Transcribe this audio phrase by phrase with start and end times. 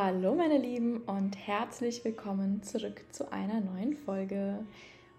[0.00, 4.60] Hallo meine Lieben und herzlich willkommen zurück zu einer neuen Folge.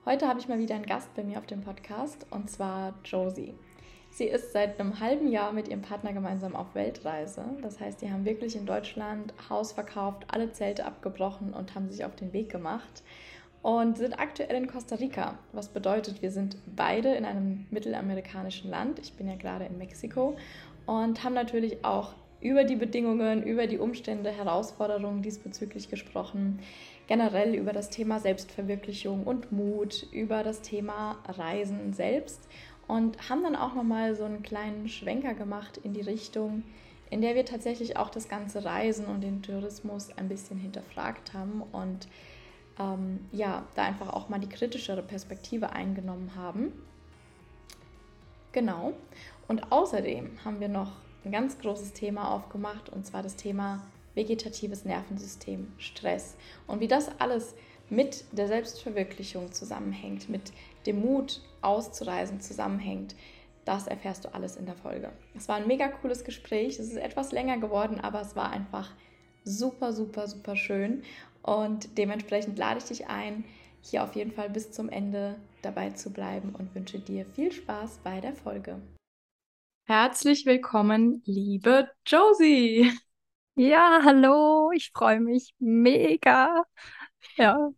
[0.06, 3.54] Heute habe ich mal wieder einen Gast bei mir auf dem Podcast und zwar Josie.
[4.10, 7.44] Sie ist seit einem halben Jahr mit ihrem Partner gemeinsam auf Weltreise.
[7.62, 12.06] Das heißt, die haben wirklich in Deutschland Haus verkauft, alle Zelte abgebrochen und haben sich
[12.06, 13.04] auf den Weg gemacht
[13.62, 15.38] und sind aktuell in Costa Rica.
[15.52, 19.00] Was bedeutet, wir sind beide in einem mittelamerikanischen Land.
[19.00, 20.38] Ich bin ja gerade in Mexiko
[20.86, 26.60] und haben natürlich auch über die Bedingungen, über die Umstände, Herausforderungen diesbezüglich gesprochen,
[27.08, 32.48] generell über das Thema Selbstverwirklichung und Mut, über das Thema Reisen selbst
[32.88, 36.64] und haben dann auch nochmal so einen kleinen Schwenker gemacht in die Richtung,
[37.10, 41.62] in der wir tatsächlich auch das ganze Reisen und den Tourismus ein bisschen hinterfragt haben
[41.72, 42.08] und
[42.80, 46.72] ähm, ja, da einfach auch mal die kritischere Perspektive eingenommen haben.
[48.52, 48.94] Genau.
[49.48, 50.94] Und außerdem haben wir noch
[51.26, 53.82] ein ganz großes Thema aufgemacht und zwar das Thema
[54.16, 56.36] vegetatives Nervensystem, Stress
[56.68, 57.56] und wie das alles
[57.90, 60.52] mit der Selbstverwirklichung zusammenhängt, mit
[60.86, 63.16] dem Mut auszureisen zusammenhängt.
[63.66, 65.12] Das erfährst du alles in der Folge.
[65.36, 66.80] Es war ein mega cooles Gespräch.
[66.80, 68.92] Es ist etwas länger geworden, aber es war einfach
[69.44, 71.04] super, super, super schön.
[71.44, 73.44] Und dementsprechend lade ich dich ein,
[73.82, 78.00] hier auf jeden Fall bis zum Ende dabei zu bleiben und wünsche dir viel Spaß
[78.04, 78.80] bei der Folge.
[79.90, 82.92] Herzlich willkommen, liebe Josie.
[83.56, 86.62] Ja, hallo, ich freue mich mega.
[87.38, 87.72] Ja.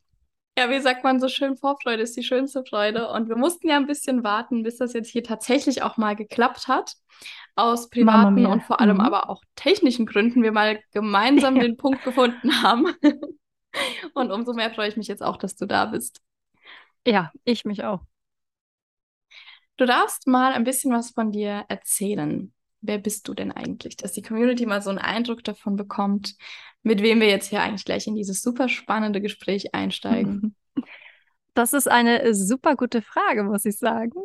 [0.58, 3.10] Ja, wie sagt man so schön, Vorfreude ist die schönste Freude.
[3.12, 6.68] Und wir mussten ja ein bisschen warten, bis das jetzt hier tatsächlich auch mal geklappt
[6.68, 6.96] hat.
[7.56, 9.04] Aus privaten und vor allem mhm.
[9.04, 11.62] aber auch technischen Gründen wir mal gemeinsam ja.
[11.62, 12.88] den Punkt gefunden haben.
[14.16, 16.22] und umso mehr freue ich mich jetzt auch, dass du da bist.
[17.08, 18.02] Ja, ich mich auch.
[19.78, 22.54] Du darfst mal ein bisschen was von dir erzählen.
[22.82, 23.96] Wer bist du denn eigentlich?
[23.96, 26.36] Dass die Community mal so einen Eindruck davon bekommt,
[26.84, 30.56] mit wem wir jetzt hier eigentlich gleich in dieses super spannende Gespräch einsteigen.
[31.54, 34.22] Das ist eine super gute Frage, muss ich sagen.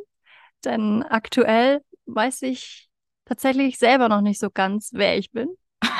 [0.65, 2.89] Denn aktuell weiß ich
[3.25, 5.49] tatsächlich selber noch nicht so ganz, wer ich bin,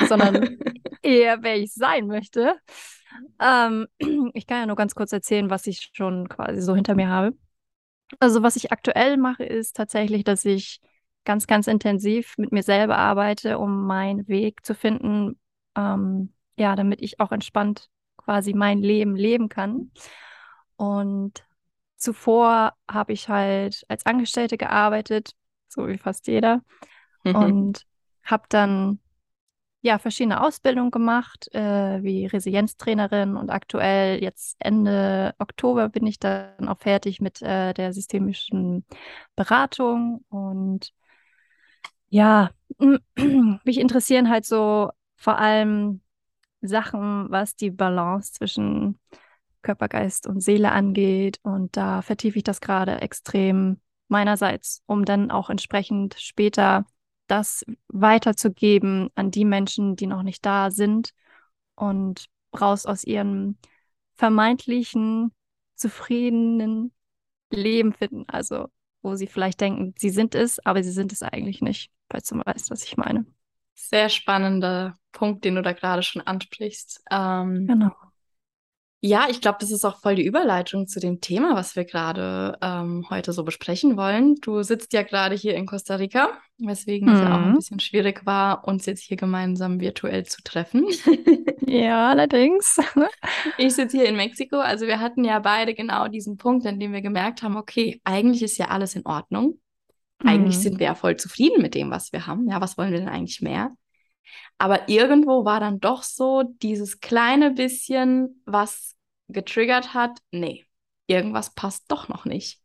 [0.07, 0.57] sondern
[1.01, 2.55] eher, wer ich sein möchte.
[3.39, 3.87] Ähm,
[4.33, 7.35] ich kann ja nur ganz kurz erzählen, was ich schon quasi so hinter mir habe.
[8.19, 10.79] Also was ich aktuell mache, ist tatsächlich, dass ich
[11.25, 15.37] ganz, ganz intensiv mit mir selber arbeite, um meinen Weg zu finden,
[15.75, 19.91] ähm, ja, damit ich auch entspannt quasi mein Leben leben kann.
[20.77, 21.43] Und
[21.97, 25.31] zuvor habe ich halt als Angestellte gearbeitet,
[25.67, 26.61] so wie fast jeder,
[27.23, 27.35] mhm.
[27.35, 27.85] und
[28.23, 28.99] habe dann
[29.87, 36.67] ja, verschiedene Ausbildungen gemacht, äh, wie Resilienztrainerin und aktuell jetzt Ende Oktober bin ich dann
[36.67, 38.85] auch fertig mit äh, der systemischen
[39.37, 40.93] Beratung und
[42.09, 42.51] ja,
[43.63, 46.01] mich interessieren halt so vor allem
[46.61, 48.99] Sachen, was die Balance zwischen
[49.61, 55.31] Körper, Geist und Seele angeht und da vertiefe ich das gerade extrem meinerseits, um dann
[55.31, 56.85] auch entsprechend später
[57.27, 61.11] das weiterzugeben an die Menschen, die noch nicht da sind
[61.75, 62.25] und
[62.59, 63.57] raus aus ihrem
[64.15, 65.31] vermeintlichen,
[65.75, 66.91] zufriedenen
[67.51, 68.25] Leben finden.
[68.27, 68.67] Also,
[69.01, 72.41] wo sie vielleicht denken, sie sind es, aber sie sind es eigentlich nicht, falls du
[72.43, 73.25] weißt, was ich meine.
[73.75, 77.03] Sehr spannender Punkt, den du da gerade schon ansprichst.
[77.11, 77.91] Ähm, genau.
[78.99, 82.57] Ja, ich glaube, das ist auch voll die Überleitung zu dem Thema, was wir gerade
[82.63, 84.35] ähm, heute so besprechen wollen.
[84.41, 87.15] Du sitzt ja gerade hier in Costa Rica, weswegen mhm.
[87.15, 87.55] es ja auch ein mhm.
[87.55, 90.87] bisschen schwierig war, uns jetzt hier gemeinsam virtuell zu treffen.
[91.67, 92.79] ja, allerdings.
[93.59, 94.57] ich sitze hier in Mexiko.
[94.57, 98.41] Also wir hatten ja beide genau diesen Punkt, an dem wir gemerkt haben, okay, eigentlich
[98.41, 99.59] ist ja alles in Ordnung.
[100.23, 100.61] Eigentlich mhm.
[100.61, 102.49] sind wir ja voll zufrieden mit dem, was wir haben.
[102.49, 103.75] Ja, was wollen wir denn eigentlich mehr?
[104.57, 108.95] Aber irgendwo war dann doch so dieses kleine bisschen, was
[109.27, 110.65] getriggert hat, nee,
[111.07, 112.61] irgendwas passt doch noch nicht.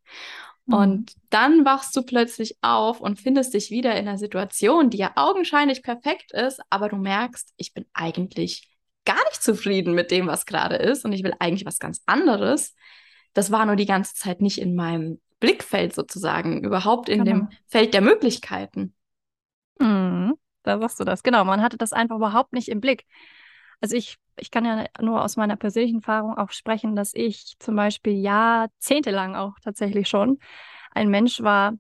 [0.67, 0.75] Mhm.
[0.75, 5.13] Und dann wachst du plötzlich auf und findest dich wieder in einer Situation, die ja
[5.17, 8.69] augenscheinlich perfekt ist, aber du merkst, ich bin eigentlich
[9.05, 12.75] gar nicht zufrieden mit dem, was gerade ist und ich will eigentlich was ganz anderes.
[13.35, 17.39] Das war nur die ganze Zeit nicht in meinem Blickfeld sozusagen, überhaupt in genau.
[17.39, 18.95] dem Feld der Möglichkeiten.
[19.81, 21.23] Mhm, da sagst du das.
[21.23, 23.07] Genau, man hatte das einfach überhaupt nicht im Blick.
[23.81, 27.77] Also ich, ich kann ja nur aus meiner persönlichen Erfahrung auch sprechen, dass ich zum
[27.77, 30.39] Beispiel jahrzehntelang auch tatsächlich schon
[30.93, 31.73] ein Mensch war,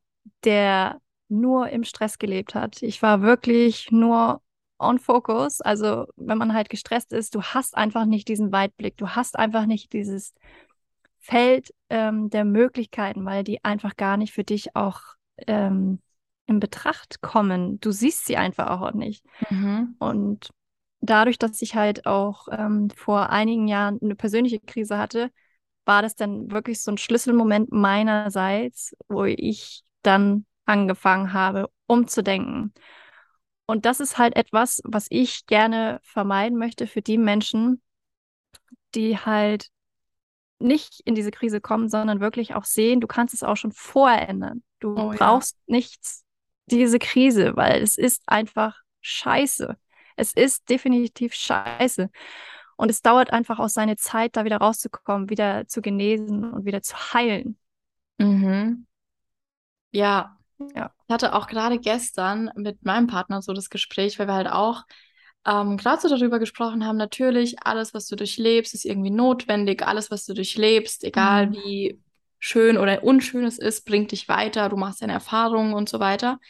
[0.45, 2.83] der nur im Stress gelebt hat.
[2.83, 4.43] Ich war wirklich nur
[4.79, 5.61] on focus.
[5.61, 9.67] Also wenn man halt gestresst ist, du hast einfach nicht diesen Weitblick, du hast einfach
[9.67, 10.35] nicht dieses
[11.21, 15.01] Feld ähm, der Möglichkeiten, weil die einfach gar nicht für dich auch
[15.47, 16.01] ähm,
[16.53, 17.81] in Betracht kommen.
[17.81, 19.25] Du siehst sie einfach auch nicht.
[19.51, 19.97] Mhm.
[19.99, 20.51] Und
[21.01, 25.31] dadurch, dass ich halt auch ähm, vor einigen Jahren eine persönliche Krise hatte,
[25.85, 32.73] war das dann wirklich so ein Schlüsselmoment meinerseits, wo ich dann angefangen habe, umzudenken.
[33.67, 37.81] Und das ist halt etwas, was ich gerne vermeiden möchte für die Menschen,
[38.95, 39.69] die halt
[40.59, 44.29] nicht in diese Krise kommen, sondern wirklich auch sehen, du kannst es auch schon vorher
[44.29, 44.63] ändern.
[44.79, 45.77] Du oh, brauchst ja.
[45.77, 46.22] nichts,
[46.67, 49.77] diese Krise, weil es ist einfach scheiße.
[50.17, 52.11] Es ist definitiv scheiße.
[52.77, 56.83] Und es dauert einfach auch seine Zeit, da wieder rauszukommen, wieder zu genesen und wieder
[56.83, 57.59] zu heilen.
[58.19, 58.87] Mhm.
[59.91, 60.37] Ja.
[60.75, 60.93] ja.
[61.07, 64.85] Ich hatte auch gerade gestern mit meinem Partner so das Gespräch, weil wir halt auch
[65.45, 69.87] ähm, gerade so darüber gesprochen haben, natürlich, alles, was du durchlebst, ist irgendwie notwendig.
[69.87, 71.53] Alles, was du durchlebst, egal mhm.
[71.55, 72.01] wie
[72.45, 76.41] schön oder unschön es ist, bringt dich weiter, du machst deine Erfahrungen und so weiter.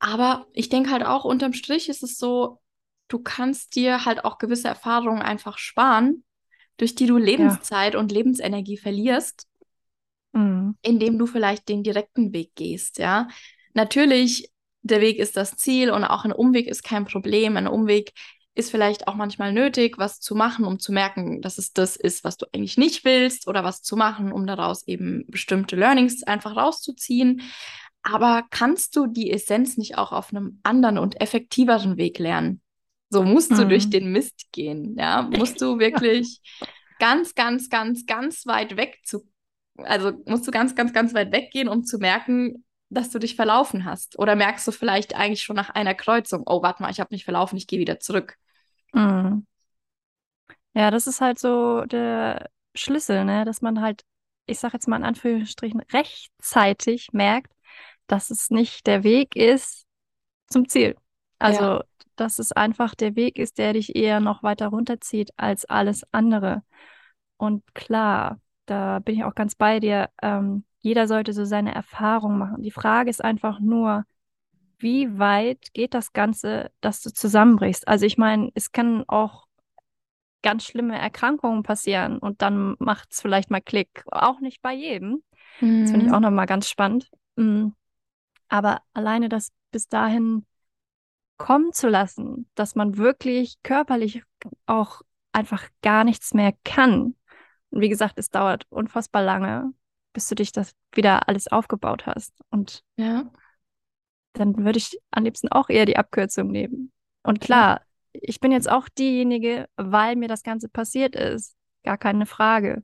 [0.00, 2.60] Aber ich denke halt auch, unterm Strich ist es so,
[3.06, 6.24] du kannst dir halt auch gewisse Erfahrungen einfach sparen,
[6.76, 8.00] durch die du Lebenszeit ja.
[8.00, 9.46] und Lebensenergie verlierst,
[10.32, 10.76] mhm.
[10.82, 13.28] indem du vielleicht den direkten Weg gehst, ja.
[13.74, 14.50] Natürlich
[14.82, 17.56] der Weg ist das Ziel und auch ein Umweg ist kein Problem.
[17.56, 18.12] Ein Umweg
[18.54, 22.22] ist vielleicht auch manchmal nötig, was zu machen, um zu merken, dass es das ist,
[22.22, 26.56] was du eigentlich nicht willst oder was zu machen, um daraus eben bestimmte Learnings einfach
[26.56, 27.42] rauszuziehen.
[28.02, 32.60] Aber kannst du die Essenz nicht auch auf einem anderen und effektiveren Weg lernen?
[33.08, 33.90] So musst du durch mhm.
[33.90, 35.22] den Mist gehen, ja?
[35.36, 36.40] Musst du wirklich
[36.98, 39.28] ganz, ganz, ganz, ganz weit weg zu,
[39.76, 43.84] also musst du ganz, ganz, ganz weit weggehen, um zu merken, dass du dich verlaufen
[43.84, 44.18] hast?
[44.18, 47.24] Oder merkst du vielleicht eigentlich schon nach einer Kreuzung, oh, warte mal, ich habe mich
[47.24, 48.36] verlaufen, ich gehe wieder zurück?
[48.92, 49.46] Mhm.
[50.74, 53.44] Ja, das ist halt so der Schlüssel, ne?
[53.44, 54.02] dass man halt,
[54.46, 57.52] ich sage jetzt mal in Anführungsstrichen, rechtzeitig merkt,
[58.06, 59.86] dass es nicht der Weg ist
[60.48, 60.96] zum Ziel.
[61.38, 61.84] Also, ja.
[62.16, 66.62] dass es einfach der Weg ist, der dich eher noch weiter runterzieht als alles andere.
[67.36, 70.10] Und klar, da bin ich auch ganz bei dir.
[70.22, 72.62] Ähm, jeder sollte so seine Erfahrung machen.
[72.62, 74.04] Die Frage ist einfach nur,
[74.78, 77.86] wie weit geht das Ganze, dass du zusammenbrichst?
[77.86, 79.46] Also ich meine, es kann auch
[80.42, 84.04] ganz schlimme Erkrankungen passieren und dann macht es vielleicht mal Klick.
[84.10, 85.22] Auch nicht bei jedem.
[85.60, 85.82] Mhm.
[85.82, 86.16] Das finde ich mhm.
[86.16, 87.10] auch nochmal ganz spannend.
[87.36, 87.74] Mhm.
[88.48, 90.44] Aber alleine das bis dahin
[91.38, 94.24] kommen zu lassen, dass man wirklich körperlich
[94.66, 97.14] auch einfach gar nichts mehr kann.
[97.70, 99.72] Und wie gesagt, es dauert unfassbar lange
[100.12, 102.32] bis du dich das wieder alles aufgebaut hast.
[102.50, 103.30] Und ja.
[104.34, 106.92] dann würde ich am liebsten auch eher die Abkürzung nehmen.
[107.22, 111.56] Und klar, ich bin jetzt auch diejenige, weil mir das Ganze passiert ist.
[111.84, 112.82] Gar keine Frage.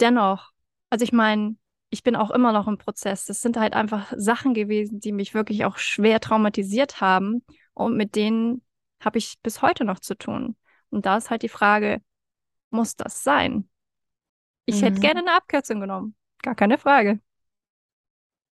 [0.00, 0.50] Dennoch,
[0.90, 1.56] also ich meine,
[1.90, 3.24] ich bin auch immer noch im Prozess.
[3.24, 7.44] Das sind halt einfach Sachen gewesen, die mich wirklich auch schwer traumatisiert haben.
[7.74, 8.62] Und mit denen
[9.00, 10.56] habe ich bis heute noch zu tun.
[10.90, 12.02] Und da ist halt die Frage,
[12.70, 13.68] muss das sein?
[14.66, 14.86] Ich mhm.
[14.86, 16.14] hätte gerne eine Abkürzung genommen.
[16.42, 17.20] Gar keine Frage.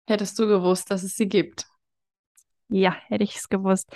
[0.06, 1.66] Hättest du gewusst, dass es sie gibt?
[2.68, 3.90] Ja, hätte ich es gewusst.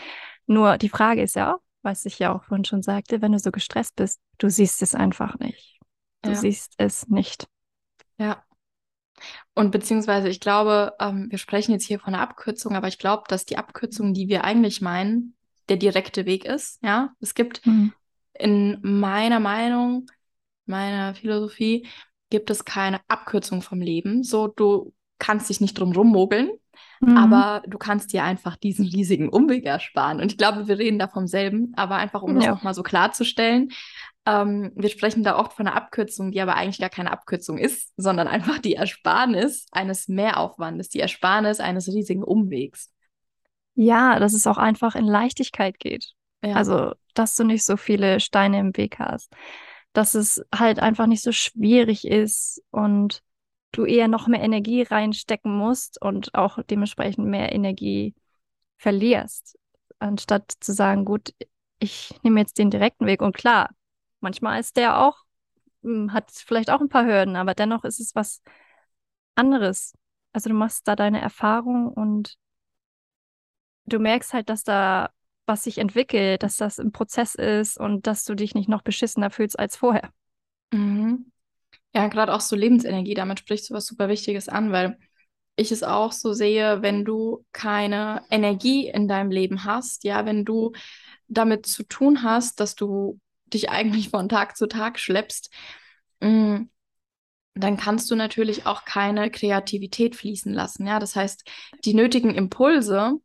[0.46, 3.38] Nur die Frage ist ja auch, was ich ja auch vorhin schon sagte, wenn du
[3.38, 5.80] so gestresst bist, du siehst es einfach nicht.
[6.22, 6.36] Du ja.
[6.36, 7.46] siehst es nicht.
[8.18, 8.44] Ja.
[9.54, 13.24] Und beziehungsweise, ich glaube, ähm, wir sprechen jetzt hier von einer Abkürzung, aber ich glaube,
[13.28, 15.34] dass die Abkürzung, die wir eigentlich meinen,
[15.68, 16.82] der direkte Weg ist.
[16.82, 17.92] Ja, es gibt mhm.
[18.34, 20.06] in meiner Meinung,
[20.66, 21.86] meiner Philosophie,
[22.32, 24.24] gibt es keine Abkürzung vom Leben.
[24.24, 26.50] So, du kannst dich nicht drum rummogeln,
[27.00, 27.16] mhm.
[27.16, 30.18] aber du kannst dir einfach diesen riesigen Umweg ersparen.
[30.18, 32.40] Und ich glaube, wir reden da vom selben, aber einfach, um ja.
[32.40, 33.70] das nochmal so klarzustellen.
[34.24, 37.92] Ähm, wir sprechen da oft von einer Abkürzung, die aber eigentlich gar keine Abkürzung ist,
[37.98, 42.90] sondern einfach die Ersparnis eines Mehraufwandes, die Ersparnis eines riesigen Umwegs.
[43.74, 46.12] Ja, dass es auch einfach in Leichtigkeit geht.
[46.42, 46.54] Ja.
[46.54, 49.34] Also, dass du nicht so viele Steine im Weg hast
[49.92, 53.22] dass es halt einfach nicht so schwierig ist und
[53.72, 58.14] du eher noch mehr Energie reinstecken musst und auch dementsprechend mehr Energie
[58.78, 59.58] verlierst,
[59.98, 61.34] anstatt zu sagen, gut,
[61.78, 63.22] ich nehme jetzt den direkten Weg.
[63.22, 63.70] Und klar,
[64.20, 65.16] manchmal ist der auch,
[65.82, 68.42] hm, hat vielleicht auch ein paar Hürden, aber dennoch ist es was
[69.34, 69.94] anderes.
[70.32, 72.36] Also du machst da deine Erfahrung und
[73.86, 75.10] du merkst halt, dass da
[75.46, 79.30] was sich entwickelt, dass das im Prozess ist und dass du dich nicht noch beschissener
[79.30, 80.10] fühlst als vorher.
[80.72, 81.32] Mhm.
[81.94, 84.98] Ja, gerade auch so Lebensenergie, damit sprichst du was super Wichtiges an, weil
[85.56, 90.44] ich es auch so sehe, wenn du keine Energie in deinem Leben hast, ja, wenn
[90.44, 90.72] du
[91.28, 95.50] damit zu tun hast, dass du dich eigentlich von Tag zu Tag schleppst,
[96.20, 96.62] mm,
[97.54, 100.86] dann kannst du natürlich auch keine Kreativität fließen lassen.
[100.86, 101.44] Ja, das heißt,
[101.84, 103.20] die nötigen Impulse,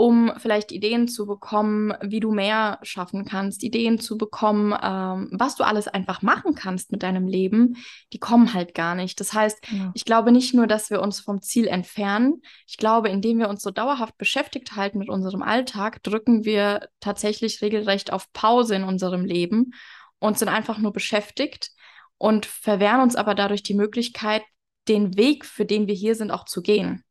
[0.00, 5.56] um vielleicht Ideen zu bekommen, wie du mehr schaffen kannst, Ideen zu bekommen, ähm, was
[5.56, 7.76] du alles einfach machen kannst mit deinem Leben,
[8.14, 9.20] die kommen halt gar nicht.
[9.20, 9.90] Das heißt, ja.
[9.92, 12.40] ich glaube nicht nur, dass wir uns vom Ziel entfernen.
[12.66, 17.60] Ich glaube, indem wir uns so dauerhaft beschäftigt halten mit unserem Alltag, drücken wir tatsächlich
[17.60, 19.72] regelrecht auf Pause in unserem Leben
[20.18, 21.72] und sind einfach nur beschäftigt
[22.16, 24.44] und verwehren uns aber dadurch die Möglichkeit,
[24.88, 27.04] den Weg, für den wir hier sind, auch zu gehen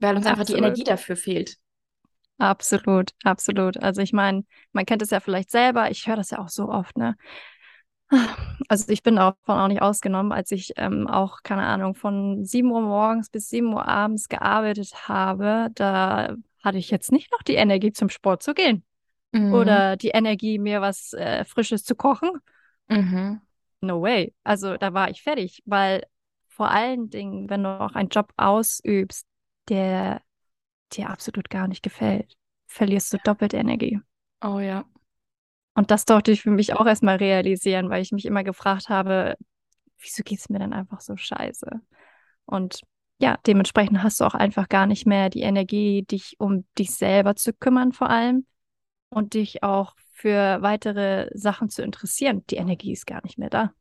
[0.00, 1.56] weil uns einfach die Energie dafür fehlt.
[2.38, 3.76] Absolut, absolut.
[3.82, 6.68] Also ich meine, man kennt es ja vielleicht selber, ich höre das ja auch so
[6.68, 7.16] oft, ne?
[8.68, 12.70] Also ich bin davon auch nicht ausgenommen, als ich ähm, auch, keine Ahnung, von 7
[12.70, 17.54] Uhr morgens bis 7 Uhr abends gearbeitet habe, da hatte ich jetzt nicht noch die
[17.54, 18.84] Energie zum Sport zu gehen.
[19.32, 19.54] Mhm.
[19.54, 22.30] Oder die Energie, mir was äh, Frisches zu kochen.
[22.88, 23.40] Mhm.
[23.80, 24.34] No way.
[24.44, 26.04] Also da war ich fertig, weil
[26.48, 29.26] vor allen Dingen, wenn du auch einen Job ausübst,
[29.70, 30.22] der
[30.92, 32.36] dir absolut gar nicht gefällt,
[32.66, 34.00] verlierst du doppelt Energie.
[34.42, 34.84] Oh ja.
[35.74, 39.36] Und das durfte ich für mich auch erstmal realisieren, weil ich mich immer gefragt habe,
[39.98, 41.80] wieso geht es mir denn einfach so scheiße?
[42.44, 42.80] Und
[43.20, 47.36] ja, dementsprechend hast du auch einfach gar nicht mehr die Energie, dich um dich selber
[47.36, 48.46] zu kümmern vor allem
[49.10, 52.44] und dich auch für weitere Sachen zu interessieren.
[52.50, 53.72] Die Energie ist gar nicht mehr da.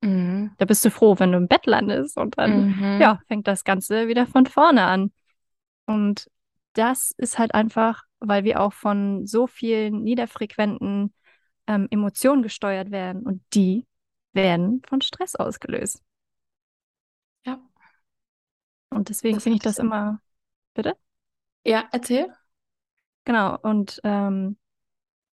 [0.00, 0.52] Mhm.
[0.58, 3.00] Da bist du froh, wenn du im Bett landest und dann mhm.
[3.00, 5.12] ja, fängt das Ganze wieder von vorne an.
[5.88, 6.30] Und
[6.74, 11.14] das ist halt einfach, weil wir auch von so vielen niederfrequenten
[11.66, 13.86] ähm, Emotionen gesteuert werden und die
[14.34, 16.02] werden von Stress ausgelöst.
[17.44, 17.58] Ja.
[18.90, 20.20] Und deswegen finde ich das immer.
[20.74, 20.94] Bitte?
[21.64, 22.32] Ja, erzähl.
[23.24, 24.58] Genau, und, ähm,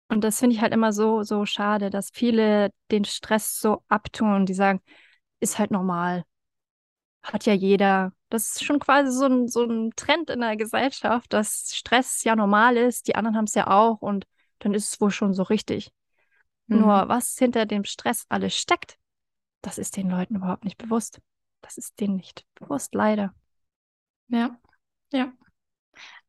[0.08, 4.46] und das finde ich halt immer so, so schade, dass viele den Stress so abtun.
[4.46, 4.82] Die sagen,
[5.40, 6.24] ist halt normal.
[7.22, 8.12] Hat ja jeder.
[8.30, 12.34] Das ist schon quasi so ein, so ein Trend in der Gesellschaft, dass Stress ja
[12.34, 14.26] normal ist, die anderen haben es ja auch und
[14.58, 15.92] dann ist es wohl schon so richtig.
[16.66, 16.80] Mhm.
[16.80, 18.96] Nur was hinter dem Stress alles steckt,
[19.60, 21.20] das ist den Leuten überhaupt nicht bewusst.
[21.60, 23.34] Das ist denen nicht bewusst, leider.
[24.28, 24.58] Ja,
[25.12, 25.32] ja.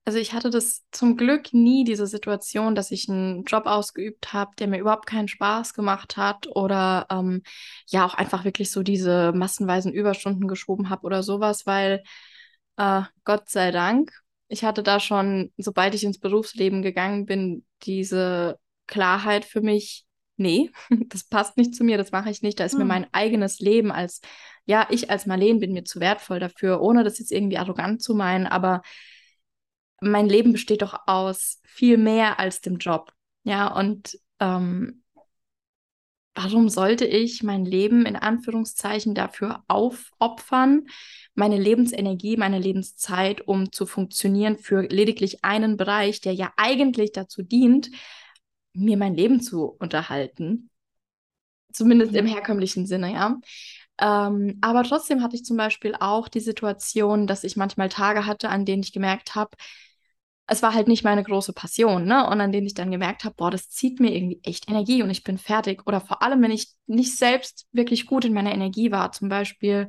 [0.06, 4.52] Also ich hatte das zum Glück nie, diese Situation, dass ich einen Job ausgeübt habe,
[4.60, 7.42] der mir überhaupt keinen Spaß gemacht hat oder ähm,
[7.88, 12.04] ja auch einfach wirklich so diese massenweisen Überstunden geschoben habe oder sowas, weil
[12.78, 14.12] äh, Gott sei Dank,
[14.50, 20.06] ich hatte da schon, sobald ich ins Berufsleben gegangen bin, diese Klarheit für mich,
[20.36, 20.70] nee,
[21.08, 22.80] das passt nicht zu mir, das mache ich nicht, da ist hm.
[22.80, 24.20] mir mein eigenes Leben als,
[24.66, 28.16] ja, ich als Marleen bin mir zu wertvoll dafür, ohne das jetzt irgendwie arrogant zu
[28.16, 28.82] meinen, aber
[30.04, 33.12] mein Leben besteht doch aus viel mehr als dem Job.
[33.44, 35.04] Ja, und ähm,
[36.36, 40.88] warum sollte ich mein Leben in Anführungszeichen dafür aufopfern,
[41.36, 47.42] meine Lebensenergie, meine Lebenszeit, um zu funktionieren für lediglich einen Bereich, der ja eigentlich dazu
[47.44, 47.90] dient,
[48.74, 50.70] mir mein Leben zu unterhalten.
[51.72, 53.40] Zumindest im herkömmlichen Sinne, ja.
[54.00, 58.50] Ähm, aber trotzdem hatte ich zum Beispiel auch die Situation, dass ich manchmal Tage hatte,
[58.50, 59.56] an denen ich gemerkt habe,
[60.48, 62.28] es war halt nicht meine große Passion, ne?
[62.28, 65.10] Und an denen ich dann gemerkt habe, boah, das zieht mir irgendwie echt Energie und
[65.10, 65.88] ich bin fertig.
[65.88, 69.88] Oder vor allem, wenn ich nicht selbst wirklich gut in meiner Energie war, zum Beispiel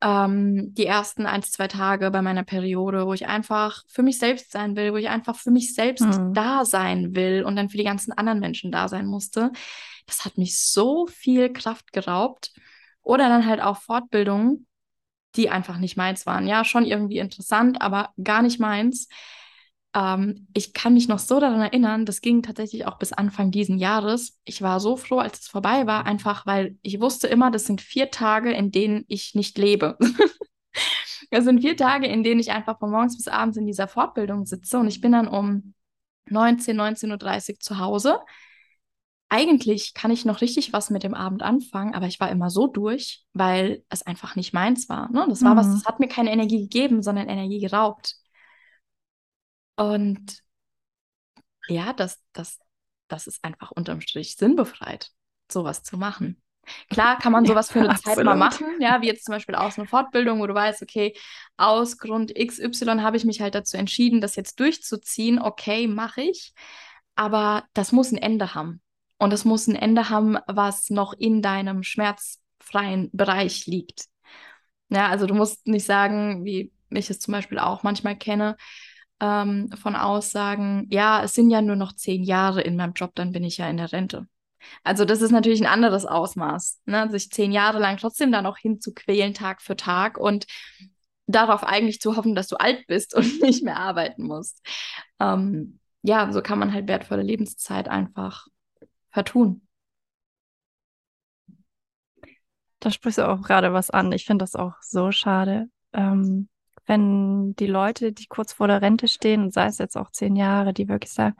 [0.00, 4.52] ähm, die ersten ein, zwei Tage bei meiner Periode, wo ich einfach für mich selbst
[4.52, 6.32] sein will, wo ich einfach für mich selbst mhm.
[6.32, 9.52] da sein will und dann für die ganzen anderen Menschen da sein musste.
[10.06, 12.52] Das hat mich so viel Kraft geraubt.
[13.02, 14.66] Oder dann halt auch Fortbildungen,
[15.36, 16.46] die einfach nicht meins waren.
[16.46, 19.08] Ja, schon irgendwie interessant, aber gar nicht meins
[19.94, 23.78] ähm, ich kann mich noch so daran erinnern, das ging tatsächlich auch bis Anfang diesen
[23.78, 24.38] Jahres.
[24.44, 27.80] Ich war so froh, als es vorbei war, einfach weil ich wusste immer, das sind
[27.80, 29.96] vier Tage, in denen ich nicht lebe.
[31.30, 34.46] das sind vier Tage, in denen ich einfach von morgens bis abends in dieser Fortbildung
[34.46, 35.74] sitze und ich bin dann um
[36.28, 38.18] 19, 19.30 Uhr zu Hause.
[39.28, 42.66] eigentlich kann ich noch richtig was mit dem Abend anfangen, aber ich war immer so
[42.66, 45.10] durch, weil es einfach nicht meins war.
[45.12, 45.26] Ne?
[45.28, 45.58] Das war mhm.
[45.58, 48.16] was, das hat mir keine Energie gegeben, sondern Energie geraubt.
[49.76, 50.42] Und
[51.68, 52.58] ja, das, das,
[53.08, 55.10] das ist einfach unterm Strich sinnbefreit,
[55.50, 56.40] sowas zu machen.
[56.88, 59.78] Klar kann man sowas für eine Zeit mal machen, ja, wie jetzt zum Beispiel aus
[59.78, 61.14] einer Fortbildung, wo du weißt, okay,
[61.56, 65.40] aus Grund XY habe ich mich halt dazu entschieden, das jetzt durchzuziehen.
[65.40, 66.54] Okay, mache ich.
[67.16, 68.80] Aber das muss ein Ende haben.
[69.18, 74.06] Und es muss ein Ende haben, was noch in deinem schmerzfreien Bereich liegt.
[74.88, 78.56] Ja, also du musst nicht sagen, wie ich es zum Beispiel auch manchmal kenne,
[79.20, 83.32] ähm, von Aussagen, ja, es sind ja nur noch zehn Jahre in meinem Job, dann
[83.32, 84.26] bin ich ja in der Rente.
[84.82, 87.10] Also das ist natürlich ein anderes Ausmaß, ne?
[87.10, 90.46] sich zehn Jahre lang trotzdem da noch hinzuquälen, Tag für Tag und
[91.26, 94.60] darauf eigentlich zu hoffen, dass du alt bist und nicht mehr arbeiten musst.
[95.20, 98.46] Ähm, ja, so kann man halt wertvolle Lebenszeit einfach
[99.10, 99.62] vertun.
[102.80, 104.12] Da sprichst du auch gerade was an.
[104.12, 105.70] Ich finde das auch so schade.
[105.94, 106.48] Ähm,
[106.86, 110.36] wenn die Leute, die kurz vor der Rente stehen, und sei es jetzt auch zehn
[110.36, 111.36] Jahre, die wirklich sagen,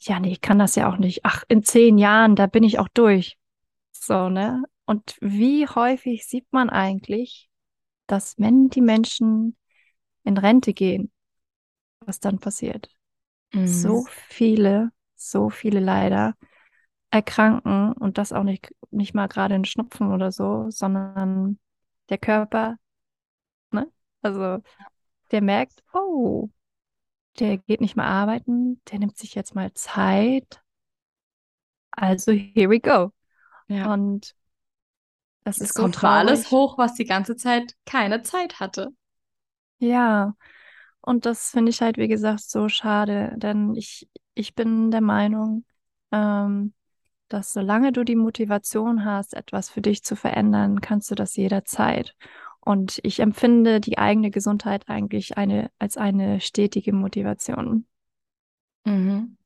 [0.00, 1.24] ja, nee, ich kann das ja auch nicht.
[1.24, 3.36] Ach, in zehn Jahren, da bin ich auch durch.
[3.92, 4.62] So, ne?
[4.86, 7.50] Und wie häufig sieht man eigentlich,
[8.06, 9.56] dass wenn die Menschen
[10.24, 11.10] in Rente gehen,
[12.00, 12.88] was dann passiert?
[13.52, 13.66] Mhm.
[13.66, 16.34] So viele, so viele leider
[17.10, 21.58] erkranken und das auch nicht, nicht mal gerade in Schnupfen oder so, sondern
[22.08, 22.76] der Körper?
[24.28, 24.62] Also
[25.30, 26.50] der merkt, oh,
[27.38, 30.62] der geht nicht mehr arbeiten, der nimmt sich jetzt mal Zeit.
[31.92, 33.12] Also here we go.
[33.68, 33.92] Ja.
[33.92, 34.34] Und
[35.44, 38.88] das es ist kommt so alles hoch, was die ganze Zeit keine Zeit hatte.
[39.78, 40.34] Ja,
[41.00, 45.64] und das finde ich halt, wie gesagt, so schade, denn ich, ich bin der Meinung,
[46.12, 46.74] ähm,
[47.28, 52.14] dass solange du die Motivation hast, etwas für dich zu verändern, kannst du das jederzeit.
[52.68, 57.86] Und ich empfinde die eigene Gesundheit eigentlich eine, als eine stetige Motivation.
[58.84, 59.38] Mhm.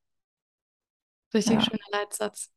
[1.33, 1.61] Richtig ja.
[1.61, 2.51] schöner Leitsatz.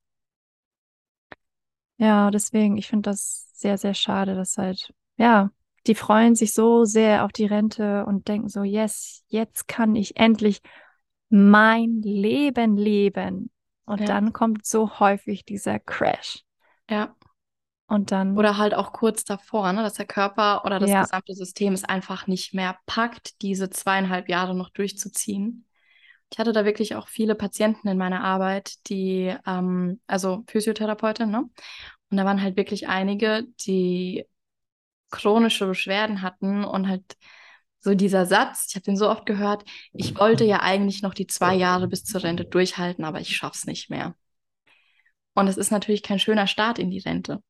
[1.98, 5.52] Ja, deswegen, ich finde das sehr, sehr schade, dass halt, ja,
[5.86, 10.18] die freuen sich so sehr auf die Rente und denken so, yes, jetzt kann ich
[10.18, 10.64] endlich
[11.30, 13.52] mein Leben leben.
[13.86, 14.08] Und ja.
[14.08, 16.44] dann kommt so häufig dieser Crash.
[16.90, 17.16] Ja.
[17.88, 18.38] Und dann.
[18.38, 21.04] Oder halt auch kurz davor, ne, dass der Körper oder das ja.
[21.04, 25.66] gesamte System es einfach nicht mehr packt, diese zweieinhalb Jahre noch durchzuziehen.
[26.32, 31.48] Ich hatte da wirklich auch viele Patienten in meiner Arbeit, die, ähm, also Physiotherapeutin, ne?
[32.10, 34.26] Und da waren halt wirklich einige, die
[35.12, 37.04] chronische Beschwerden hatten und halt
[37.80, 41.28] so dieser Satz, ich habe den so oft gehört, ich wollte ja eigentlich noch die
[41.28, 44.16] zwei Jahre bis zur Rente durchhalten, aber ich schaff's nicht mehr.
[45.36, 47.44] Und es ist natürlich kein schöner Start in die Rente.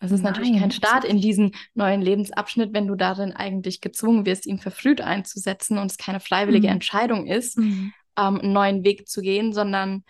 [0.00, 4.26] Es ist Nein, natürlich kein Start in diesen neuen Lebensabschnitt, wenn du darin eigentlich gezwungen
[4.26, 6.74] wirst, ihn verfrüht einzusetzen und es keine freiwillige mhm.
[6.74, 7.92] Entscheidung ist, mhm.
[8.16, 10.04] ähm, einen neuen Weg zu gehen, sondern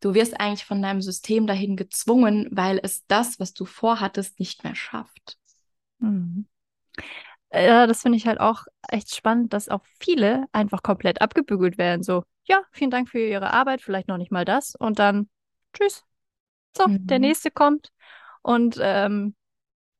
[0.00, 4.64] du wirst eigentlich von deinem System dahin gezwungen, weil es das, was du vorhattest, nicht
[4.64, 5.36] mehr schafft.
[5.98, 6.46] Mhm.
[7.52, 12.02] Ja, das finde ich halt auch echt spannend, dass auch viele einfach komplett abgebügelt werden.
[12.02, 15.28] So, ja, vielen Dank für Ihre Arbeit, vielleicht noch nicht mal das und dann
[15.72, 16.02] tschüss.
[16.76, 17.26] So, der mhm.
[17.26, 17.90] nächste kommt
[18.44, 19.34] und ähm,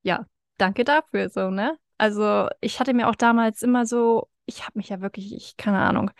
[0.03, 0.27] ja,
[0.59, 1.79] danke dafür, so, ne?
[1.99, 5.79] Also ich hatte mir auch damals immer so, ich habe mich ja wirklich, ich keine
[5.79, 6.11] Ahnung,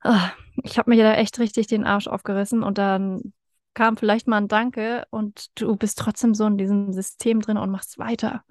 [0.00, 0.30] ah,
[0.64, 3.34] ich habe mir da echt richtig den Arsch aufgerissen und dann
[3.74, 7.70] kam vielleicht mal ein Danke und du bist trotzdem so in diesem System drin und
[7.70, 8.42] machst weiter,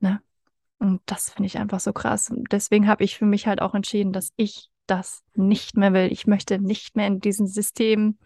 [0.00, 0.20] ne?
[0.80, 2.30] Und das finde ich einfach so krass.
[2.30, 6.10] Und deswegen habe ich für mich halt auch entschieden, dass ich das nicht mehr will.
[6.12, 8.18] Ich möchte nicht mehr in diesem System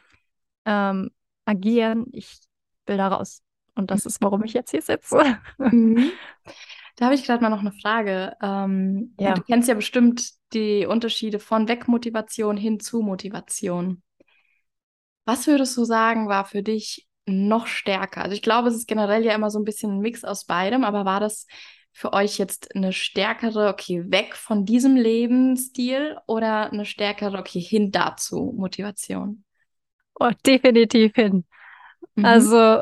[0.65, 1.11] ähm,
[1.45, 2.07] agieren.
[2.13, 2.41] Ich
[2.87, 3.43] will da raus.
[3.75, 5.39] Und das ist, warum ich jetzt hier sitze.
[5.59, 6.13] Mhm.
[6.97, 8.37] Da habe ich gerade mal noch eine Frage.
[8.43, 9.33] Ähm, ja.
[9.33, 14.03] Du kennst ja bestimmt die Unterschiede von Wegmotivation hin zu Motivation.
[15.25, 18.23] Was würdest du sagen, war für dich noch stärker?
[18.23, 20.85] Also ich glaube, es ist generell ja immer so ein bisschen ein Mix aus beidem,
[20.85, 21.47] aber war das
[21.93, 27.91] für euch jetzt eine stärkere, okay, weg von diesem Lebensstil oder eine stärkere, okay, hin
[27.91, 29.45] dazu Motivation?
[30.19, 31.45] Oh, definitiv hin.
[32.15, 32.25] Mhm.
[32.25, 32.81] Also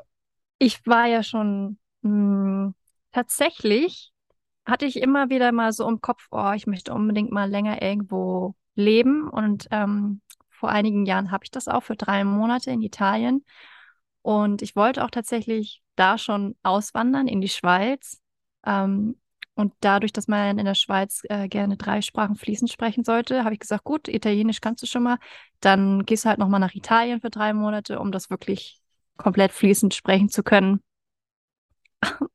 [0.60, 2.74] ich war ja schon mh, hm,
[3.12, 4.12] tatsächlich
[4.66, 8.54] hatte ich immer wieder mal so im Kopf, oh, ich möchte unbedingt mal länger irgendwo
[8.74, 9.28] leben.
[9.28, 10.20] Und ähm,
[10.50, 13.44] vor einigen Jahren habe ich das auch für drei Monate in Italien.
[14.22, 18.20] Und ich wollte auch tatsächlich da schon auswandern in die Schweiz.
[18.64, 19.16] Ähm,
[19.54, 23.54] und dadurch, dass man in der Schweiz äh, gerne drei Sprachen fließend sprechen sollte, habe
[23.54, 25.18] ich gesagt, gut, Italienisch kannst du schon mal.
[25.60, 28.79] Dann gehst du halt nochmal nach Italien für drei Monate, um das wirklich
[29.22, 30.82] komplett fließend sprechen zu können.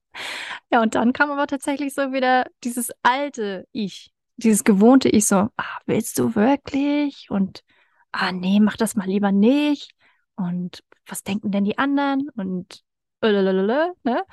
[0.72, 5.50] ja, und dann kam aber tatsächlich so wieder dieses alte Ich, dieses gewohnte Ich so,
[5.58, 7.30] ah, willst du wirklich?
[7.30, 7.64] Und
[8.12, 9.92] ah, nee, mach das mal lieber nicht.
[10.36, 12.30] Und was denken denn die anderen?
[12.36, 12.84] Und
[13.22, 14.24] ne?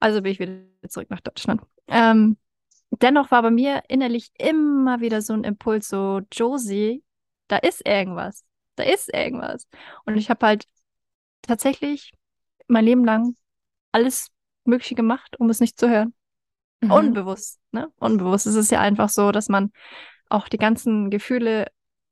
[0.00, 1.62] Also bin ich wieder zurück nach Deutschland.
[1.88, 2.36] Ähm,
[2.90, 7.02] dennoch war bei mir innerlich immer wieder so ein Impuls, so, Josie,
[7.48, 8.44] da ist irgendwas.
[8.76, 9.68] Da ist irgendwas.
[10.04, 10.66] Und ich habe halt
[11.46, 12.12] tatsächlich
[12.68, 13.34] mein Leben lang
[13.92, 14.28] alles
[14.64, 16.14] Mögliche gemacht, um es nicht zu hören.
[16.80, 16.90] Mhm.
[16.90, 17.90] Unbewusst, ne?
[17.98, 18.46] Unbewusst.
[18.46, 19.72] Es ist ja einfach so, dass man
[20.28, 21.68] auch die ganzen Gefühle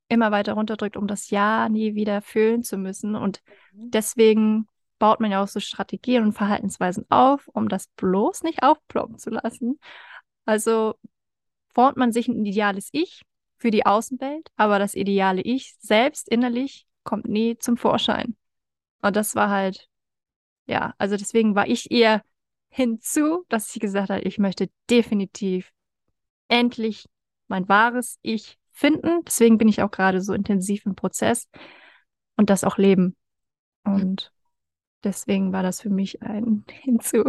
[0.08, 3.14] immer weiter runterdrückt, um das Ja nie wieder fühlen zu müssen.
[3.16, 3.42] Und
[3.72, 3.90] mhm.
[3.90, 4.66] deswegen
[4.98, 9.30] baut man ja auch so Strategien und Verhaltensweisen auf, um das bloß nicht aufploppen zu
[9.30, 9.80] lassen.
[10.44, 10.94] Also
[11.74, 13.22] formt man sich ein ideales Ich
[13.56, 18.36] für die Außenwelt, aber das ideale Ich selbst innerlich kommt nie zum Vorschein.
[19.02, 19.88] Und das war halt,
[20.66, 22.22] ja, also deswegen war ich eher
[22.68, 25.72] hinzu, dass ich gesagt habe, ich möchte definitiv
[26.48, 27.06] endlich
[27.48, 29.24] mein wahres Ich finden.
[29.26, 31.48] Deswegen bin ich auch gerade so intensiv im Prozess
[32.36, 33.16] und das auch leben.
[33.84, 34.32] Und
[35.04, 37.24] deswegen war das für mich ein Hinzu.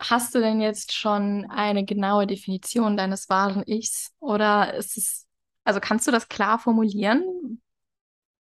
[0.00, 4.12] Hast du denn jetzt schon eine genaue Definition deines wahren Ichs?
[4.18, 5.26] Oder ist es,
[5.64, 7.60] also kannst du das klar formulieren?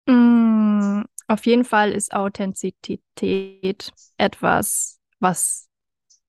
[0.06, 5.68] Mm, auf jeden Fall ist Authentizität etwas, was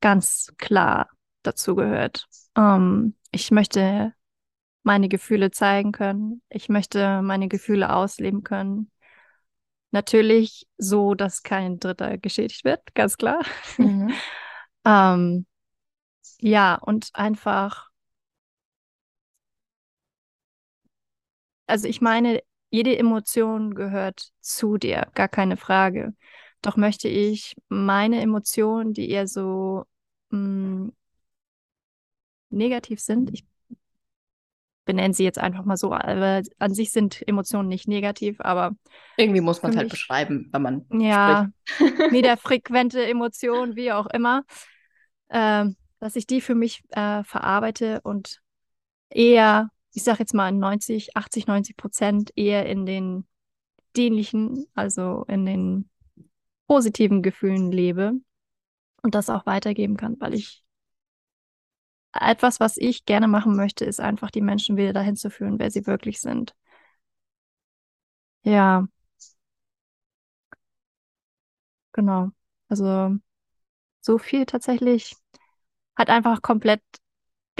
[0.01, 1.09] ganz klar
[1.43, 2.27] dazu gehört.
[2.55, 4.13] Ähm, ich möchte
[4.83, 6.41] meine Gefühle zeigen können.
[6.49, 8.91] Ich möchte meine Gefühle ausleben können.
[9.91, 13.41] Natürlich so, dass kein Dritter geschädigt wird, ganz klar.
[13.77, 14.13] Mhm.
[14.85, 15.45] ähm,
[16.39, 17.89] ja, und einfach,
[21.67, 26.15] also ich meine, jede Emotion gehört zu dir, gar keine Frage.
[26.61, 29.83] Doch möchte ich meine Emotionen, die eher so
[30.29, 30.93] mh, mm,
[32.49, 33.45] negativ sind, ich
[34.85, 38.71] benenne sie jetzt einfach mal so, aber an sich sind Emotionen nicht negativ, aber
[39.17, 41.49] irgendwie muss man es halt beschreiben, wenn man ja
[42.09, 44.43] niederfrequente Emotionen, wie auch immer,
[45.27, 45.65] äh,
[45.99, 48.41] dass ich die für mich äh, verarbeite und
[49.09, 53.27] eher, ich sage jetzt mal 90, 80, 90 Prozent eher in den
[53.95, 55.89] dienlichen, also in den
[56.67, 58.13] positiven Gefühlen lebe
[59.03, 60.63] und das auch weitergeben kann, weil ich
[62.13, 65.71] etwas, was ich gerne machen möchte, ist einfach die Menschen wieder dahin zu führen, wer
[65.71, 66.53] sie wirklich sind.
[68.43, 68.87] Ja.
[71.93, 72.31] Genau.
[72.69, 73.17] Also
[74.01, 75.15] so viel tatsächlich
[75.97, 76.81] hat einfach komplett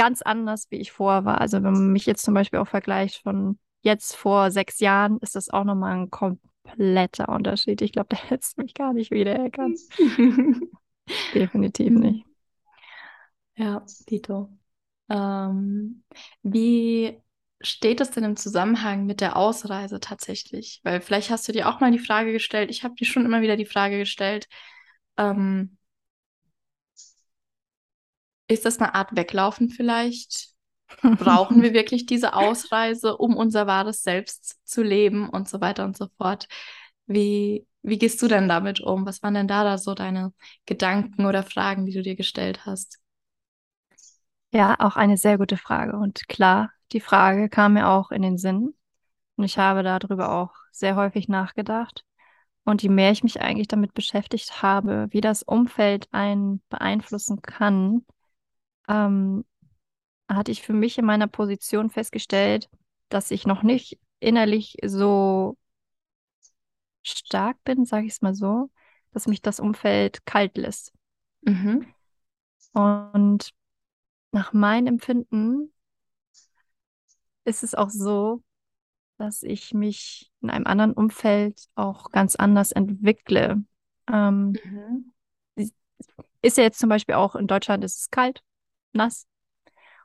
[0.02, 1.40] ganz anders, wie ich vorher war.
[1.42, 5.36] Also wenn man mich jetzt zum Beispiel auch vergleicht von jetzt vor sechs Jahren, ist
[5.36, 7.84] das auch nochmal ein kompletter Unterschied.
[7.84, 9.80] Ich glaube, da hättest du mich gar nicht wiedererkannt.
[11.36, 12.26] Definitiv nicht.
[13.56, 14.50] Ja, Dito.
[15.08, 16.04] Ähm,
[16.42, 17.22] wie
[17.62, 20.82] steht es denn im Zusammenhang mit der Ausreise tatsächlich?
[20.82, 23.44] Weil vielleicht hast du dir auch mal die Frage gestellt, ich habe dir schon immer
[23.44, 24.48] wieder die Frage gestellt,
[25.18, 25.78] ähm,
[28.52, 30.50] ist das eine Art Weglaufen vielleicht?
[31.02, 35.98] Brauchen wir wirklich diese Ausreise, um unser wahres Selbst zu leben und so weiter und
[35.98, 36.48] so fort?
[37.06, 39.06] Wie, wie gehst du denn damit um?
[39.06, 40.34] Was waren denn da, da so deine
[40.66, 43.00] Gedanken oder Fragen, die du dir gestellt hast?
[44.54, 45.96] Ja, auch eine sehr gute Frage.
[45.96, 48.74] Und klar, die Frage kam mir auch in den Sinn.
[49.38, 52.04] Und ich habe darüber auch sehr häufig nachgedacht.
[52.64, 58.06] Und je mehr ich mich eigentlich damit beschäftigt habe, wie das Umfeld einen beeinflussen kann,
[58.92, 59.46] ähm,
[60.30, 62.70] hatte ich für mich in meiner Position festgestellt,
[63.10, 65.58] dass ich noch nicht innerlich so
[67.04, 68.70] stark bin, sage ich es mal so,
[69.12, 70.94] dass mich das Umfeld kalt lässt.
[71.42, 71.86] Mhm.
[72.74, 73.52] Und
[74.32, 75.74] nach meinem Empfinden
[77.44, 78.44] ist es auch so,
[79.18, 83.64] dass ich mich in einem anderen Umfeld auch ganz anders entwickle.
[84.08, 85.14] Ähm, mhm.
[86.42, 88.42] Ist ja jetzt zum Beispiel auch in Deutschland ist es kalt,
[88.94, 89.28] nass.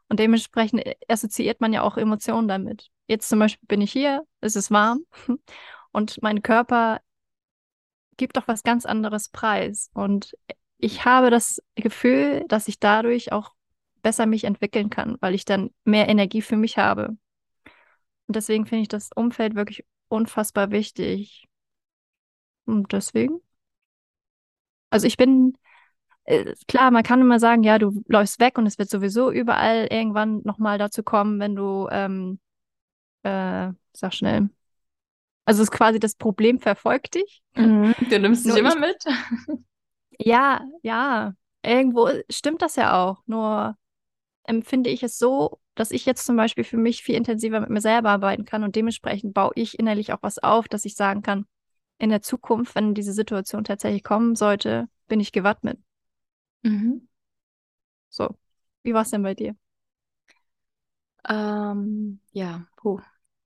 [0.09, 2.91] Und dementsprechend assoziiert man ja auch Emotionen damit.
[3.09, 5.05] Jetzt zum Beispiel bin ich hier, es ist warm
[5.93, 7.01] und mein Körper
[8.17, 9.91] gibt doch was ganz anderes preis.
[9.95, 10.37] Und
[10.79, 13.53] ich habe das Gefühl, dass ich dadurch auch
[14.03, 17.17] besser mich entwickeln kann, weil ich dann mehr Energie für mich habe.
[18.27, 21.47] Und deswegen finde ich das Umfeld wirklich unfassbar wichtig.
[22.65, 23.41] Und deswegen.
[24.91, 25.66] Also ich bin, äh,
[26.67, 30.41] klar, man kann immer sagen, ja, du läufst weg und es wird sowieso überall irgendwann
[30.45, 32.39] nochmal dazu kommen, wenn du, ähm,
[33.25, 34.51] äh, sag schnell,
[35.45, 37.43] Also ist quasi das Problem verfolgt dich.
[37.57, 37.95] Mhm.
[38.11, 39.05] Du nimmst dich immer ich- mit.
[40.19, 41.35] Ja, ja.
[41.63, 43.23] Irgendwo stimmt das ja auch.
[43.27, 43.77] Nur
[44.45, 47.81] empfinde ich es so, dass ich jetzt zum Beispiel für mich viel intensiver mit mir
[47.81, 51.47] selber arbeiten kann und dementsprechend baue ich innerlich auch was auf, dass ich sagen kann,
[51.99, 55.79] in der Zukunft, wenn diese Situation tatsächlich kommen sollte, bin ich gewappnet.
[56.67, 57.07] Mhm.
[58.09, 58.37] So.
[58.83, 59.57] Wie war es denn bei dir?
[61.29, 63.01] Ähm, ja, puh,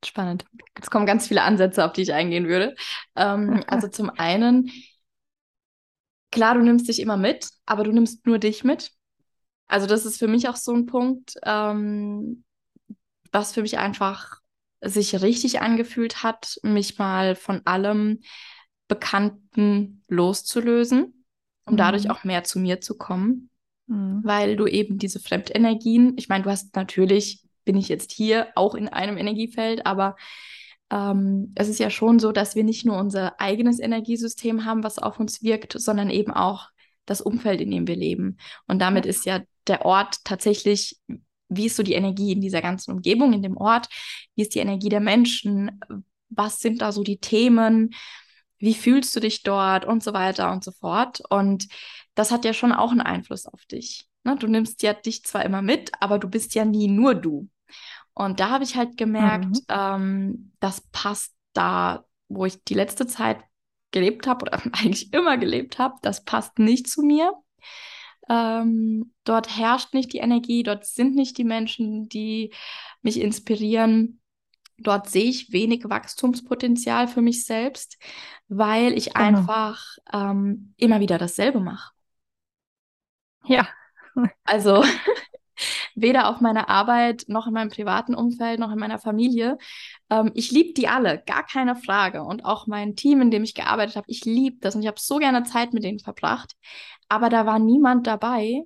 [0.05, 0.45] spannend.
[0.81, 2.75] Es kommen ganz viele Ansätze, auf die ich eingehen würde.
[3.17, 4.71] Ähm, also zum einen,
[6.31, 8.93] klar, du nimmst dich immer mit, aber du nimmst nur dich mit.
[9.69, 12.45] Also das ist für mich auch so ein Punkt, ähm,
[13.33, 14.41] was für mich einfach
[14.83, 18.21] sich richtig angefühlt hat, mich mal von allem
[18.89, 21.20] Bekannten loszulösen,
[21.71, 22.11] um dadurch Mhm.
[22.11, 23.51] auch mehr zu mir zu kommen.
[23.87, 24.21] Mhm.
[24.23, 28.77] weil du eben diese Fremdenergien, ich meine, du hast natürlich, bin ich jetzt hier auch
[28.77, 30.15] in einem Energiefeld, aber
[30.91, 35.01] ähm, es ist ja schon so, dass wir nicht nur unser eigenes Energiesystem haben, was
[35.01, 36.69] auf uns wirkt, sondern eben auch
[37.05, 38.37] das Umfeld, in dem wir leben.
[38.69, 40.97] Und damit ist ja der Ort tatsächlich,
[41.49, 43.89] wie ist so die Energie in dieser ganzen Umgebung, in dem Ort,
[44.37, 45.81] wie ist die Energie der Menschen,
[46.29, 47.91] was sind da so die Themen,
[48.61, 51.21] wie fühlst du dich dort und so weiter und so fort.
[51.31, 51.67] Und
[52.15, 54.07] das hat ja schon auch einen Einfluss auf dich.
[54.25, 54.37] Ne?
[54.37, 57.49] Du nimmst ja dich zwar immer mit, aber du bist ja nie nur du.
[58.15, 59.61] Und da habe ich halt gemerkt, Mhm.
[59.69, 63.39] ähm, das passt da, wo ich die letzte Zeit
[63.93, 67.33] gelebt habe oder eigentlich immer gelebt habe, das passt nicht zu mir.
[68.29, 72.53] Ähm, dort herrscht nicht die Energie, dort sind nicht die Menschen, die
[73.03, 74.20] mich inspirieren.
[74.83, 77.99] Dort sehe ich wenig Wachstumspotenzial für mich selbst,
[78.49, 79.29] weil ich Genau.
[79.29, 81.93] einfach ähm, immer wieder dasselbe mache.
[83.45, 83.67] Ja.
[84.45, 84.83] Also
[85.95, 89.59] weder auf meiner Arbeit noch in meinem privaten Umfeld noch in meiner Familie.
[90.11, 92.23] Ähm, ich liebe die alle, gar keine Frage.
[92.25, 95.01] Und auch mein Team, in dem ich gearbeitet habe, ich liebe das und ich habe
[95.01, 96.55] so gerne Zeit mit denen verbracht.
[97.09, 98.63] Aber da war niemand dabei.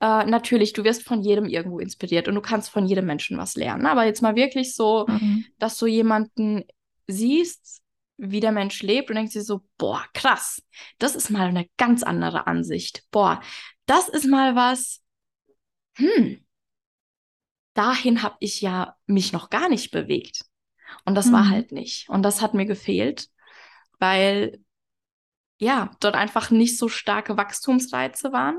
[0.00, 3.54] Äh, natürlich, du wirst von jedem irgendwo inspiriert und du kannst von jedem Menschen was
[3.54, 3.86] lernen.
[3.86, 5.44] Aber jetzt mal wirklich so, Mhm.
[5.58, 6.64] dass du jemanden
[7.06, 7.82] siehst,
[8.16, 10.62] wie der Mensch lebt und denkst dir so, boah, krass,
[10.98, 13.04] das ist mal eine ganz andere Ansicht.
[13.10, 13.40] Boah,
[13.86, 15.02] das ist mal was,
[15.96, 16.44] hm,
[17.74, 20.44] dahin habe ich ja mich noch gar nicht bewegt.
[21.04, 21.50] Und das war Mhm.
[21.50, 22.08] halt nicht.
[22.08, 23.28] Und das hat mir gefehlt,
[23.98, 24.60] weil
[25.58, 28.58] ja, dort einfach nicht so starke Wachstumsreize waren.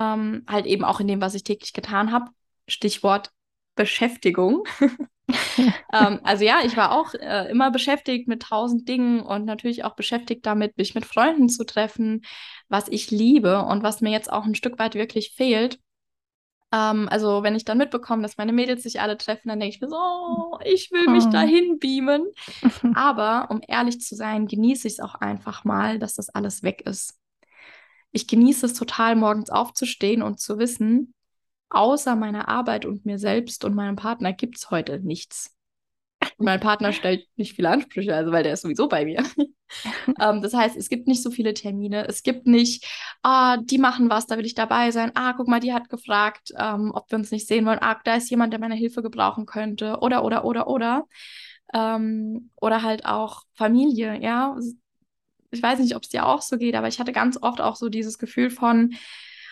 [0.00, 2.30] Ähm, halt eben auch in dem, was ich täglich getan habe.
[2.68, 3.32] Stichwort
[3.76, 4.64] Beschäftigung.
[5.92, 9.94] ähm, also ja, ich war auch äh, immer beschäftigt mit tausend Dingen und natürlich auch
[9.96, 12.24] beschäftigt damit, mich mit Freunden zu treffen,
[12.68, 15.78] was ich liebe und was mir jetzt auch ein Stück weit wirklich fehlt.
[16.72, 19.80] Ähm, also wenn ich dann mitbekomme, dass meine Mädels sich alle treffen, dann denke ich
[19.80, 21.30] mir so, oh, ich will mich Oh.
[21.30, 22.26] dahin beamen.
[22.92, 26.82] Aber um ehrlich zu sein, genieße ich es auch einfach mal, dass das alles weg
[26.86, 27.18] ist.
[28.12, 31.14] Ich genieße es total, morgens aufzustehen und zu wissen,
[31.70, 35.54] außer meiner Arbeit und mir selbst und meinem Partner gibt es heute nichts.
[36.36, 39.22] Und mein Partner stellt nicht viele Ansprüche, also weil der ist sowieso bei mir.
[40.20, 42.06] ähm, das heißt, es gibt nicht so viele Termine.
[42.08, 42.86] Es gibt nicht,
[43.22, 45.12] ah, die machen was, da will ich dabei sein.
[45.14, 47.78] Ah, guck mal, die hat gefragt, ähm, ob wir uns nicht sehen wollen.
[47.80, 49.98] Ah, da ist jemand, der meine Hilfe gebrauchen könnte.
[50.00, 51.06] Oder, oder, oder, oder.
[51.74, 54.56] Ähm, oder halt auch Familie, ja.
[55.50, 57.76] Ich weiß nicht, ob es dir auch so geht, aber ich hatte ganz oft auch
[57.76, 58.94] so dieses Gefühl von,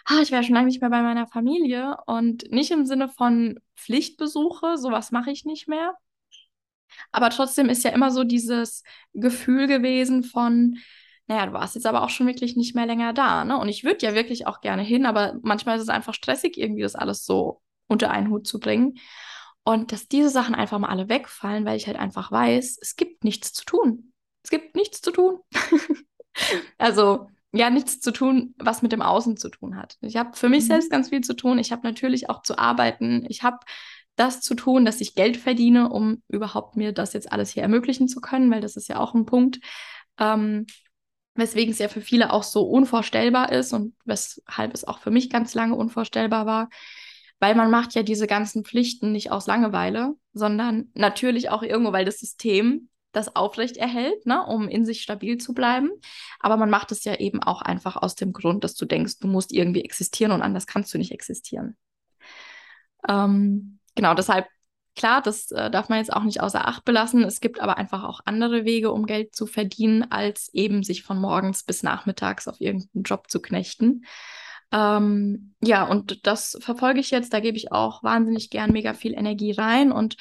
[0.04, 3.59] ah, ich wäre schon lange nicht mehr bei meiner Familie und nicht im Sinne von
[3.76, 5.94] Pflichtbesuche, sowas mache ich nicht mehr.
[7.12, 8.82] Aber trotzdem ist ja immer so dieses
[9.12, 10.78] Gefühl gewesen von,
[11.26, 13.59] naja, du warst jetzt aber auch schon wirklich nicht mehr länger da, ne?
[13.59, 16.82] Und ich würde ja wirklich auch gerne hin, aber manchmal ist es einfach stressig, irgendwie
[16.82, 18.98] das alles so unter einen Hut zu bringen.
[19.64, 23.24] Und dass diese Sachen einfach mal alle wegfallen, weil ich halt einfach weiß, es gibt
[23.24, 24.12] nichts zu tun.
[24.46, 25.40] Es gibt nichts zu tun.
[26.78, 29.96] also, ja, nichts zu tun, was mit dem Außen zu tun hat.
[30.02, 30.68] Ich habe für mich Mhm.
[30.68, 31.59] selbst ganz viel zu tun.
[31.59, 33.26] Ich habe natürlich auch zu arbeiten.
[33.28, 33.59] Ich habe
[34.14, 38.06] das zu tun, dass ich Geld verdiene, um überhaupt mir das jetzt alles hier ermöglichen
[38.06, 39.59] zu können, weil das ist ja auch ein Punkt,
[40.16, 40.66] ähm,
[41.35, 45.28] weswegen es ja für viele auch so unvorstellbar ist und weshalb es auch für mich
[45.28, 46.68] ganz lange unvorstellbar war,
[47.40, 52.04] weil man macht ja diese ganzen Pflichten nicht aus Langeweile, sondern natürlich auch irgendwo, weil
[52.04, 55.90] das System das aufrecht erhält, ne, um in sich stabil zu bleiben.
[56.38, 59.26] Aber man macht es ja eben auch einfach aus dem Grund, dass du denkst, du
[59.26, 61.76] musst irgendwie existieren und anders kannst du nicht existieren.
[63.09, 64.46] Ähm, genau, deshalb,
[64.94, 67.24] klar, das äh, darf man jetzt auch nicht außer Acht belassen.
[67.24, 71.18] Es gibt aber einfach auch andere Wege, um Geld zu verdienen, als eben sich von
[71.18, 74.05] morgens bis nachmittags auf irgendeinen Job zu knechten.
[74.72, 77.33] Ähm, ja, und das verfolge ich jetzt.
[77.33, 79.92] Da gebe ich auch wahnsinnig gern mega viel Energie rein.
[79.92, 80.16] Und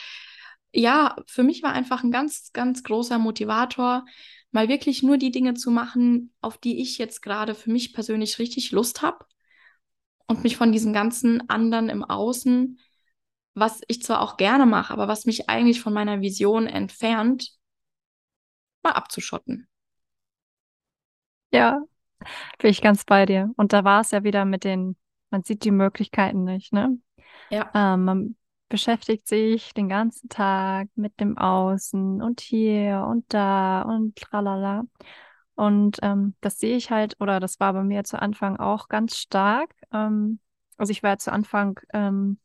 [0.75, 4.05] ja, für mich war einfach ein ganz, ganz großer Motivator,
[4.51, 8.39] mal wirklich nur die Dinge zu machen, auf die ich jetzt gerade für mich persönlich
[8.39, 9.25] richtig Lust habe
[10.27, 12.79] und mich von diesen ganzen anderen im Außen,
[13.53, 17.51] was ich zwar auch gerne mache, aber was mich eigentlich von meiner Vision entfernt,
[18.83, 19.67] mal abzuschotten.
[21.51, 21.81] Ja,
[22.59, 23.51] bin ich ganz bei dir.
[23.55, 24.97] Und da war es ja wieder mit den,
[25.29, 26.97] man sieht die Möglichkeiten nicht, ne?
[27.49, 27.71] Ja.
[27.73, 28.35] Ähm, man
[28.69, 34.84] beschäftigt sich den ganzen Tag mit dem Außen und hier und da und tralala.
[35.56, 39.17] Und ähm, das sehe ich halt, oder das war bei mir zu Anfang auch ganz
[39.17, 39.73] stark.
[39.93, 40.39] Ähm,
[40.78, 42.39] also ich war zu Anfang ähm,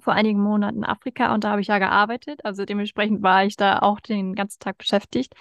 [0.00, 2.44] vor einigen Monaten in Afrika und da habe ich ja gearbeitet.
[2.44, 5.34] Also dementsprechend war ich da auch den ganzen Tag beschäftigt.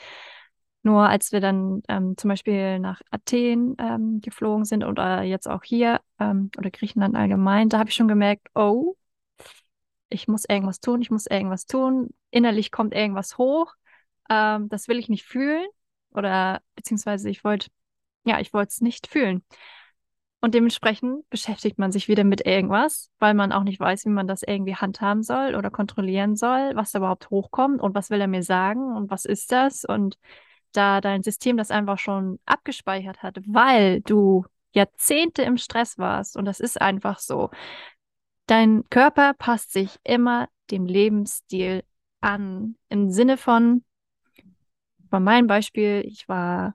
[0.81, 5.63] Nur als wir dann ähm, zum Beispiel nach Athen ähm, geflogen sind oder jetzt auch
[5.63, 8.95] hier ähm, oder Griechenland allgemein, da habe ich schon gemerkt, oh,
[10.09, 12.09] ich muss irgendwas tun, ich muss irgendwas tun.
[12.31, 13.73] Innerlich kommt irgendwas hoch.
[14.29, 15.67] Ähm, das will ich nicht fühlen
[16.11, 17.69] oder beziehungsweise ich wollte,
[18.25, 19.43] ja, ich wollte es nicht fühlen.
[20.41, 24.27] Und dementsprechend beschäftigt man sich wieder mit irgendwas, weil man auch nicht weiß, wie man
[24.27, 28.27] das irgendwie handhaben soll oder kontrollieren soll, was da überhaupt hochkommt und was will er
[28.27, 29.83] mir sagen und was ist das.
[29.83, 30.17] Und
[30.71, 36.45] da dein System das einfach schon abgespeichert hat, weil du Jahrzehnte im Stress warst und
[36.45, 37.49] das ist einfach so.
[38.49, 41.83] Dein Körper passt sich immer dem Lebensstil
[42.19, 42.77] an.
[42.89, 43.85] Im Sinne von,
[45.01, 46.73] bei meinem Beispiel, ich war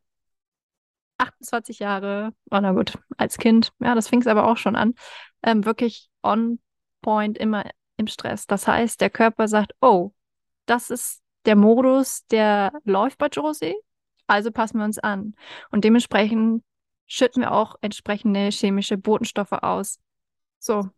[1.19, 4.95] 28 Jahre, oh na gut, als Kind, ja, das fing es aber auch schon an,
[5.43, 6.61] ähm, wirklich on
[7.03, 8.47] point, immer im Stress.
[8.47, 10.13] Das heißt, der Körper sagt, oh,
[10.67, 13.75] das ist der Modus, der läuft bei Josie,
[14.29, 15.35] also passen wir uns an.
[15.73, 16.63] Und dementsprechend
[17.09, 19.99] schütten wir auch entsprechende chemische Botenstoffe aus.
[20.61, 20.89] So,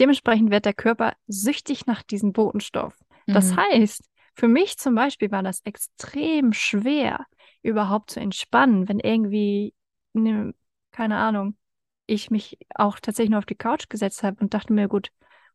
[0.00, 2.98] dementsprechend wird der Körper süchtig nach diesem Botenstoff.
[3.26, 3.34] Mhm.
[3.34, 4.02] Das heißt,
[4.34, 7.26] für mich zum Beispiel war das extrem schwer,
[7.62, 9.74] überhaupt zu entspannen, wenn irgendwie,
[10.14, 10.54] ne,
[10.92, 11.56] keine Ahnung,
[12.06, 15.10] ich mich auch tatsächlich nur auf die Couch gesetzt habe und dachte mir, gut,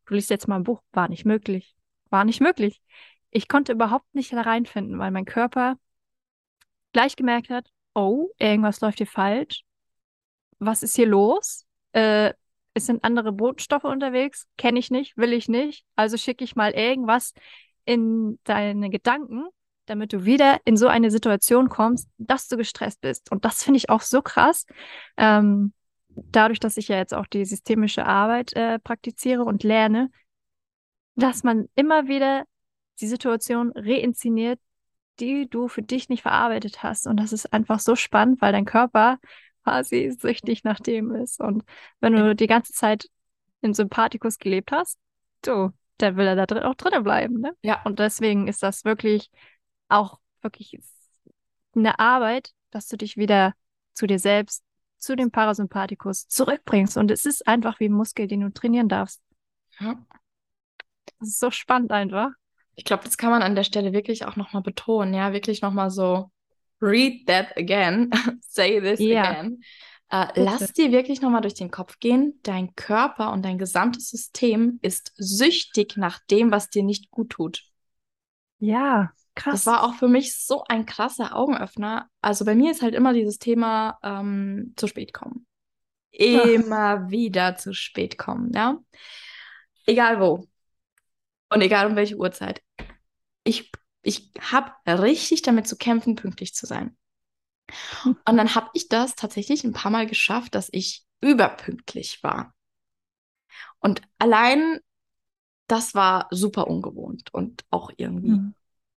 [0.06, 0.80] du liest jetzt mal ein Buch.
[0.92, 1.76] War nicht möglich.
[2.08, 2.80] War nicht möglich.
[3.30, 5.76] Ich konnte überhaupt nicht da reinfinden, weil mein Körper
[6.92, 9.64] gleich gemerkt hat, oh, irgendwas läuft hier falsch.
[10.58, 11.66] Was ist hier los?
[11.92, 12.32] Äh,
[12.76, 15.86] es sind andere Botenstoffe unterwegs, kenne ich nicht, will ich nicht.
[15.96, 17.32] Also schicke ich mal irgendwas
[17.86, 19.46] in deine Gedanken,
[19.86, 23.32] damit du wieder in so eine Situation kommst, dass du gestresst bist.
[23.32, 24.66] Und das finde ich auch so krass.
[25.16, 25.72] Ähm,
[26.08, 30.10] dadurch, dass ich ja jetzt auch die systemische Arbeit äh, praktiziere und lerne,
[31.14, 32.44] dass man immer wieder
[33.00, 34.60] die Situation reinszeniert,
[35.18, 37.06] die du für dich nicht verarbeitet hast.
[37.06, 39.18] Und das ist einfach so spannend, weil dein Körper
[39.66, 41.40] quasi süchtig nach dem ist.
[41.40, 41.64] Und
[41.98, 43.08] wenn du die ganze Zeit
[43.62, 44.96] im Sympathikus gelebt hast,
[45.42, 47.40] du, dann will er da drin auch drinnen bleiben.
[47.40, 47.52] Ne?
[47.62, 47.82] Ja.
[47.82, 49.28] Und deswegen ist das wirklich
[49.88, 50.78] auch wirklich
[51.74, 53.54] eine Arbeit, dass du dich wieder
[53.92, 54.62] zu dir selbst,
[54.98, 56.96] zu dem Parasympathikus zurückbringst.
[56.96, 59.20] Und es ist einfach wie ein Muskel, den du trainieren darfst.
[59.80, 59.96] Ja.
[61.18, 62.30] Das ist so spannend einfach.
[62.76, 65.90] Ich glaube, das kann man an der Stelle wirklich auch nochmal betonen, ja, wirklich nochmal
[65.90, 66.30] so
[66.80, 68.10] read that again,
[68.40, 69.30] say this ja.
[69.30, 69.62] again.
[70.08, 72.38] Äh, lass dir wirklich nochmal durch den Kopf gehen.
[72.42, 77.62] Dein Körper und dein gesamtes System ist süchtig nach dem, was dir nicht gut tut.
[78.58, 79.64] Ja, krass.
[79.64, 82.08] Das war auch für mich so ein krasser Augenöffner.
[82.20, 85.46] Also bei mir ist halt immer dieses Thema ähm, zu spät kommen.
[86.10, 87.10] Immer Ach.
[87.10, 88.78] wieder zu spät kommen, ja.
[89.86, 90.46] Egal wo.
[91.50, 92.62] Und egal um welche Uhrzeit.
[93.44, 93.70] Ich,
[94.06, 96.96] ich habe richtig damit zu kämpfen, pünktlich zu sein.
[98.04, 102.54] Und dann habe ich das tatsächlich ein paar Mal geschafft, dass ich überpünktlich war.
[103.80, 104.78] Und allein
[105.66, 108.54] das war super ungewohnt und auch irgendwie mhm.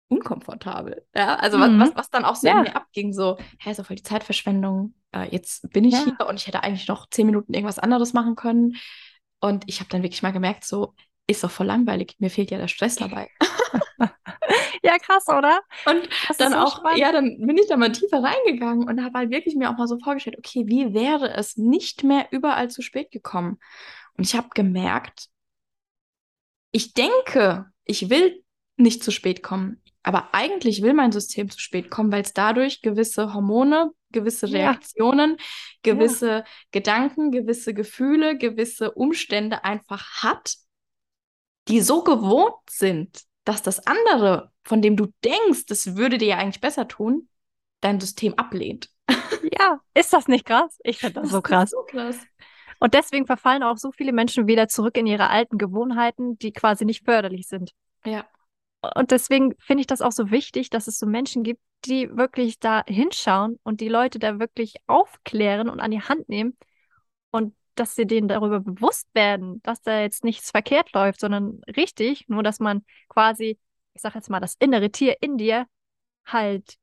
[0.08, 1.04] unkomfortabel.
[1.16, 1.80] Ja, also mhm.
[1.80, 2.58] was, was, was dann auch so ja.
[2.58, 4.94] in mir abging, so, hä, ist doch voll die Zeitverschwendung.
[5.12, 6.04] Äh, jetzt bin ich ja.
[6.04, 8.76] hier und ich hätte eigentlich noch zehn Minuten irgendwas anderes machen können.
[9.40, 10.94] Und ich habe dann wirklich mal gemerkt, so,
[11.26, 12.18] ist doch voll langweilig.
[12.20, 13.30] Mir fehlt ja der Stress dabei.
[14.84, 15.62] ja, krass, oder?
[15.86, 17.00] Und das dann so auch, spannend.
[17.00, 19.88] ja, dann bin ich da mal tiefer reingegangen und habe halt wirklich mir auch mal
[19.88, 23.60] so vorgestellt, okay, wie wäre es nicht mehr überall zu spät gekommen?
[24.18, 25.28] Und ich habe gemerkt,
[26.72, 28.44] ich denke, ich will
[28.78, 32.82] nicht zu spät kommen, aber eigentlich will mein System zu spät kommen, weil es dadurch
[32.82, 35.46] gewisse Hormone, gewisse Reaktionen, ja.
[35.84, 36.44] gewisse ja.
[36.72, 40.56] Gedanken, gewisse Gefühle, gewisse Umstände einfach hat,
[41.68, 46.38] die so gewohnt sind, dass das andere, von dem du denkst, das würde dir ja
[46.38, 47.28] eigentlich besser tun,
[47.82, 48.90] dein System ablehnt.
[49.58, 50.80] Ja, ist das nicht krass?
[50.84, 51.70] Ich finde das, das so krass.
[51.72, 52.18] so krass.
[52.80, 56.86] Und deswegen verfallen auch so viele Menschen wieder zurück in ihre alten Gewohnheiten, die quasi
[56.86, 57.72] nicht förderlich sind.
[58.06, 58.26] Ja.
[58.96, 62.60] und deswegen finde ich das auch so wichtig, dass es so Menschen gibt, die wirklich
[62.60, 66.58] da hinschauen und die Leute da wirklich aufklären und an die Hand nehmen
[67.80, 72.44] dass sie denen darüber bewusst werden, dass da jetzt nichts verkehrt läuft, sondern richtig, nur
[72.44, 73.58] dass man quasi,
[73.94, 75.66] ich sage jetzt mal, das innere Tier in dir
[76.26, 76.78] halt,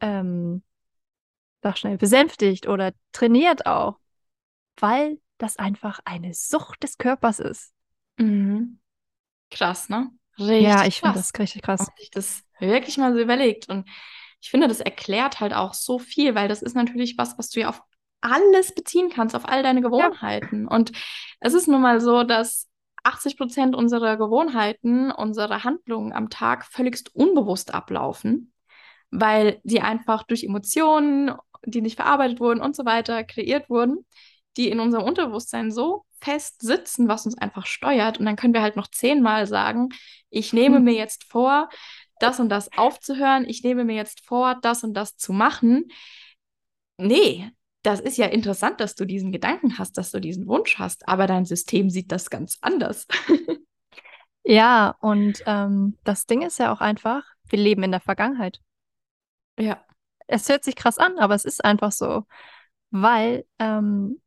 [0.00, 0.62] ähm,
[1.62, 3.98] sag schnell, besänftigt oder trainiert auch,
[4.78, 7.72] weil das einfach eine Sucht des Körpers ist.
[8.18, 8.78] Mhm.
[9.50, 10.10] Krass, ne?
[10.38, 11.88] Richtig ja, ich finde das richtig krass.
[11.88, 13.68] Wenn sich das wirklich mal so überlegt.
[13.68, 13.88] Und
[14.40, 17.60] ich finde, das erklärt halt auch so viel, weil das ist natürlich was, was du
[17.60, 17.82] ja auf
[18.22, 20.64] alles beziehen kannst, auf all deine Gewohnheiten.
[20.64, 20.76] Ja.
[20.76, 20.92] Und
[21.40, 22.68] es ist nun mal so, dass
[23.02, 28.52] 80 Prozent unserer Gewohnheiten, unserer Handlungen am Tag völligst unbewusst ablaufen,
[29.10, 31.32] weil sie einfach durch Emotionen,
[31.64, 34.06] die nicht verarbeitet wurden und so weiter, kreiert wurden,
[34.56, 38.18] die in unserem Unterbewusstsein so fest sitzen, was uns einfach steuert.
[38.18, 39.88] Und dann können wir halt noch zehnmal sagen,
[40.30, 41.68] ich nehme mir jetzt vor,
[42.20, 45.88] das und das aufzuhören, ich nehme mir jetzt vor, das und das zu machen.
[46.96, 47.50] Nee,
[47.82, 51.26] das ist ja interessant, dass du diesen Gedanken hast, dass du diesen Wunsch hast, aber
[51.26, 53.06] dein System sieht das ganz anders.
[54.44, 58.60] ja, und ähm, das Ding ist ja auch einfach, wir leben in der Vergangenheit.
[59.58, 59.84] Ja.
[60.28, 62.24] Es hört sich krass an, aber es ist einfach so,
[62.90, 64.20] weil ähm,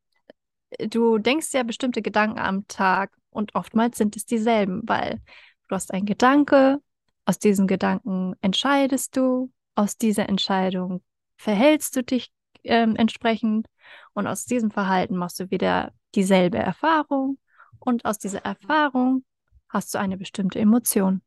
[0.77, 5.21] du denkst ja bestimmte Gedanken am Tag und oftmals sind es dieselben, weil
[5.67, 6.79] du hast einen Gedanke,
[7.25, 11.03] aus diesen Gedanken entscheidest du, aus dieser Entscheidung
[11.37, 12.31] verhältst du dich
[12.65, 13.67] ähm, entsprechend
[14.13, 17.37] und aus diesem Verhalten machst du wieder dieselbe Erfahrung
[17.79, 19.23] und aus dieser Erfahrung
[19.69, 21.21] hast du eine bestimmte Emotion,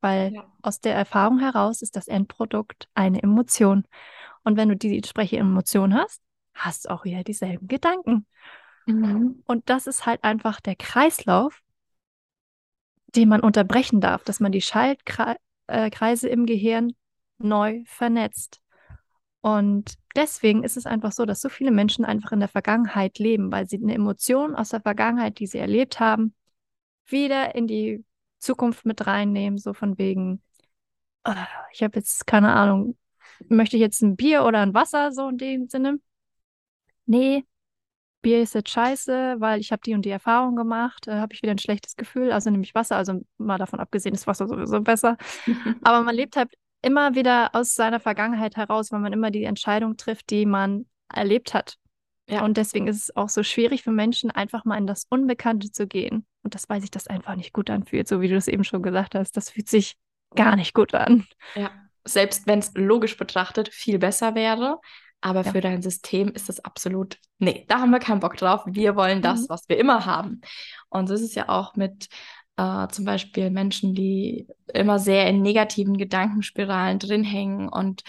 [0.00, 0.52] weil ja.
[0.62, 3.84] aus der Erfahrung heraus ist das Endprodukt eine Emotion.
[4.44, 6.20] Und wenn du die entsprechende Emotion hast,
[6.54, 8.26] hast du auch wieder dieselben Gedanken.
[8.86, 9.42] Mhm.
[9.46, 11.62] Und das ist halt einfach der Kreislauf,
[13.14, 16.94] den man unterbrechen darf, dass man die Schaltkreise äh, im Gehirn
[17.38, 18.61] neu vernetzt.
[19.42, 23.50] Und deswegen ist es einfach so, dass so viele Menschen einfach in der Vergangenheit leben,
[23.50, 26.34] weil sie eine Emotion aus der Vergangenheit, die sie erlebt haben,
[27.06, 28.04] wieder in die
[28.38, 30.42] Zukunft mit reinnehmen, so von wegen,
[31.24, 31.32] oh,
[31.72, 32.96] ich habe jetzt keine Ahnung,
[33.48, 35.98] möchte ich jetzt ein Bier oder ein Wasser, so in dem Sinne?
[37.06, 37.44] Nee,
[38.22, 41.42] Bier ist jetzt scheiße, weil ich habe die und die Erfahrung gemacht, äh, habe ich
[41.42, 44.80] wieder ein schlechtes Gefühl, also nehme ich Wasser, also mal davon abgesehen ist Wasser sowieso
[44.80, 45.16] besser.
[45.82, 49.96] Aber man lebt halt immer wieder aus seiner Vergangenheit heraus, weil man immer die Entscheidung
[49.96, 51.76] trifft, die man erlebt hat.
[52.28, 52.44] Ja.
[52.44, 55.86] Und deswegen ist es auch so schwierig für Menschen, einfach mal in das Unbekannte zu
[55.86, 56.26] gehen.
[56.42, 58.82] Und das, weil sich das einfach nicht gut anfühlt, so wie du es eben schon
[58.82, 59.36] gesagt hast.
[59.36, 59.96] Das fühlt sich
[60.34, 61.26] gar nicht gut an.
[61.54, 61.70] Ja,
[62.04, 64.80] selbst wenn es logisch betrachtet viel besser wäre,
[65.20, 65.52] aber ja.
[65.52, 68.62] für dein System ist das absolut, nee, da haben wir keinen Bock drauf.
[68.66, 69.48] Wir wollen das, mhm.
[69.50, 70.40] was wir immer haben.
[70.88, 72.08] Und so ist es ja auch mit
[72.56, 78.02] äh, zum Beispiel Menschen, die immer sehr in negativen Gedankenspiralen drin hängen und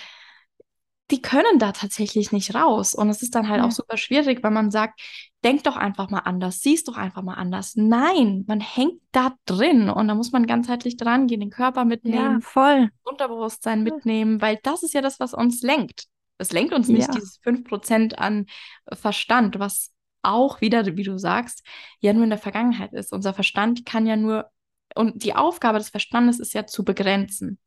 [1.11, 2.95] die können da tatsächlich nicht raus.
[2.95, 3.67] Und es ist dann halt ja.
[3.67, 5.01] auch super schwierig, wenn man sagt,
[5.43, 7.73] denk doch einfach mal anders, siehst doch einfach mal anders.
[7.75, 12.35] Nein, man hängt da drin und da muss man ganzheitlich dran gehen, den Körper mitnehmen,
[12.35, 12.89] ja, voll.
[13.03, 16.05] Unterbewusstsein mitnehmen, weil das ist ja das, was uns lenkt.
[16.37, 17.13] Es lenkt uns nicht ja.
[17.13, 18.47] dieses 5% an
[18.91, 19.92] Verstand, was
[20.23, 21.63] auch wieder, wie du sagst,
[21.99, 23.13] ja nur in der Vergangenheit ist.
[23.13, 24.49] Unser Verstand kann ja nur,
[24.95, 27.59] und die Aufgabe des Verstandes ist ja zu begrenzen.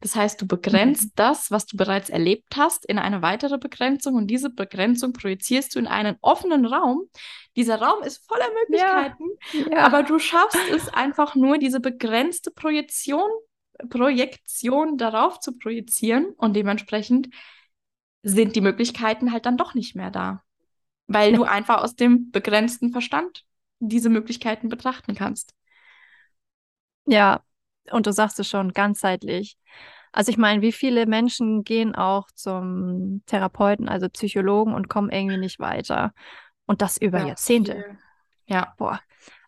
[0.00, 1.12] Das heißt, du begrenzt mhm.
[1.16, 5.78] das, was du bereits erlebt hast, in eine weitere Begrenzung und diese Begrenzung projizierst du
[5.78, 7.08] in einen offenen Raum.
[7.56, 9.78] Dieser Raum ist voller Möglichkeiten, ja.
[9.78, 9.86] Ja.
[9.86, 13.28] aber du schaffst es einfach nur, diese begrenzte Projektion,
[13.90, 17.28] Projektion darauf zu projizieren und dementsprechend
[18.22, 20.42] sind die Möglichkeiten halt dann doch nicht mehr da.
[21.06, 23.44] Weil du einfach aus dem begrenzten Verstand
[23.78, 25.54] diese Möglichkeiten betrachten kannst.
[27.06, 27.42] Ja,
[27.90, 29.56] und du sagst es schon, ganzheitlich.
[30.12, 35.36] Also ich meine, wie viele Menschen gehen auch zum Therapeuten, also Psychologen und kommen irgendwie
[35.36, 36.12] nicht weiter.
[36.66, 37.74] Und das über ja, Jahrzehnte.
[37.74, 37.98] Viel.
[38.46, 38.74] Ja.
[38.78, 39.00] Boah.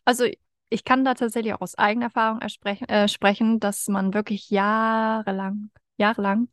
[0.05, 0.27] Also
[0.71, 6.49] ich kann da tatsächlich auch aus eigener Erfahrung äh, sprechen, dass man wirklich jahrelang, jahrelang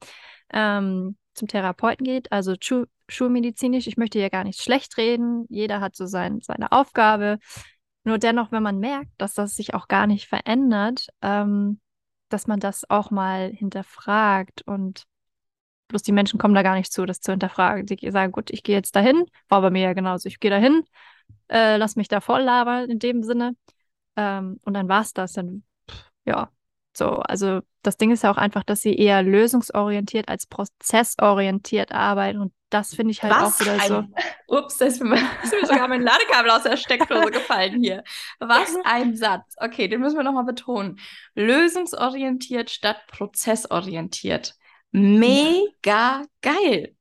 [0.51, 3.87] ähm, zum Therapeuten geht, also schu schulmedizinisch.
[3.87, 5.45] Ich möchte ja gar nicht schlecht reden.
[5.49, 7.39] Jeder hat so sein, seine Aufgabe.
[8.03, 11.79] Nur dennoch, wenn man merkt, dass das sich auch gar nicht verändert, ähm,
[12.29, 15.05] dass man das auch mal hinterfragt und
[15.87, 17.85] bloß die Menschen kommen da gar nicht zu, das zu hinterfragen.
[17.85, 20.83] Die sagen, gut, ich gehe jetzt dahin, war bei mir ja genauso, ich gehe dahin,
[21.49, 23.55] äh, lass mich da voll labern in dem Sinne.
[24.15, 25.33] Ähm, und dann war es das.
[25.33, 25.63] Dann,
[26.25, 26.49] ja,
[26.93, 32.39] so, also das Ding ist ja auch einfach, dass sie eher lösungsorientiert als prozessorientiert arbeiten
[32.39, 33.87] und das finde ich halt Was auch wieder ein...
[34.47, 34.57] so.
[34.57, 38.03] Ups, da ist mir, ist mir sogar mein Ladekabel aus der Steckdose gefallen hier.
[38.39, 39.55] Was ein Satz.
[39.57, 40.99] Okay, den müssen wir nochmal betonen.
[41.35, 44.55] Lösungsorientiert statt prozessorientiert.
[44.91, 46.95] Mega geil.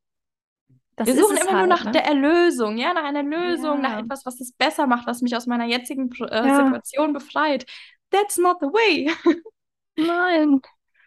[0.94, 1.90] Das wir suchen immer halt, nur nach ne?
[1.90, 3.88] der Erlösung, ja, nach einer Lösung, ja.
[3.88, 6.64] nach etwas, was es besser macht, was mich aus meiner jetzigen äh, ja.
[6.64, 7.66] Situation befreit.
[8.10, 9.10] That's not the way.
[9.96, 10.60] Nein.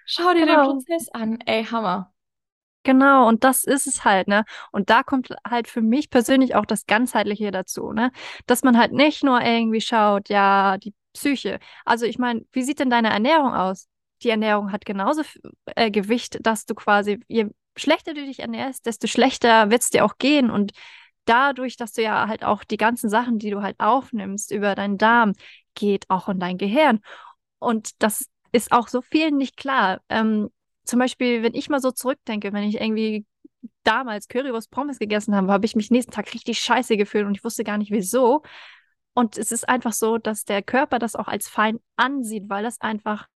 [0.05, 0.73] Schau dir genau.
[0.73, 1.39] den Prozess an.
[1.45, 2.13] Ey, Hammer.
[2.83, 4.45] Genau, und das ist es halt, ne?
[4.71, 8.11] Und da kommt halt für mich persönlich auch das Ganzheitliche dazu, ne?
[8.45, 11.59] Dass man halt nicht nur irgendwie schaut, ja, die Psyche.
[11.83, 13.89] Also ich meine, wie sieht denn deine Ernährung aus?
[14.23, 15.23] Die Ernährung hat genauso
[15.75, 20.05] äh, Gewicht, dass du quasi, je schlechter du dich ernährst, desto schlechter wird es dir
[20.05, 20.49] auch gehen.
[20.49, 20.71] Und
[21.25, 24.97] dadurch, dass du ja halt auch die ganzen Sachen, die du halt aufnimmst über deinen
[24.97, 25.33] Darm,
[25.75, 27.01] geht auch in dein Gehirn.
[27.59, 29.99] Und das ist auch so vielen nicht klar.
[30.09, 30.49] Ähm,
[30.87, 33.25] zum Beispiel, wenn ich mal so zurückdenke, wenn ich irgendwie
[33.83, 37.43] damals Currywurst Pommes gegessen habe, habe ich mich nächsten Tag richtig scheiße gefühlt und ich
[37.43, 38.43] wusste gar nicht wieso.
[39.13, 42.79] Und es ist einfach so, dass der Körper das auch als fein ansieht, weil das
[42.81, 43.27] einfach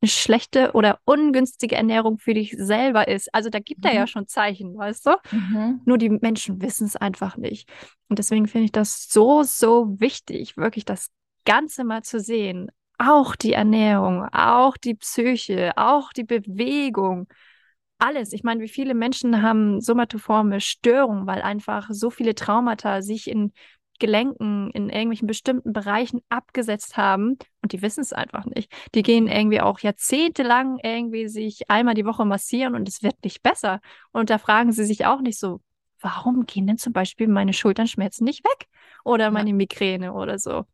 [0.00, 3.34] eine schlechte oder ungünstige Ernährung für dich selber ist.
[3.34, 3.90] Also da gibt mhm.
[3.90, 5.16] er ja schon Zeichen, weißt du?
[5.32, 5.80] Mhm.
[5.84, 7.68] Nur die Menschen wissen es einfach nicht.
[8.08, 11.10] Und deswegen finde ich das so, so wichtig, wirklich das
[11.44, 17.28] Ganze mal zu sehen auch die Ernährung, auch die Psyche, auch die Bewegung,
[17.98, 18.32] alles.
[18.32, 23.52] Ich meine, wie viele Menschen haben somatoforme Störungen, weil einfach so viele Traumata sich in
[23.98, 28.70] Gelenken, in irgendwelchen bestimmten Bereichen abgesetzt haben und die wissen es einfach nicht.
[28.94, 33.42] Die gehen irgendwie auch jahrzehntelang irgendwie sich einmal die Woche massieren und es wird nicht
[33.42, 33.80] besser.
[34.12, 35.60] Und da fragen sie sich auch nicht so,
[36.00, 38.68] warum gehen denn zum Beispiel meine Schulternschmerzen nicht weg?
[39.04, 40.66] Oder meine Migräne oder so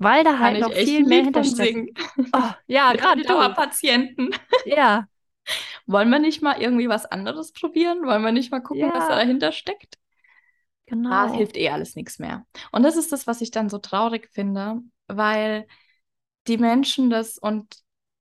[0.00, 2.00] weil da halt noch viel mehr hintersteckt.
[2.32, 4.30] Oh, ja, gerade Dauerpatienten.
[4.64, 5.06] Ja.
[5.86, 8.02] Wollen wir nicht mal irgendwie was anderes probieren?
[8.04, 8.94] Wollen wir nicht mal gucken, ja.
[8.94, 9.98] was da dahinter steckt?
[10.86, 11.10] Genau.
[11.10, 12.46] Da hilft eh alles nichts mehr.
[12.72, 15.66] Und das ist das, was ich dann so traurig finde, weil
[16.46, 17.76] die Menschen das und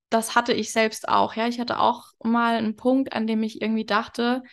[0.10, 1.36] das hatte ich selbst auch.
[1.36, 4.44] Ja, ich hatte auch mal einen Punkt, an dem ich irgendwie dachte,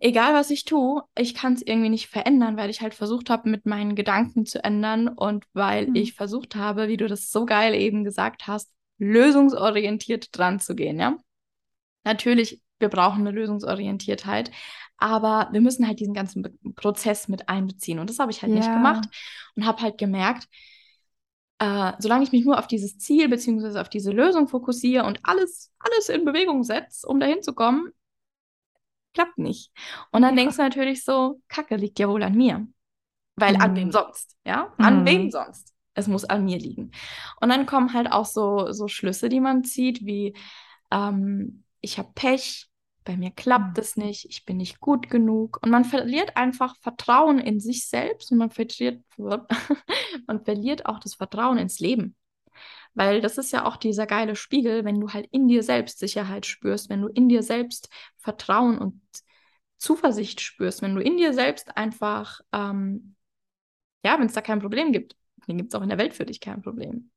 [0.00, 3.48] egal was ich tue, ich kann es irgendwie nicht verändern, weil ich halt versucht habe,
[3.48, 5.96] mit meinen Gedanken zu ändern und weil mhm.
[5.96, 10.98] ich versucht habe, wie du das so geil eben gesagt hast, lösungsorientiert dran zu gehen,
[10.98, 11.16] ja.
[12.04, 14.50] Natürlich, wir brauchen eine Lösungsorientiertheit,
[14.96, 18.52] aber wir müssen halt diesen ganzen Be Prozess mit einbeziehen und das habe ich halt
[18.52, 18.58] ja.
[18.58, 19.04] nicht gemacht
[19.56, 20.48] und habe halt gemerkt,
[21.58, 23.78] äh, solange ich mich nur auf dieses Ziel bzw.
[23.78, 27.92] auf diese Lösung fokussiere und alles, alles in Bewegung setze, um dahin zu kommen,
[29.16, 29.72] klappt nicht.
[30.12, 30.42] Und dann ja.
[30.42, 32.66] denkst du natürlich so, Kacke liegt ja wohl an mir.
[33.36, 33.60] Weil mhm.
[33.60, 34.72] an wem sonst, ja?
[34.78, 35.06] An mhm.
[35.06, 35.72] wem sonst?
[35.94, 36.90] Es muss an mir liegen.
[37.40, 40.36] Und dann kommen halt auch so, so Schlüsse, die man zieht, wie
[40.90, 42.68] ähm, ich habe Pech,
[43.04, 43.82] bei mir klappt mhm.
[43.82, 45.58] es nicht, ich bin nicht gut genug.
[45.62, 49.02] Und man verliert einfach Vertrauen in sich selbst und man verliert,
[50.26, 52.14] man verliert auch das Vertrauen ins Leben.
[52.96, 56.46] Weil das ist ja auch dieser geile Spiegel, wenn du halt in dir selbst Sicherheit
[56.46, 59.02] spürst, wenn du in dir selbst Vertrauen und
[59.76, 63.14] Zuversicht spürst, wenn du in dir selbst einfach, ähm,
[64.02, 65.14] ja, wenn es da kein Problem gibt,
[65.46, 67.10] dann gibt es auch in der Welt für dich kein Problem.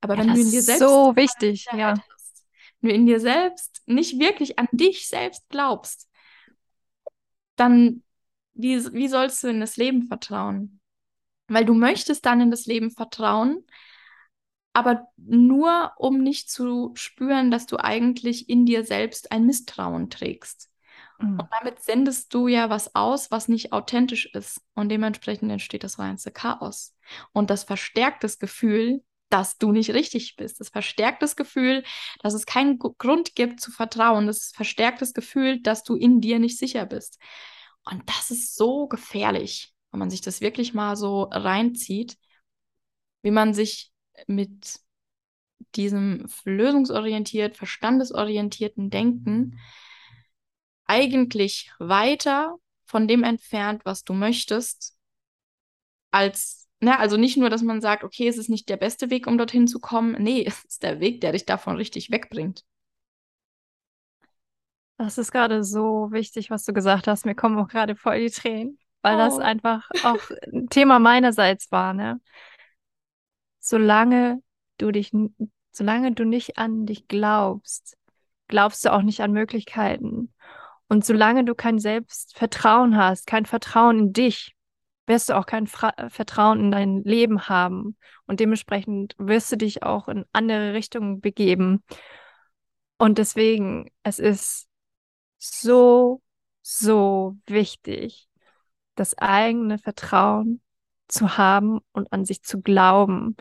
[0.00, 1.94] Aber ja, wenn du in dir selbst so wichtig, ja.
[2.12, 2.46] Hast,
[2.80, 6.08] wenn du in dir selbst nicht wirklich an dich selbst glaubst,
[7.56, 8.04] dann
[8.54, 10.78] wie, wie sollst du in das Leben vertrauen?
[11.48, 13.64] Weil du möchtest dann in das Leben vertrauen,
[14.78, 20.70] aber nur um nicht zu spüren, dass du eigentlich in dir selbst ein Misstrauen trägst.
[21.18, 21.40] Mhm.
[21.40, 24.60] Und damit sendest du ja was aus, was nicht authentisch ist.
[24.74, 26.94] Und dementsprechend entsteht das reinste Chaos.
[27.32, 30.60] Und das verstärkt das Gefühl, dass du nicht richtig bist.
[30.60, 31.84] Das verstärkt das Gefühl,
[32.20, 34.26] dass es keinen Grund gibt zu vertrauen.
[34.26, 37.18] Das verstärkt das Gefühl, dass du in dir nicht sicher bist.
[37.84, 42.16] Und das ist so gefährlich, wenn man sich das wirklich mal so reinzieht,
[43.22, 43.92] wie man sich
[44.26, 44.80] mit
[45.74, 49.58] diesem lösungsorientiert, verstandesorientierten Denken
[50.86, 54.96] eigentlich weiter von dem entfernt, was du möchtest,
[56.10, 59.26] als, ne, also nicht nur, dass man sagt, okay, es ist nicht der beste Weg,
[59.26, 62.64] um dorthin zu kommen, nee, es ist der Weg, der dich davon richtig wegbringt.
[64.96, 67.24] Das ist gerade so wichtig, was du gesagt hast.
[67.24, 69.18] Mir kommen auch gerade voll die Tränen, weil oh.
[69.18, 70.18] das einfach auch
[70.52, 72.20] ein Thema meinerseits war, ne?
[73.68, 74.42] Solange
[74.78, 75.12] du dich,
[75.70, 77.96] solange du nicht an dich glaubst,
[78.48, 80.32] glaubst du auch nicht an Möglichkeiten.
[80.88, 84.54] Und solange du kein Selbstvertrauen hast, kein Vertrauen in dich,
[85.06, 87.96] wirst du auch kein Fra Vertrauen in dein Leben haben.
[88.26, 91.82] Und dementsprechend wirst du dich auch in andere Richtungen begeben.
[92.98, 94.66] Und deswegen, es ist
[95.38, 96.22] so,
[96.62, 98.28] so wichtig,
[98.94, 100.60] das eigene Vertrauen
[101.06, 103.36] zu haben und an sich zu glauben.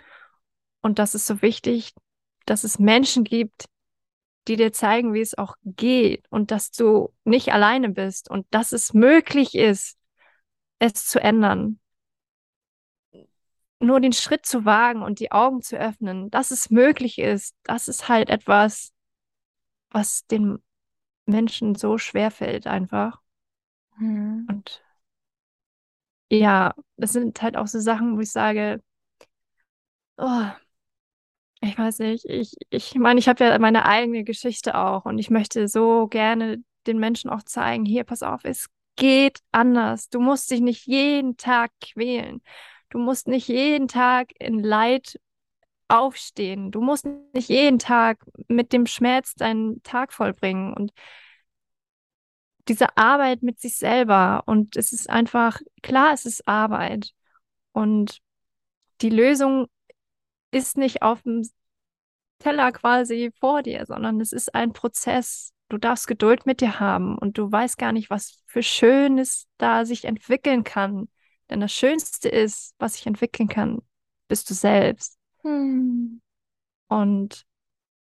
[0.88, 1.94] Und das ist so wichtig,
[2.46, 3.66] dass es Menschen gibt,
[4.48, 8.72] die dir zeigen, wie es auch geht und dass du nicht alleine bist und dass
[8.72, 9.98] es möglich ist,
[10.80, 11.82] es zu ändern.
[13.82, 17.90] Nur den Schritt zu wagen und die Augen zu öffnen, dass es möglich ist, das
[17.90, 18.94] ist halt etwas,
[19.90, 20.64] was den
[21.26, 23.20] Menschen so schwer fällt einfach.
[23.98, 24.48] Mhm.
[24.50, 24.82] Und
[26.32, 28.82] ja, das sind halt auch so Sachen, wo ich sage,
[30.16, 30.46] oh,
[31.62, 35.30] ich weiß nicht, ich, ich meine, ich habe ja meine eigene Geschichte auch und ich
[35.30, 40.10] möchte so gerne den Menschen auch zeigen, hier, pass auf, es geht anders.
[40.10, 42.42] Du musst dich nicht jeden Tag quälen.
[42.90, 45.20] Du musst nicht jeden Tag in Leid
[45.88, 46.72] aufstehen.
[46.72, 50.74] Du musst nicht jeden Tag mit dem Schmerz deinen Tag vollbringen.
[50.74, 50.92] Und
[52.68, 54.44] diese Arbeit mit sich selber.
[54.46, 57.12] Und es ist einfach, klar, es ist Arbeit.
[57.72, 58.20] Und
[59.02, 59.68] die Lösung
[60.52, 61.44] ist nicht auf dem
[62.40, 65.54] Teller quasi vor dir, sondern es ist ein Prozess.
[65.70, 69.86] Du darfst Geduld mit dir haben und du weißt gar nicht, was für Schönes da
[69.86, 71.10] sich entwickeln kann.
[71.50, 73.80] Denn das Schönste ist, was sich entwickeln kann,
[74.28, 75.18] bist du selbst.
[75.44, 76.22] Hm.
[76.88, 77.46] Und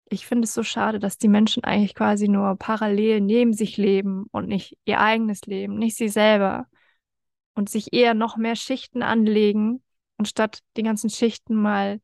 [0.09, 4.25] ich finde es so schade, dass die Menschen eigentlich quasi nur parallel neben sich leben
[4.31, 6.67] und nicht ihr eigenes Leben, nicht sie selber.
[7.53, 9.83] Und sich eher noch mehr Schichten anlegen,
[10.17, 11.99] anstatt die ganzen Schichten mal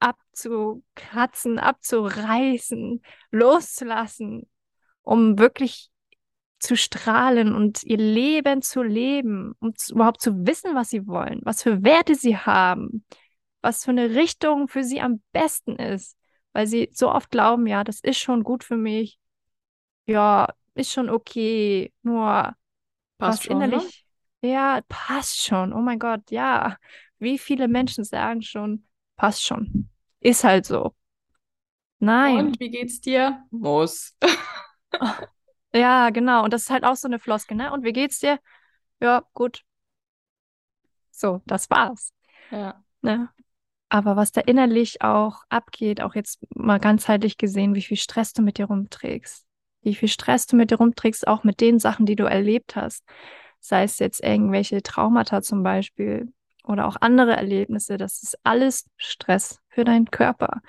[0.00, 4.48] abzukratzen, abzureißen, loszulassen,
[5.02, 5.90] um wirklich
[6.60, 11.40] zu strahlen und ihr Leben zu leben, um zu, überhaupt zu wissen, was sie wollen,
[11.44, 13.04] was für Werte sie haben,
[13.60, 16.18] was für eine Richtung für sie am besten ist
[16.58, 19.20] weil sie so oft glauben, ja, das ist schon gut für mich,
[20.06, 22.56] ja, ist schon okay, nur
[23.18, 23.66] passt was schon, ne?
[23.66, 24.04] innerlich,
[24.42, 24.50] ne?
[24.50, 26.76] ja, passt schon, oh mein Gott, ja,
[27.20, 28.87] wie viele Menschen sagen schon,
[29.18, 29.90] passt schon,
[30.20, 30.94] ist halt so.
[31.98, 32.46] Nein.
[32.46, 33.44] Und wie geht's dir?
[33.50, 34.16] Muss.
[35.74, 36.44] ja, genau.
[36.44, 37.72] Und das ist halt auch so eine Floskel, ne?
[37.72, 38.38] Und wie geht's dir?
[39.00, 39.64] Ja, gut.
[41.10, 42.12] So, das war's.
[42.50, 42.82] Ja.
[43.02, 43.28] Ne?
[43.88, 48.42] Aber was da innerlich auch abgeht, auch jetzt mal ganzheitlich gesehen, wie viel Stress du
[48.42, 49.46] mit dir rumträgst,
[49.82, 53.04] wie viel Stress du mit dir rumträgst, auch mit den Sachen, die du erlebt hast,
[53.60, 56.32] sei es jetzt irgendwelche Traumata zum Beispiel
[56.68, 60.60] oder auch andere Erlebnisse, das ist alles Stress für deinen Körper.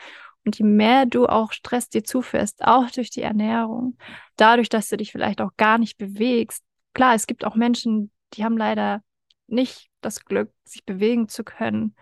[0.46, 3.98] Und je mehr du auch Stress dir zuführst, auch durch die Ernährung,
[4.36, 6.64] dadurch, dass du dich vielleicht auch gar nicht bewegst.
[6.94, 9.04] Klar, es gibt auch Menschen, die haben leider
[9.48, 11.96] nicht das Glück, sich bewegen zu können.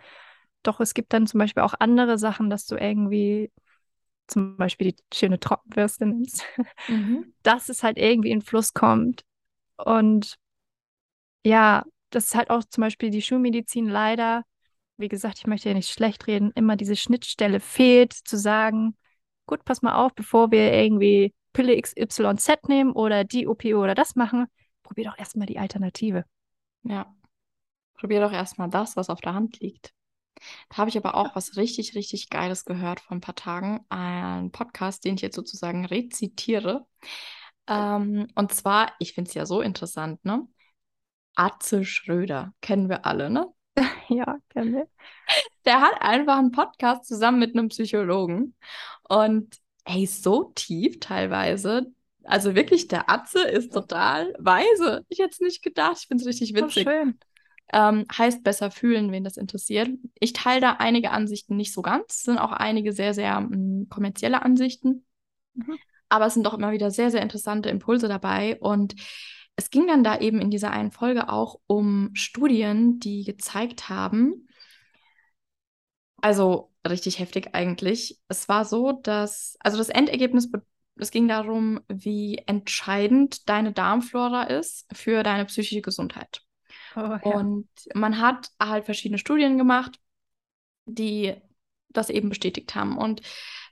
[0.64, 3.52] Doch es gibt dann zum Beispiel auch andere Sachen, dass du irgendwie
[4.28, 6.46] zum Beispiel die schöne Trockenbürste nimmst,
[6.88, 7.34] mhm.
[7.44, 9.24] dass es halt irgendwie in Fluss kommt.
[9.78, 10.38] Und
[11.44, 14.44] ja, das ist halt auch zum Beispiel die Schulmedizin leider,
[14.98, 18.98] wie gesagt, ich möchte ja nicht schlecht reden, immer diese Schnittstelle fehlt, zu sagen,
[19.46, 24.16] gut, pass mal auf, bevor wir irgendwie Pille XYZ nehmen oder die OP oder das
[24.16, 24.48] machen,
[24.84, 26.26] probier doch erstmal die Alternative.
[26.84, 27.14] Ja.
[27.96, 29.94] Probier doch erstmal das, was auf der Hand liegt.
[30.70, 33.86] Da habe ich aber auch was richtig, richtig Geiles gehört vor ein paar Tagen.
[33.90, 36.86] Ein Podcast, den ich jetzt sozusagen rezitiere.
[37.68, 40.48] Ähm, und zwar, ich finde es ja so interessant, ne?
[41.38, 43.48] Atze Schröder, kennen wir alle, ne?
[44.10, 44.88] Ja, kennen wir.
[45.66, 48.56] Der hat einfach einen Podcast zusammen mit einem Psychologen.
[49.08, 51.88] Und ey, so tief teilweise.
[52.24, 55.06] Also wirklich, der Atze ist total weise.
[55.10, 55.98] Ich hätte es nicht gedacht.
[56.00, 56.88] Ich finde es richtig witzig.
[56.88, 57.20] Oh, schön.
[57.74, 59.90] Ähm, heißt besser fühlen, wen das interessiert.
[60.20, 63.88] Ich teile da einige Ansichten nicht so ganz, sind auch einige sehr, sehr mh, hm,
[63.90, 65.06] kommerzielle Ansichten.
[65.54, 65.78] Mhm.
[66.10, 68.58] Aber es sind doch immer wieder sehr, sehr interessante Impulse dabei.
[68.60, 68.96] Und
[69.58, 74.48] es ging dann da eben in dieser einen Folge auch um Studien, die gezeigt haben,
[76.22, 78.20] also richtig heftig eigentlich.
[78.28, 80.50] Es war so, dass, also das Endergebnis,
[80.96, 86.42] es ging darum, wie entscheidend deine Darmflora ist für deine psychische Gesundheit.
[86.96, 87.20] Oh, ja.
[87.24, 90.00] Und man hat halt verschiedene Studien gemacht,
[90.86, 91.36] die
[91.90, 92.98] das eben bestätigt haben.
[92.98, 93.22] Und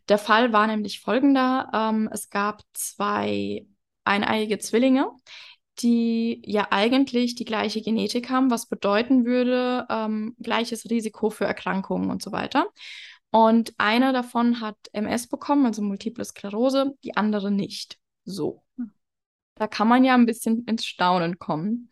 [0.09, 1.69] der Fall war nämlich folgender.
[1.73, 3.67] Ähm, es gab zwei
[4.03, 5.11] eineiige Zwillinge,
[5.80, 12.09] die ja eigentlich die gleiche Genetik haben, was bedeuten würde, ähm, gleiches Risiko für Erkrankungen
[12.09, 12.67] und so weiter.
[13.32, 17.97] Und einer davon hat MS bekommen, also Multiple Sklerose, die andere nicht.
[18.23, 18.63] So.
[18.78, 18.91] Hm.
[19.55, 21.89] Da kann man ja ein bisschen ins Staunen kommen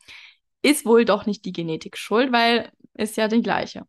[0.64, 3.86] ist wohl doch nicht die Genetik schuld, weil ist ja die gleiche.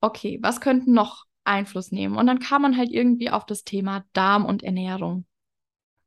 [0.00, 2.16] Okay, was könnten noch Einfluss nehmen?
[2.16, 5.26] Und dann kam man halt irgendwie auf das Thema Darm und Ernährung.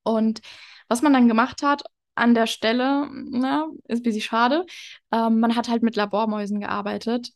[0.04, 0.42] Und
[0.88, 1.84] was man dann gemacht hat,
[2.16, 4.66] an der Stelle, na, ist ein bisschen schade.
[5.12, 7.32] Ähm, man hat halt mit Labormäusen gearbeitet,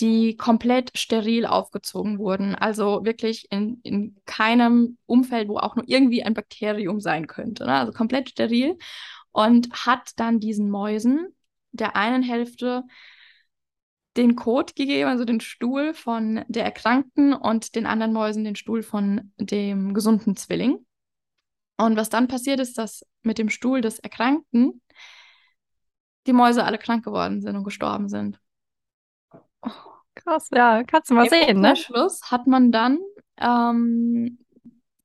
[0.00, 2.54] die komplett steril aufgezogen wurden.
[2.54, 7.64] Also wirklich in, in keinem Umfeld, wo auch nur irgendwie ein Bakterium sein könnte.
[7.64, 7.74] Ne?
[7.74, 8.78] Also komplett steril.
[9.32, 11.28] Und hat dann diesen Mäusen
[11.74, 12.84] der einen Hälfte
[14.16, 18.82] den Code gegeben, also den Stuhl von der Erkrankten und den anderen Mäusen den Stuhl
[18.82, 20.86] von dem gesunden Zwilling.
[21.76, 24.80] Und was dann passiert ist, dass mit dem Stuhl des Erkrankten
[26.26, 28.38] die Mäuse alle krank geworden sind und gestorben sind.
[29.62, 29.70] Oh,
[30.14, 31.76] krass, ja, kannst du mal Im sehen, ne?
[31.76, 32.98] Schluss hat man dann,
[33.38, 34.38] ähm,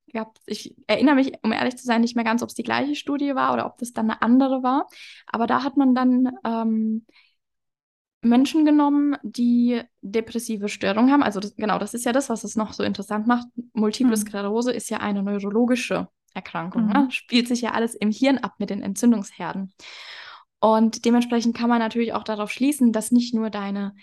[0.07, 2.95] ja, ich erinnere mich, um ehrlich zu sein, nicht mehr ganz, ob es die gleiche
[2.95, 4.87] Studie war oder ob das dann eine andere war.
[5.27, 7.05] Aber da hat man dann ähm,
[8.21, 11.23] Menschen genommen, die depressive Störungen haben.
[11.23, 13.47] Also das, genau, das ist ja das, was es noch so interessant macht.
[13.73, 14.21] Multiple hm.
[14.21, 16.87] Sklerose ist ja eine neurologische Erkrankung.
[16.87, 16.91] Mhm.
[16.91, 17.07] Ne?
[17.11, 19.73] Spielt sich ja alles im Hirn ab mit den Entzündungsherden.
[20.59, 23.95] Und dementsprechend kann man natürlich auch darauf schließen, dass nicht nur deine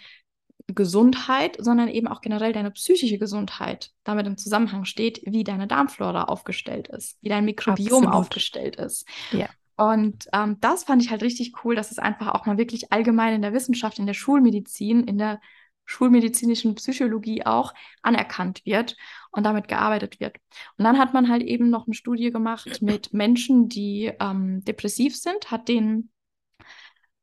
[0.69, 6.25] Gesundheit, sondern eben auch generell deine psychische Gesundheit damit im Zusammenhang steht, wie deine Darmflora
[6.25, 8.15] aufgestellt ist, wie dein Mikrobiom Absolut.
[8.15, 9.07] aufgestellt ist.
[9.31, 9.49] Ja.
[9.77, 13.35] Und ähm, das fand ich halt richtig cool, dass es einfach auch mal wirklich allgemein
[13.35, 15.41] in der Wissenschaft, in der Schulmedizin, in der
[15.87, 17.73] schulmedizinischen Psychologie auch
[18.03, 18.97] anerkannt wird
[19.31, 20.37] und damit gearbeitet wird.
[20.77, 25.17] Und dann hat man halt eben noch eine Studie gemacht mit Menschen, die ähm, depressiv
[25.17, 26.11] sind, hat den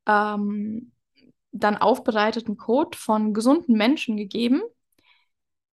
[0.08, 0.92] ähm,
[1.52, 4.64] dann aufbereiteten Code von gesunden Menschen gegeben.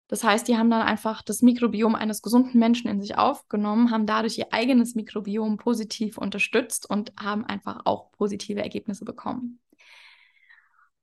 [0.09, 4.07] Das heißt, die haben dann einfach das Mikrobiom eines gesunden Menschen in sich aufgenommen, haben
[4.07, 9.61] dadurch ihr eigenes Mikrobiom positiv unterstützt und haben einfach auch positive Ergebnisse bekommen.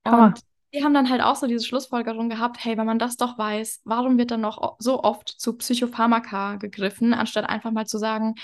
[0.04, 0.40] Und
[0.74, 3.82] die haben dann halt auch so diese Schlussfolgerung gehabt, hey, wenn man das doch weiß,
[3.84, 8.34] warum wird dann noch so oft zu Psychopharmaka gegriffen, anstatt einfach mal zu sagen,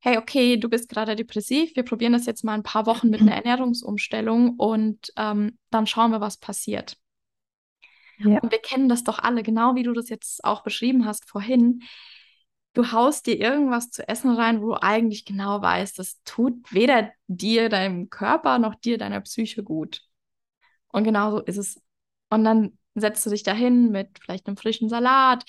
[0.00, 3.20] hey, okay, du bist gerade depressiv, wir probieren das jetzt mal ein paar Wochen mit
[3.22, 6.96] einer Ernährungsumstellung und ähm, dann schauen wir, was passiert.
[8.18, 8.40] Ja.
[8.40, 11.82] Und wir kennen das doch alle, genau wie du das jetzt auch beschrieben hast vorhin.
[12.72, 17.10] Du haust dir irgendwas zu essen rein, wo du eigentlich genau weißt, das tut weder
[17.26, 20.05] dir, deinem Körper, noch dir, deiner Psyche gut.
[20.92, 21.80] Und genau so ist es.
[22.30, 25.44] Und dann setzt du dich dahin mit vielleicht einem frischen Salat,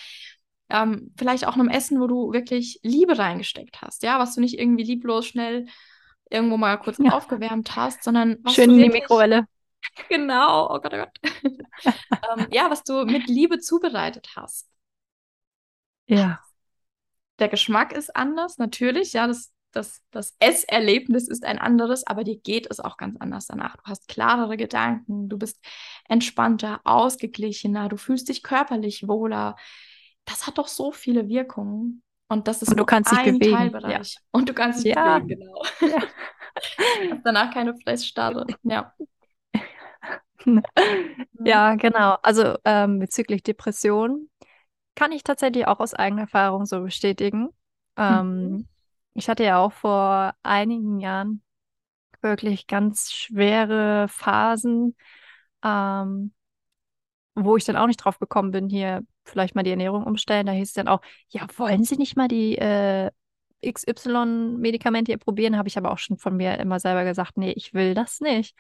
[0.70, 4.60] ähm, vielleicht auch einem Essen, wo du wirklich Liebe reingesteckt hast, ja, was du nicht
[4.60, 5.68] irgendwie lieblos schnell
[6.30, 7.12] irgendwo mal kurz ja.
[7.12, 9.46] aufgewärmt hast, sondern was Schön in die Mikrowelle.
[10.10, 11.20] Genau, oh Gott, oh Gott.
[12.12, 14.68] ähm, ja, was du mit Liebe zubereitet hast.
[16.08, 16.42] Ja.
[17.40, 22.38] Der Geschmack ist anders, natürlich, ja, das das, das Esserlebnis ist ein anderes, aber dir
[22.38, 23.78] geht es auch ganz anders danach.
[23.78, 25.64] Du hast klarere Gedanken, du bist
[26.10, 29.56] entspannter, ausgeglichener, du fühlst dich körperlich wohler.
[30.26, 32.02] Das hat doch so viele Wirkungen.
[32.28, 33.56] Und das ist und du kannst ein dich bewegen.
[33.56, 34.14] Teilbereich.
[34.16, 34.22] Ja.
[34.32, 35.20] Und du kannst dich ja.
[35.20, 35.64] bewegen, genau.
[35.82, 36.04] Ja.
[37.12, 38.46] hast danach keine Fressstarre.
[38.64, 38.94] Ja.
[41.46, 42.18] ja, genau.
[42.24, 44.30] Also ähm, bezüglich Depression
[44.96, 47.50] kann ich tatsächlich auch aus eigener Erfahrung so bestätigen.
[47.96, 48.68] Ähm, mhm.
[49.18, 51.42] Ich hatte ja auch vor einigen Jahren
[52.22, 54.96] wirklich ganz schwere Phasen,
[55.64, 56.34] ähm,
[57.36, 60.46] wo ich dann auch nicht drauf gekommen bin, hier vielleicht mal die Ernährung umstellen.
[60.48, 63.12] Da hieß es dann auch, ja, wollen Sie nicht mal die äh,
[63.62, 65.58] XY-Medikamente hier probieren?
[65.58, 68.56] Habe ich aber auch schon von mir immer selber gesagt, nee, ich will das nicht.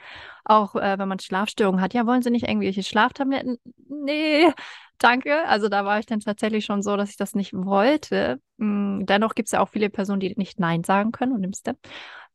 [0.45, 3.57] Auch äh, wenn man Schlafstörungen hat, ja, wollen Sie nicht irgendwelche Schlaftabletten?
[3.89, 4.51] Nee,
[4.99, 5.45] danke.
[5.47, 8.41] Also da war ich dann tatsächlich schon so, dass ich das nicht wollte.
[8.59, 11.67] Hm, dennoch gibt es ja auch viele Personen, die nicht Nein sagen können und nimmst
[11.67, 11.73] du.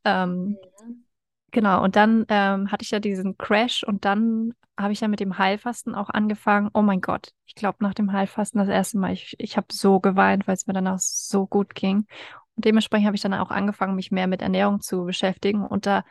[0.05, 1.05] Ähm, mhm.
[1.51, 5.19] Genau, und dann ähm, hatte ich ja diesen Crash und dann habe ich ja mit
[5.19, 6.71] dem Heilfasten auch angefangen.
[6.73, 9.99] Oh mein Gott, ich glaube nach dem Heilfasten das erste Mal, ich, ich habe so
[9.99, 12.07] geweint, weil es mir danach so gut ging.
[12.55, 15.65] Und dementsprechend habe ich dann auch angefangen, mich mehr mit Ernährung zu beschäftigen.
[15.65, 16.03] Und da,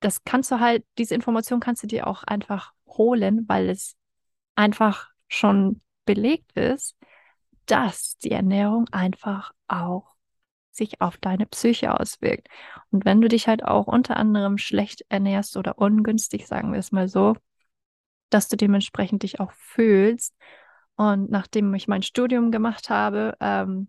[0.00, 3.96] das kannst du halt, diese Information kannst du dir auch einfach holen, weil es
[4.56, 6.96] einfach schon belegt ist,
[7.66, 10.14] dass die Ernährung einfach auch
[10.70, 12.48] sich auf deine Psyche auswirkt.
[12.90, 16.92] Und wenn du dich halt auch unter anderem schlecht ernährst oder ungünstig, sagen wir es
[16.92, 17.34] mal so,
[18.30, 20.34] dass du dementsprechend dich auch fühlst.
[20.96, 23.88] Und nachdem ich mein Studium gemacht habe ähm,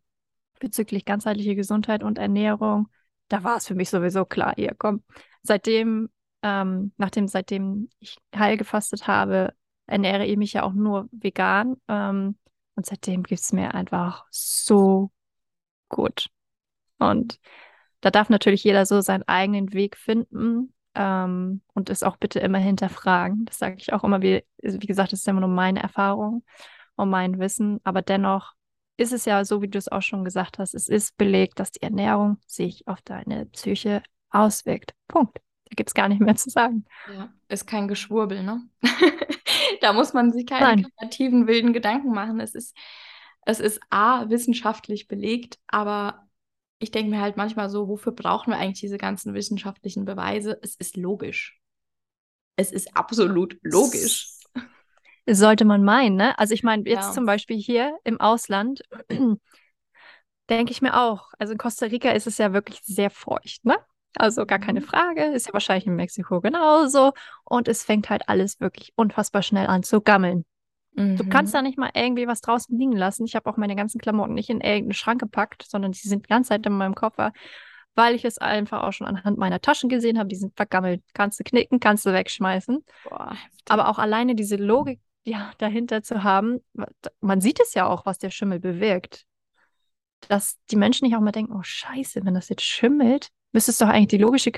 [0.60, 2.90] bezüglich ganzheitliche Gesundheit und Ernährung,
[3.28, 5.04] da war es für mich sowieso klar, hier komm.
[5.44, 6.10] Seitdem,
[6.42, 9.54] ähm, nachdem seitdem ich heil gefastet habe,
[9.88, 11.78] ernähre ich mich ja auch nur vegan.
[11.88, 12.38] Ähm,
[12.76, 15.12] und seitdem gibt es mir einfach so
[15.90, 16.30] gut.
[17.00, 17.40] Und
[18.02, 22.60] da darf natürlich jeder so seinen eigenen Weg finden ähm, und es auch bitte immer
[22.60, 23.46] hinterfragen.
[23.46, 26.44] Das sage ich auch immer, wie, wie gesagt, das ist immer nur meine Erfahrung
[26.96, 27.80] und mein Wissen.
[27.84, 28.54] Aber dennoch
[28.98, 31.72] ist es ja so, wie du es auch schon gesagt hast, es ist belegt, dass
[31.72, 34.94] die Ernährung sich auf deine Psyche auswirkt.
[35.08, 35.40] Punkt.
[35.66, 36.86] Da gibt es gar nicht mehr zu sagen.
[37.14, 38.62] Ja, ist kein Geschwurbel, ne?
[39.82, 40.88] da muss man sich keine Nein.
[40.98, 42.40] kreativen, wilden Gedanken machen.
[42.40, 42.76] Es ist,
[43.46, 46.28] es ist A, wissenschaftlich belegt, aber
[46.80, 50.60] ich denke mir halt manchmal so, wofür brauchen wir eigentlich diese ganzen wissenschaftlichen Beweise?
[50.62, 51.60] Es ist logisch.
[52.56, 54.30] Es ist absolut logisch.
[55.30, 56.38] Sollte man meinen, ne?
[56.40, 57.12] Also ich meine, jetzt ja.
[57.12, 58.82] zum Beispiel hier im Ausland
[60.50, 61.32] denke ich mir auch.
[61.38, 63.78] Also in Costa Rica ist es ja wirklich sehr feucht, ne?
[64.16, 64.86] Also gar keine mhm.
[64.86, 67.14] Frage, ist ja wahrscheinlich in Mexiko genauso.
[67.44, 70.46] Und es fängt halt alles wirklich unfassbar schnell an zu gammeln.
[70.94, 71.18] Mhm.
[71.18, 73.26] Du kannst da nicht mal irgendwie was draußen liegen lassen.
[73.26, 76.30] Ich habe auch meine ganzen Klamotten nicht in irgendeinen Schrank gepackt, sondern die sind die
[76.30, 77.32] ganze Zeit in meinem Koffer,
[77.96, 80.30] weil ich es einfach auch schon anhand meiner Taschen gesehen habe.
[80.30, 81.04] Die sind vergammelt.
[81.14, 82.84] Kannst du knicken, kannst du wegschmeißen.
[83.04, 83.36] Boah,
[83.70, 86.62] Aber auch alleine diese Logik ja, dahinter zu haben,
[87.20, 89.26] man sieht es ja auch, was der Schimmel bewirkt.
[90.30, 93.78] Dass die Menschen nicht auch mal denken, oh Scheiße, wenn das jetzt schimmelt, müsste es
[93.78, 94.52] doch eigentlich die logische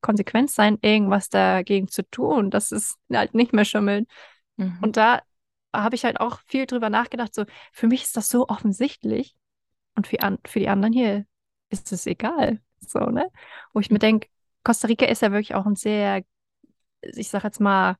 [0.00, 4.08] Konsequenz sein, irgendwas dagegen zu tun, dass es halt nicht mehr schimmelt.
[4.56, 4.78] Mhm.
[4.82, 5.22] Und da
[5.72, 7.34] habe ich halt auch viel drüber nachgedacht.
[7.34, 9.34] So, für mich ist das so offensichtlich
[9.96, 11.26] und für, an, für die anderen hier
[11.70, 12.60] ist es egal.
[12.80, 13.30] So, ne?
[13.72, 14.28] Wo ich mir denke,
[14.62, 16.22] Costa Rica ist ja wirklich auch ein sehr,
[17.02, 17.96] ich sag jetzt mal,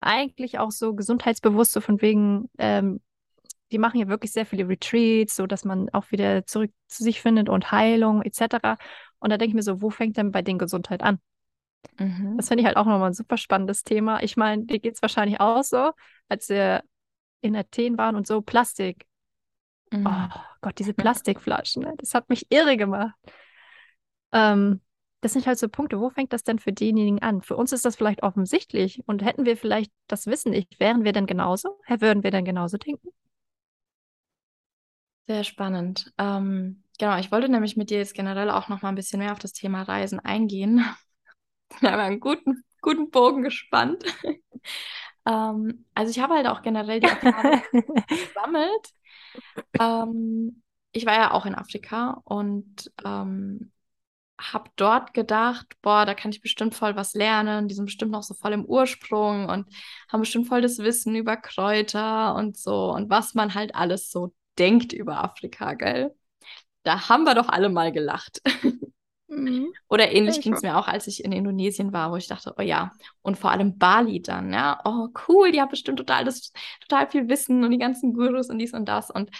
[0.00, 3.00] eigentlich auch so gesundheitsbewusst, so von wegen, ähm,
[3.72, 7.22] die machen ja wirklich sehr viele Retreats, so dass man auch wieder zurück zu sich
[7.22, 8.78] findet und Heilung etc.
[9.24, 11.18] Und da denke ich mir so, wo fängt denn bei den Gesundheit an?
[11.98, 12.36] Mhm.
[12.36, 14.22] Das finde ich halt auch nochmal ein super spannendes Thema.
[14.22, 15.92] Ich meine, dir geht es wahrscheinlich auch so,
[16.28, 16.82] als wir
[17.40, 19.06] in Athen waren und so Plastik.
[19.90, 20.06] Mhm.
[20.06, 20.28] Oh
[20.60, 21.94] Gott, diese Plastikflaschen, ne?
[21.96, 23.14] das hat mich irre gemacht.
[24.32, 24.82] Ähm,
[25.22, 27.40] das sind halt so Punkte, wo fängt das denn für denjenigen an?
[27.40, 31.12] Für uns ist das vielleicht offensichtlich und hätten wir vielleicht das Wissen nicht, wären wir
[31.12, 31.80] denn genauso?
[31.88, 33.08] Würden wir denn genauso denken?
[35.26, 36.12] Sehr spannend.
[36.18, 39.32] Ähm, genau, ich wollte nämlich mit dir jetzt generell auch noch mal ein bisschen mehr
[39.32, 40.84] auf das Thema Reisen eingehen.
[41.80, 44.04] Wir haben einen guten, guten Bogen gespannt.
[45.26, 47.62] ähm, also ich habe halt auch generell die Erfahrung
[48.08, 48.92] gesammelt.
[49.78, 53.72] Ähm, ich war ja auch in Afrika und ähm,
[54.40, 57.68] habe dort gedacht, boah, da kann ich bestimmt voll was lernen.
[57.68, 59.68] Die sind bestimmt noch so voll im Ursprung und
[60.08, 64.34] haben bestimmt voll das Wissen über Kräuter und so und was man halt alles so
[64.58, 66.14] denkt über Afrika, gell?
[66.84, 68.40] Da haben wir doch alle mal gelacht.
[69.26, 69.72] Mhm.
[69.88, 72.62] Oder ähnlich ging es mir auch, als ich in Indonesien war, wo ich dachte, oh
[72.62, 77.08] ja, und vor allem Bali dann, ja, oh cool, die haben bestimmt total, das, total
[77.08, 79.10] viel Wissen und die ganzen Gurus und dies und das.
[79.10, 79.30] Und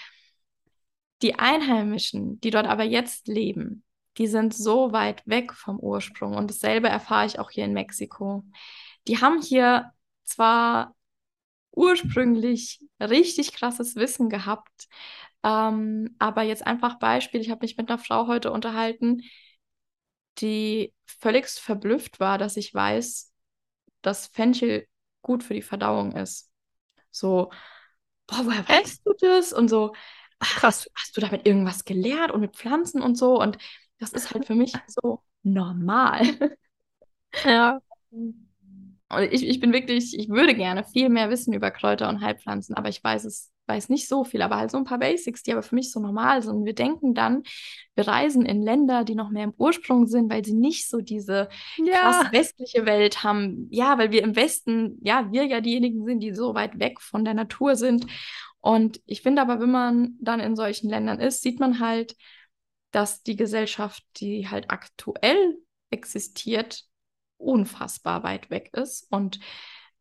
[1.22, 3.84] die Einheimischen, die dort aber jetzt leben,
[4.18, 6.34] die sind so weit weg vom Ursprung.
[6.34, 8.44] Und dasselbe erfahre ich auch hier in Mexiko.
[9.06, 9.92] Die haben hier
[10.24, 10.94] zwar
[11.72, 14.88] ursprünglich richtig krasses Wissen gehabt,
[15.44, 19.22] ähm, aber jetzt einfach Beispiel, ich habe mich mit einer Frau heute unterhalten,
[20.38, 23.32] die völlig verblüfft war, dass ich weiß,
[24.02, 24.86] dass Fenchel
[25.22, 26.50] gut für die Verdauung ist.
[27.10, 27.50] So,
[28.26, 29.52] boah, woher weißt du das?
[29.52, 29.94] Und so,
[30.38, 33.40] ach, krass, hast du damit irgendwas gelernt und mit Pflanzen und so?
[33.40, 33.58] Und
[33.98, 36.22] das ist halt für mich so normal.
[37.44, 37.80] Ja.
[38.10, 38.48] Und
[39.30, 42.88] ich, ich bin wirklich, ich würde gerne viel mehr wissen über Kräuter und Heilpflanzen, aber
[42.88, 45.62] ich weiß es, weiß nicht so viel, aber halt so ein paar Basics, die aber
[45.62, 46.54] für mich so normal sind.
[46.54, 47.42] Und wir denken dann,
[47.94, 51.48] wir reisen in Länder, die noch mehr im Ursprung sind, weil sie nicht so diese
[51.78, 52.00] ja.
[52.00, 53.68] krass westliche Welt haben.
[53.70, 57.24] Ja, weil wir im Westen, ja, wir ja diejenigen sind, die so weit weg von
[57.24, 58.06] der Natur sind.
[58.60, 62.16] Und ich finde aber, wenn man dann in solchen Ländern ist, sieht man halt,
[62.90, 65.58] dass die Gesellschaft, die halt aktuell
[65.90, 66.84] existiert,
[67.36, 69.40] unfassbar weit weg ist und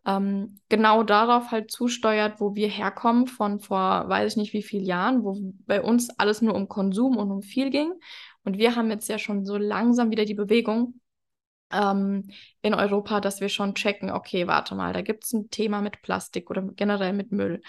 [0.06, 4.86] ähm, genau darauf halt zusteuert, wo wir herkommen von vor, weiß ich nicht wie vielen
[4.86, 7.94] Jahren, wo bei uns alles nur um Konsum und um viel ging.
[8.44, 11.00] Und wir haben jetzt ja schon so langsam wieder die Bewegung
[11.72, 12.30] ähm,
[12.62, 16.02] in Europa, dass wir schon checken, okay, warte mal, da gibt es ein Thema mit
[16.02, 17.62] Plastik oder generell mit Müll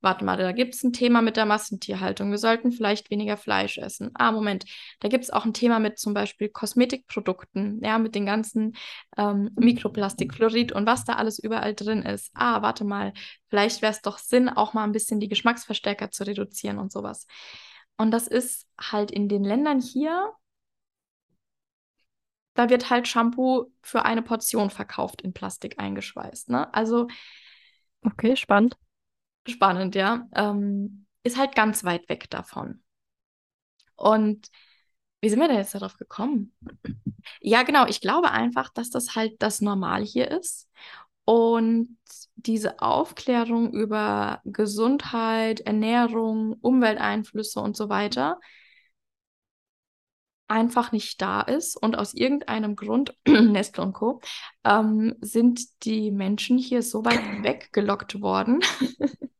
[0.00, 2.30] warte mal, da gibt es ein Thema mit der Massentierhaltung.
[2.30, 4.10] Wir sollten vielleicht weniger Fleisch essen.
[4.14, 4.64] Ah, Moment,
[5.00, 8.76] da gibt es auch ein Thema mit zum Beispiel Kosmetikprodukten, ja, mit den ganzen
[9.16, 12.30] ähm, Mikroplastik, und was da alles überall drin ist.
[12.34, 13.12] Ah, warte mal,
[13.48, 17.26] vielleicht wäre es doch Sinn, auch mal ein bisschen die Geschmacksverstärker zu reduzieren und sowas.
[17.96, 20.32] Und das ist halt in den Ländern hier,
[22.54, 26.50] da wird halt Shampoo für eine Portion verkauft in Plastik eingeschweißt.
[26.50, 26.72] Ne?
[26.74, 27.08] Also.
[28.04, 28.76] Okay, spannend
[29.50, 32.82] spannend, ja, ähm, ist halt ganz weit weg davon.
[33.96, 34.48] Und
[35.20, 36.54] wie sind wir denn jetzt darauf gekommen?
[37.40, 40.68] Ja, genau, ich glaube einfach, dass das halt das Normal hier ist.
[41.24, 41.98] Und
[42.36, 48.38] diese Aufklärung über Gesundheit, Ernährung, Umwelteinflüsse und so weiter
[50.48, 54.20] einfach nicht da ist und aus irgendeinem Grund, Nestle und Co.,
[54.64, 58.60] ähm, sind die Menschen hier so weit weggelockt worden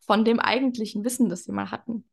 [0.00, 2.08] von dem eigentlichen Wissen, das sie mal hatten.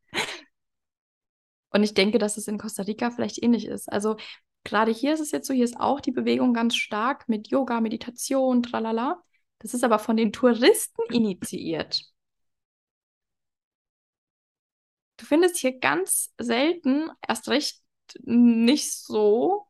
[1.70, 3.91] Und ich denke, dass es in Costa Rica vielleicht ähnlich ist.
[3.91, 4.18] Also
[4.64, 7.82] gerade hier ist es jetzt so, hier ist auch die Bewegung ganz stark mit Yoga,
[7.82, 9.22] Meditation, tralala.
[9.60, 12.04] Das ist aber von den Touristen initiiert.
[15.18, 17.82] Du findest hier ganz selten, erst recht
[18.24, 19.68] nicht so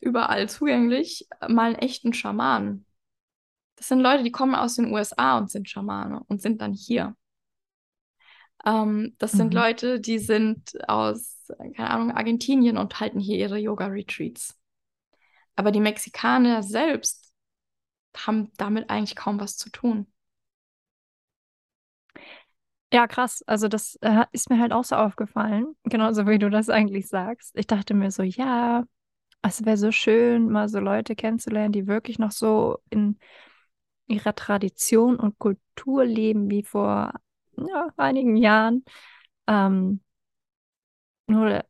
[0.00, 2.84] überall zugänglich, mal einen echten Schaman.
[3.80, 7.16] Das sind Leute, die kommen aus den USA und sind Schamane und sind dann hier.
[8.66, 9.58] Ähm, das sind mhm.
[9.58, 14.60] Leute, die sind aus, keine Ahnung, Argentinien und halten hier ihre Yoga-Retreats.
[15.56, 17.32] Aber die Mexikaner selbst
[18.14, 20.12] haben damit eigentlich kaum was zu tun.
[22.92, 23.42] Ja, krass.
[23.46, 27.56] Also das äh, ist mir halt auch so aufgefallen, genauso wie du das eigentlich sagst.
[27.56, 28.84] Ich dachte mir so, ja,
[29.40, 33.18] es wäre so schön, mal so Leute kennenzulernen, die wirklich noch so in
[34.10, 37.12] ihrer Tradition und Kultur leben wie vor
[37.56, 38.84] ja, einigen Jahren.
[39.46, 40.00] Ähm,
[41.26, 41.64] nur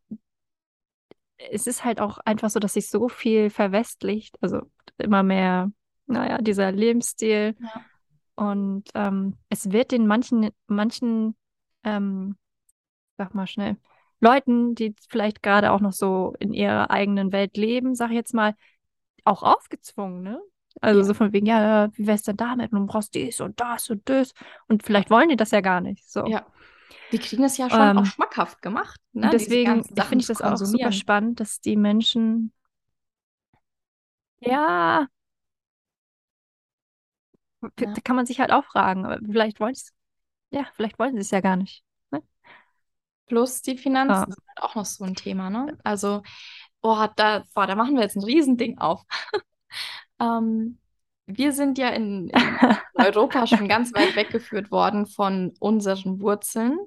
[1.51, 4.61] es ist halt auch einfach so, dass sich so viel verwestlicht, also
[4.99, 5.71] immer mehr,
[6.07, 7.57] naja, dieser Lebensstil.
[7.59, 7.85] Ja.
[8.35, 11.37] Und ähm, es wird den manchen, manchen,
[11.85, 12.37] ähm,
[13.17, 13.77] sag mal schnell,
[14.21, 18.35] Leuten, die vielleicht gerade auch noch so in ihrer eigenen Welt leben, sag ich jetzt
[18.35, 18.55] mal,
[19.25, 20.41] auch aufgezwungen, ne?
[20.81, 21.07] Also ja.
[21.07, 22.73] so von wegen, ja, wie wär's denn damit?
[22.73, 24.33] Und du brauchst dies und das und das.
[24.69, 26.09] Und vielleicht wollen die das ja gar nicht.
[26.09, 26.27] So.
[26.27, 26.47] Ja.
[27.13, 29.01] Die kriegen es ja schon ähm, auch schmackhaft gemacht.
[29.13, 29.31] Ne?
[29.33, 32.53] Deswegen finde ich das auch super spannend, dass die Menschen
[34.41, 35.07] ja,
[37.63, 37.77] ja.
[37.77, 39.91] Da kann man sich halt auch fragen, aber vielleicht wollen sie
[40.51, 41.85] ja, vielleicht wollen sie es ja gar nicht.
[42.11, 42.23] Ne?
[43.27, 44.35] Plus die Finanzen ja.
[44.35, 45.79] sind halt auch noch so ein Thema, ne?
[45.85, 46.23] Also,
[46.81, 49.03] boah, da, boah, da machen wir jetzt ein Riesending auf.
[50.21, 50.79] Ähm,
[51.27, 52.31] wir sind ja in,
[52.95, 56.79] Europa schon ganz weit weggeführt worden von unseren Wurzeln.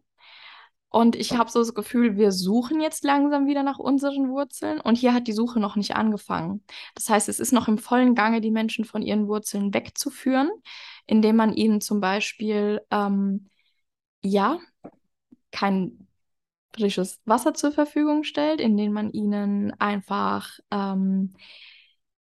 [0.90, 4.80] Und ich habe so das Gefühl, wir suchen jetzt langsam wieder nach unseren Wurzeln.
[4.80, 6.64] Und hier hat die Suche noch nicht angefangen.
[6.94, 10.52] Das heißt, es ist noch im vollen Gange, die Menschen von ihren Wurzeln wegzuführen,
[11.08, 13.50] indem man ihnen zum Beispiel, ähm,
[14.24, 14.60] ja,
[15.52, 16.08] kein
[16.76, 21.34] frisches Wasser zur Verfügung stellt, indem man ihnen einfach ähm,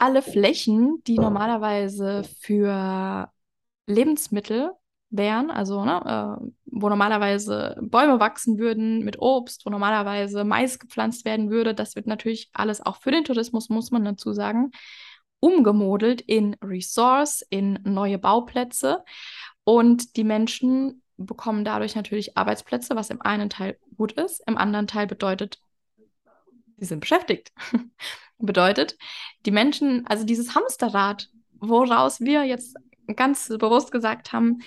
[0.04, 3.30] alle Flächen, die normalerweise für
[3.86, 4.72] Lebensmittel
[5.08, 11.24] wären, also ne, äh, wo normalerweise Bäume wachsen würden mit Obst, wo normalerweise Mais gepflanzt
[11.24, 14.72] werden würde, das wird natürlich alles auch für den Tourismus, muss man dazu sagen,
[15.40, 19.04] umgemodelt in Resource, in neue Bauplätze.
[19.64, 24.86] Und die Menschen bekommen dadurch natürlich Arbeitsplätze, was im einen Teil gut ist, im anderen
[24.86, 25.60] Teil bedeutet,
[26.76, 27.52] sie sind beschäftigt.
[28.38, 28.96] bedeutet,
[29.46, 32.76] die Menschen, also dieses Hamsterrad, woraus wir jetzt
[33.16, 34.58] ganz bewusst gesagt haben,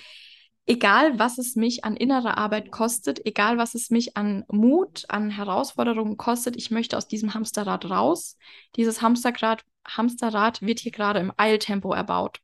[0.66, 5.30] egal was es mich an innerer Arbeit kostet, egal was es mich an Mut, an
[5.30, 8.36] Herausforderungen kostet, ich möchte aus diesem Hamsterrad raus.
[8.76, 12.40] Dieses Hamsterrad, Hamsterrad wird hier gerade im Eiltempo erbaut.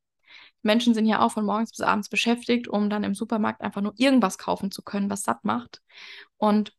[0.62, 3.92] Menschen sind ja auch von morgens bis abends beschäftigt, um dann im Supermarkt einfach nur
[3.98, 5.82] irgendwas kaufen zu können, was satt macht.
[6.38, 6.72] Und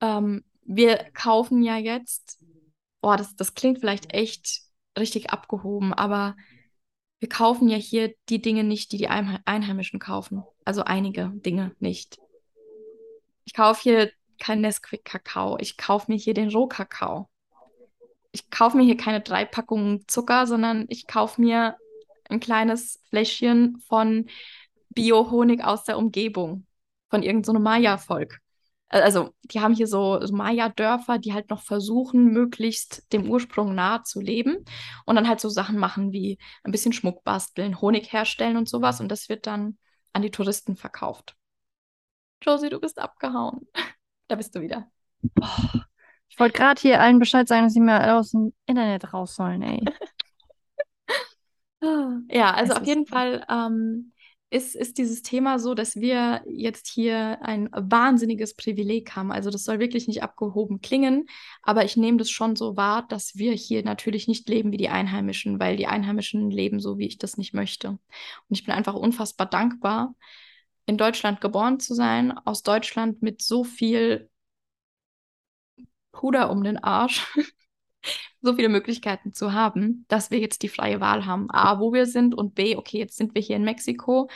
[0.00, 2.38] ähm, wir kaufen ja jetzt,
[3.00, 4.62] boah, das, das klingt vielleicht echt
[4.98, 6.36] richtig abgehoben, aber
[7.18, 10.44] wir kaufen ja hier die Dinge nicht, die die Einheimischen kaufen.
[10.64, 12.18] Also einige Dinge nicht.
[13.44, 15.56] Ich kaufe hier kein Nesquik-Kakao.
[15.58, 17.28] Ich kaufe mir hier den Rohkakao.
[18.32, 21.76] Ich kaufe mir hier keine drei Packungen Zucker, sondern ich kaufe mir
[22.28, 24.28] ein kleines Fläschchen von
[24.90, 26.66] Bio-Honig aus der Umgebung,
[27.08, 28.40] von irgendeinem so Maya-Volk.
[28.88, 33.74] Äh, also die haben hier so, so Maya-Dörfer, die halt noch versuchen, möglichst dem Ursprung
[33.74, 34.64] nahe zu leben
[35.04, 39.00] und dann halt so Sachen machen wie ein bisschen Schmuck basteln, Honig herstellen und sowas
[39.00, 39.78] und das wird dann
[40.12, 41.36] an die Touristen verkauft.
[42.42, 43.66] Josie, du bist abgehauen.
[44.28, 44.90] da bist du wieder.
[45.40, 45.80] Oh,
[46.28, 49.62] ich wollte gerade hier allen Bescheid sagen, dass sie mir aus dem Internet raus sollen,
[49.62, 49.84] ey.
[52.28, 54.12] ja, also auf jeden Fall ähm,
[54.50, 59.32] ist, ist dieses Thema so, dass wir jetzt hier ein wahnsinniges Privileg haben.
[59.32, 61.26] Also das soll wirklich nicht abgehoben klingen,
[61.62, 64.88] aber ich nehme das schon so wahr, dass wir hier natürlich nicht leben wie die
[64.88, 67.88] Einheimischen, weil die Einheimischen leben so, wie ich das nicht möchte.
[67.88, 68.00] Und
[68.50, 70.14] ich bin einfach unfassbar dankbar,
[70.86, 74.30] in Deutschland geboren zu sein, aus Deutschland mit so viel
[76.12, 77.26] Puder um den Arsch
[78.42, 81.50] so viele Möglichkeiten zu haben, dass wir jetzt die freie Wahl haben.
[81.50, 84.28] A, wo wir sind und B, okay, jetzt sind wir hier in Mexiko,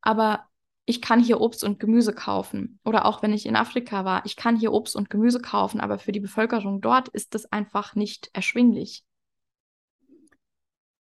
[0.00, 0.46] aber
[0.86, 2.78] ich kann hier Obst und Gemüse kaufen.
[2.84, 5.98] Oder auch wenn ich in Afrika war, ich kann hier Obst und Gemüse kaufen, aber
[5.98, 9.04] für die Bevölkerung dort ist das einfach nicht erschwinglich.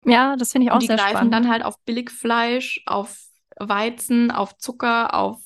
[0.04, 1.32] Ja, das finde ich auch Und die sehr greifen spannend.
[1.32, 3.24] dann halt auf Billigfleisch, auf
[3.56, 5.40] Weizen, auf Zucker, auf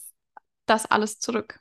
[0.67, 1.61] das alles zurück.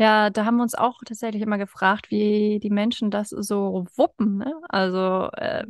[0.00, 4.38] Ja, da haben wir uns auch tatsächlich immer gefragt, wie die Menschen das so wuppen,
[4.38, 4.54] ne?
[4.66, 5.66] Also, äh,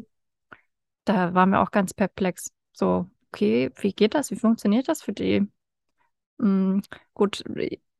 [1.04, 2.52] da waren wir auch ganz perplex.
[2.70, 4.30] So, okay, wie geht das?
[4.30, 5.48] Wie funktioniert das für die?
[6.38, 6.78] Mm,
[7.12, 7.42] gut,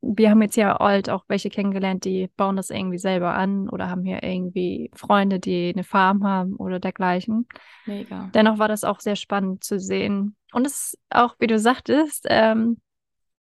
[0.03, 3.91] wir haben jetzt ja halt auch welche kennengelernt, die bauen das irgendwie selber an oder
[3.91, 7.49] haben hier irgendwie Freunde, die eine Farm haben oder dergleichen.
[7.87, 8.31] Mega.
[8.35, 10.37] Dennoch war das auch sehr spannend zu sehen.
[10.53, 12.81] Und es ist auch, wie du sagtest, ähm,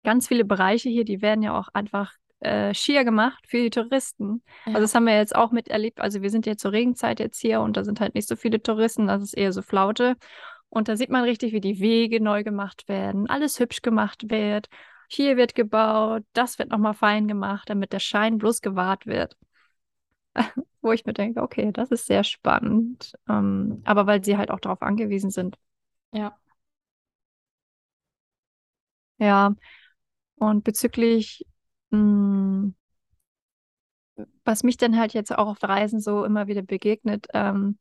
[0.05, 4.41] ganz viele Bereiche hier, die werden ja auch einfach äh, schier gemacht für die Touristen.
[4.65, 4.73] Ja.
[4.73, 5.99] Also das haben wir jetzt auch miterlebt.
[5.99, 8.61] Also wir sind jetzt zur Regenzeit jetzt hier und da sind halt nicht so viele
[8.61, 10.15] Touristen, das ist eher so Flaute.
[10.69, 14.69] Und da sieht man richtig, wie die Wege neu gemacht werden, alles hübsch gemacht wird.
[15.07, 19.35] Hier wird gebaut, das wird nochmal fein gemacht, damit der Schein bloß gewahrt wird.
[20.81, 23.13] Wo ich mir denke, okay, das ist sehr spannend.
[23.27, 25.57] Ähm, aber weil sie halt auch darauf angewiesen sind.
[26.13, 26.37] Ja.
[29.17, 29.53] Ja,
[30.35, 31.45] und bezüglich,
[31.91, 32.71] mh,
[34.45, 37.77] was mich dann halt jetzt auch auf Reisen so immer wieder begegnet, ähm,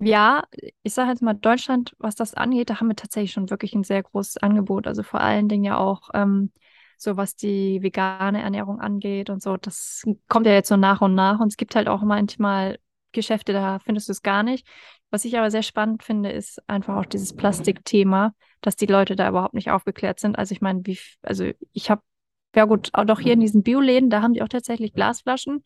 [0.00, 0.44] ja,
[0.82, 3.84] ich sage jetzt mal, Deutschland, was das angeht, da haben wir tatsächlich schon wirklich ein
[3.84, 4.86] sehr großes Angebot.
[4.86, 6.52] Also vor allen Dingen ja auch ähm,
[6.98, 9.56] so, was die vegane Ernährung angeht und so.
[9.58, 11.40] Das kommt ja jetzt so nach und nach.
[11.40, 12.78] Und es gibt halt auch manchmal
[13.12, 14.66] Geschäfte, da findest du es gar nicht.
[15.10, 19.28] Was ich aber sehr spannend finde, ist einfach auch dieses Plastikthema, dass die Leute da
[19.28, 20.38] überhaupt nicht aufgeklärt sind.
[20.38, 22.02] Also ich meine, wie, also ich habe,
[22.54, 25.62] ja gut, auch doch hier in diesen Bioläden, da haben die auch tatsächlich Glasflaschen,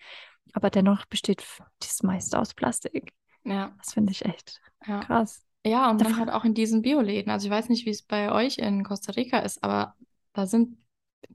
[0.52, 1.44] aber dennoch besteht
[1.80, 3.12] das meiste aus Plastik.
[3.44, 3.74] Ja.
[3.78, 5.00] Das finde ich echt Ja.
[5.00, 5.44] krass.
[5.66, 7.30] Ja, und Da dann halt auch in diesen Bioläden.
[7.32, 9.94] Also ich weiß nicht, wie es bei euch in Costa Rica ist, aber
[10.34, 10.76] da sind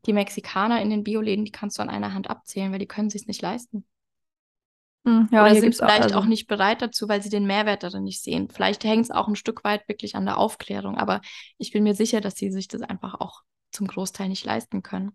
[0.06, 3.10] die Mexikaner in den Bioläden, die kannst du an einer Hand abzählen, weil die können
[3.10, 3.86] sich nicht leisten.
[5.06, 7.48] Hm, ja, Oder sind gibt's auch, vielleicht also, auch nicht bereit dazu, weil sie den
[7.48, 8.50] Mehrwert darin nicht sehen.
[8.52, 11.22] Vielleicht hängt es auch ein Stück weit wirklich an der Aufklärung, aber
[11.58, 13.42] ich bin mir sicher, dass sie sich das einfach auch
[13.72, 15.14] zum Großteil nicht leisten können.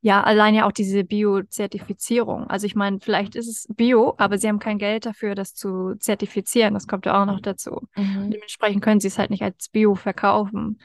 [0.00, 2.48] Ja, allein ja auch diese Bio-Zertifizierung.
[2.48, 5.94] Also ich meine, vielleicht ist es Bio, aber sie haben kein Geld dafür, das zu
[5.98, 6.74] zertifizieren.
[6.74, 7.82] Das kommt ja auch noch dazu.
[7.96, 8.30] Mhm.
[8.30, 10.80] Dementsprechend können sie es halt nicht als Bio verkaufen.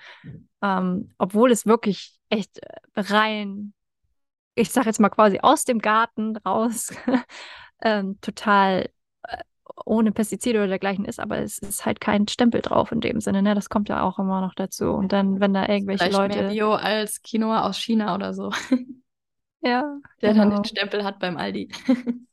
[0.61, 3.73] Ähm, obwohl es wirklich echt äh, rein,
[4.55, 6.93] ich sag jetzt mal quasi aus dem Garten raus,
[7.81, 8.89] ähm, total
[9.85, 13.41] ohne Pestizide oder dergleichen ist, aber es ist halt kein Stempel drauf in dem Sinne,
[13.41, 13.55] ne?
[13.55, 14.91] Das kommt ja auch immer noch dazu.
[14.91, 18.51] Und dann, wenn da irgendwelche Vielleicht mehr Leute, Bio als Quinoa aus China oder so,
[19.61, 20.63] ja, der dann den genau.
[20.63, 21.69] Stempel hat beim Aldi.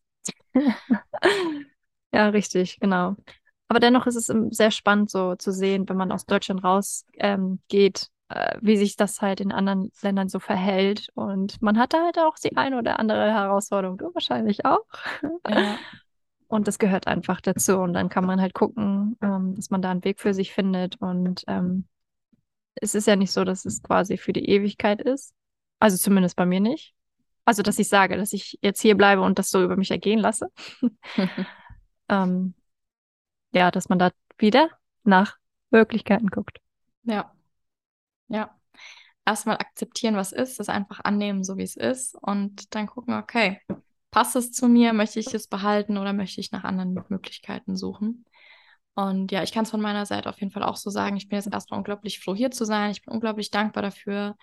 [2.15, 3.17] Ja, richtig, genau.
[3.67, 7.59] Aber dennoch ist es sehr spannend so zu sehen, wenn man aus Deutschland raus ähm,
[7.67, 11.09] geht, äh, wie sich das halt in anderen Ländern so verhält.
[11.15, 14.87] Und man hat da halt auch die eine oder andere Herausforderung, du wahrscheinlich auch.
[15.49, 15.77] Ja.
[16.55, 17.79] Und das gehört einfach dazu.
[17.79, 20.95] Und dann kann man halt gucken, ähm, dass man da einen Weg für sich findet.
[21.01, 21.89] Und ähm,
[22.77, 25.35] es ist ja nicht so, dass es quasi für die Ewigkeit ist.
[25.81, 26.95] Also zumindest bei mir nicht.
[27.45, 30.21] Also, dass ich sage, dass ich jetzt hier bleibe und das so über mich ergehen
[30.21, 30.49] lasse.
[32.07, 32.53] Ähm,
[33.55, 34.69] ja, dass man da wieder
[35.05, 35.39] nach
[35.71, 36.61] Möglichkeiten guckt.
[37.05, 37.33] Ja,
[38.29, 38.55] ja.
[39.25, 43.63] Erstmal akzeptieren, was ist, das einfach annehmen, so wie es ist und dann gucken, okay,
[44.15, 48.25] passt es zu mir, möchte ich es behalten oder möchte ich nach anderen Möglichkeiten suchen?
[48.95, 51.17] Und ja, ich kann es von meiner Seite auf jeden Fall auch so sagen.
[51.17, 52.93] Ich bin jetzt erstmal unglaublich froh, hier zu sein.
[52.93, 54.37] Ich bin unglaublich dankbar dafür.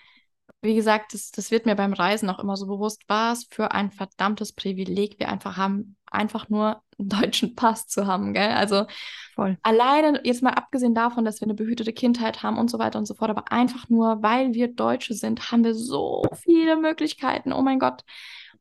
[0.61, 3.91] Wie gesagt, das, das wird mir beim Reisen auch immer so bewusst, was für ein
[3.91, 8.51] verdammtes Privileg wir einfach haben, einfach nur einen deutschen Pass zu haben, gell?
[8.51, 8.87] Also
[9.35, 9.57] Voll.
[9.63, 13.05] Alleine, jetzt mal abgesehen davon, dass wir eine behütete Kindheit haben und so weiter und
[13.05, 17.53] so fort, aber einfach nur, weil wir Deutsche sind, haben wir so viele Möglichkeiten.
[17.53, 18.03] Oh mein Gott.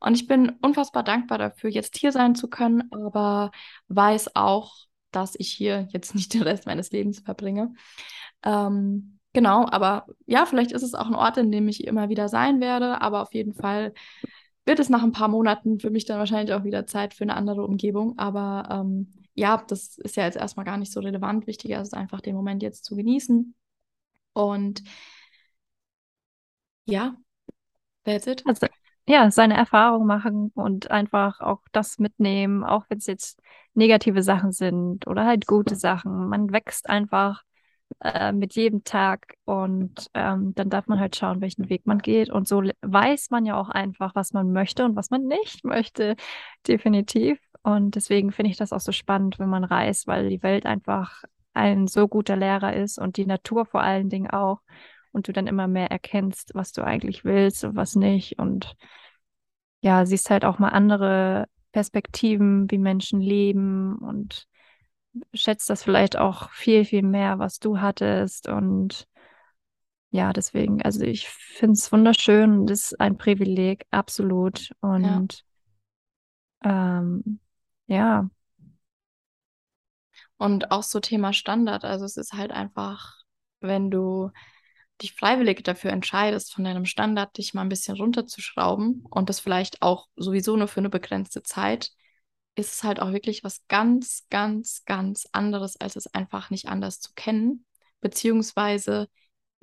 [0.00, 3.50] Und ich bin unfassbar dankbar dafür, jetzt hier sein zu können, aber
[3.88, 4.74] weiß auch,
[5.10, 7.74] dass ich hier jetzt nicht den Rest meines Lebens verbringe.
[8.42, 12.28] Ähm, genau, aber ja, vielleicht ist es auch ein Ort, in dem ich immer wieder
[12.28, 13.92] sein werde, aber auf jeden Fall
[14.66, 17.34] wird es nach ein paar Monaten für mich dann wahrscheinlich auch wieder Zeit für eine
[17.34, 18.18] andere Umgebung.
[18.18, 21.46] Aber ähm, ja, das ist ja jetzt erstmal gar nicht so relevant.
[21.46, 23.54] Wichtiger ist einfach, den Moment jetzt zu genießen.
[24.32, 24.82] Und
[26.86, 27.16] ja,
[28.04, 28.42] that's it.
[28.46, 28.66] Also,
[29.10, 33.40] ja, seine Erfahrung machen und einfach auch das mitnehmen, auch wenn es jetzt
[33.74, 36.28] negative Sachen sind oder halt gute Sachen.
[36.28, 37.42] Man wächst einfach
[38.02, 42.30] äh, mit jedem Tag und ähm, dann darf man halt schauen, welchen Weg man geht.
[42.30, 46.14] Und so weiß man ja auch einfach, was man möchte und was man nicht möchte,
[46.68, 47.40] definitiv.
[47.62, 51.24] Und deswegen finde ich das auch so spannend, wenn man reist, weil die Welt einfach
[51.52, 54.60] ein so guter Lehrer ist und die Natur vor allen Dingen auch.
[55.12, 58.76] Und du dann immer mehr erkennst, was du eigentlich willst und was nicht und
[59.82, 64.46] ja, siehst halt auch mal andere Perspektiven, wie Menschen leben und
[65.34, 69.06] schätzt das vielleicht auch viel, viel mehr, was du hattest und
[70.12, 74.72] ja, deswegen, also ich finde es wunderschön und ist ein Privileg, absolut.
[74.80, 75.44] Und
[76.64, 77.00] ja.
[77.00, 77.40] Ähm,
[77.86, 78.28] ja.
[80.36, 81.84] Und auch so Thema Standard.
[81.84, 83.18] Also es ist halt einfach,
[83.60, 84.30] wenn du
[85.02, 89.82] dich freiwillig dafür entscheidest, von deinem Standard dich mal ein bisschen runterzuschrauben und das vielleicht
[89.82, 91.90] auch sowieso nur für eine begrenzte Zeit,
[92.56, 97.00] ist es halt auch wirklich was ganz, ganz, ganz anderes, als es einfach nicht anders
[97.00, 97.64] zu kennen,
[98.00, 99.08] beziehungsweise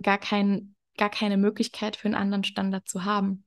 [0.01, 3.45] gar, kein, gar keine Möglichkeit für einen anderen Standard zu haben.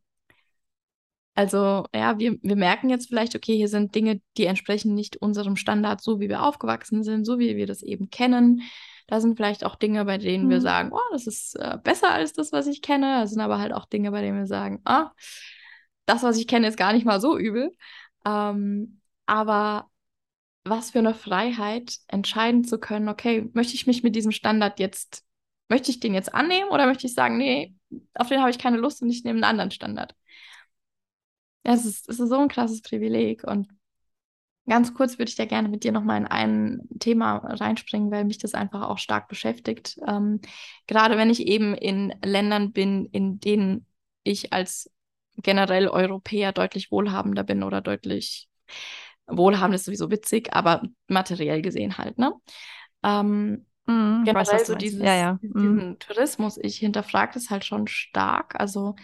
[1.35, 5.57] Also ja, wir, wir merken jetzt vielleicht, okay, hier sind Dinge, die entsprechen nicht unserem
[5.57, 8.63] Standard, so wie wir aufgewachsen sind, so wie wir das eben kennen.
[9.11, 10.51] Da sind vielleicht auch Dinge, bei denen mhm.
[10.51, 13.21] wir sagen, oh, das ist äh, besser als das, was ich kenne.
[13.21, 15.11] Da sind aber halt auch Dinge, bei denen wir sagen, ah,
[16.07, 17.77] das, was ich kenne, ist gar nicht mal so übel.
[18.25, 19.91] Ähm, aber
[20.65, 25.25] was für eine Freiheit, entscheiden zu können, okay, möchte ich mich mit diesem Standard jetzt
[25.71, 27.75] möchte ich den jetzt annehmen oder möchte ich sagen, nee,
[28.15, 30.15] auf den habe ich keine Lust und ich nehme einen anderen Standard?
[31.63, 33.69] Es ist, es ist so ein krasses Privileg und
[34.71, 38.39] ganz kurz würde ich da gerne mit dir nochmal in ein Thema reinspringen, weil mich
[38.39, 39.99] das einfach auch stark beschäftigt.
[40.07, 40.41] Ähm,
[40.87, 43.85] gerade wenn ich eben in Ländern bin, in denen
[44.23, 44.89] ich als
[45.39, 48.49] generell Europäer deutlich wohlhabender bin oder deutlich
[49.27, 52.33] wohlhabend ist sowieso witzig, aber materiell gesehen halt, ne?
[53.03, 55.39] Ähm, Mhm, Generell so dieses, ja, ja.
[55.43, 55.99] diesen mhm.
[55.99, 58.55] Tourismus, ich hinterfrage das halt schon stark.
[58.61, 58.95] Also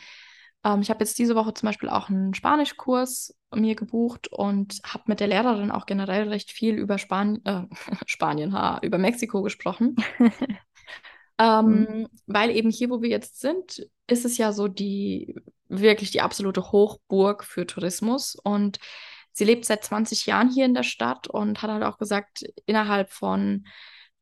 [0.66, 5.04] ähm, ich habe jetzt diese Woche zum Beispiel auch einen Spanischkurs mir gebucht und habe
[5.06, 7.62] mit der Lehrerin auch generell recht viel über Span äh,
[8.06, 9.96] Spanien, ha, über Mexiko gesprochen.
[11.38, 12.08] ähm, mhm.
[12.26, 15.36] Weil eben hier, wo wir jetzt sind, ist es ja so die
[15.68, 18.78] wirklich die absolute Hochburg für Tourismus und
[19.32, 23.10] sie lebt seit 20 Jahren hier in der Stadt und hat halt auch gesagt, innerhalb
[23.10, 23.66] von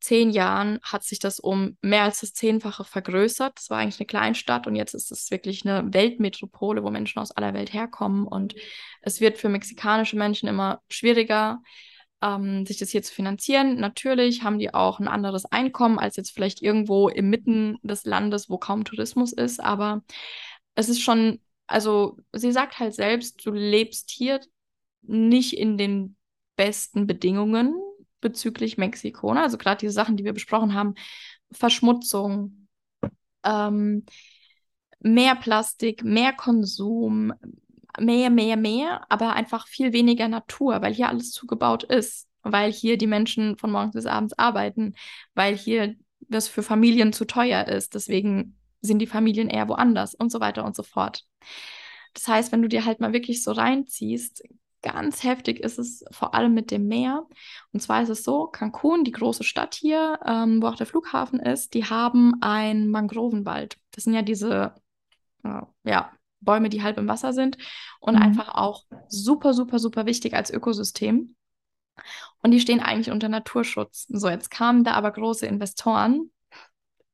[0.04, 3.56] zehn Jahren hat sich das um mehr als das Zehnfache vergrößert.
[3.56, 7.30] Das war eigentlich eine Kleinstadt und jetzt ist es wirklich eine Weltmetropole, wo Menschen aus
[7.30, 8.26] aller Welt herkommen.
[8.26, 8.54] Und
[9.00, 11.62] es wird für mexikanische Menschen immer schwieriger,
[12.20, 13.76] ähm, sich das hier zu finanzieren.
[13.76, 18.50] Natürlich haben die auch ein anderes Einkommen als jetzt vielleicht irgendwo im Mitten des Landes,
[18.50, 19.58] wo kaum Tourismus ist.
[19.58, 20.04] Aber
[20.74, 24.40] es ist schon, also sie sagt halt selbst, du lebst hier
[25.00, 26.16] nicht in den
[26.56, 27.74] besten Bedingungen
[28.24, 29.32] bezüglich Mexiko.
[29.32, 29.42] Ne?
[29.42, 30.94] Also gerade diese Sachen, die wir besprochen haben,
[31.52, 32.66] Verschmutzung,
[33.44, 34.04] ähm,
[34.98, 37.32] mehr Plastik, mehr Konsum,
[38.00, 42.98] mehr, mehr, mehr, aber einfach viel weniger Natur, weil hier alles zugebaut ist, weil hier
[42.98, 44.94] die Menschen von morgens bis abends arbeiten,
[45.34, 47.94] weil hier das für Familien zu teuer ist.
[47.94, 51.24] Deswegen sind die Familien eher woanders und so weiter und so fort.
[52.14, 54.42] Das heißt, wenn du dir halt mal wirklich so reinziehst,
[54.84, 57.26] ganz heftig ist es vor allem mit dem Meer.
[57.72, 61.40] Und zwar ist es so, Cancun, die große Stadt hier, ähm, wo auch der Flughafen
[61.40, 63.78] ist, die haben einen Mangrovenwald.
[63.92, 64.74] Das sind ja diese
[65.42, 67.56] äh, ja, Bäume, die halb im Wasser sind
[67.98, 68.22] und mhm.
[68.22, 71.34] einfach auch super, super, super wichtig als Ökosystem.
[72.42, 74.06] Und die stehen eigentlich unter Naturschutz.
[74.08, 76.30] So, jetzt kamen da aber große Investoren.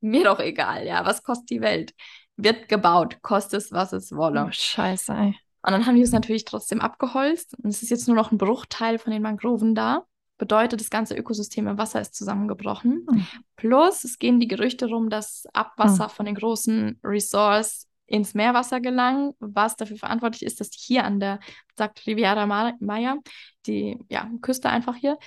[0.01, 1.95] Mir doch egal, ja, was kostet die Welt?
[2.37, 4.47] Wird gebaut, kostet es, was es wolle.
[4.49, 5.37] Oh, scheiße, ey.
[5.63, 7.55] Und dann haben die es natürlich trotzdem abgeholzt.
[7.63, 10.05] Und es ist jetzt nur noch ein Bruchteil von den Mangroven da.
[10.39, 13.07] Bedeutet, das ganze Ökosystem im Wasser ist zusammengebrochen.
[13.11, 13.27] Mhm.
[13.57, 16.11] Plus, es gehen die Gerüchte rum, dass Abwasser mhm.
[16.11, 21.41] von den großen Resorts ins Meerwasser gelangen, was dafür verantwortlich ist, dass hier an der,
[21.77, 23.19] sagt Riviera Maya,
[23.67, 25.19] die ja, Küste einfach hier,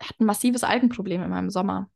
[0.00, 1.90] hat ein massives Algenproblem in meinem Sommer.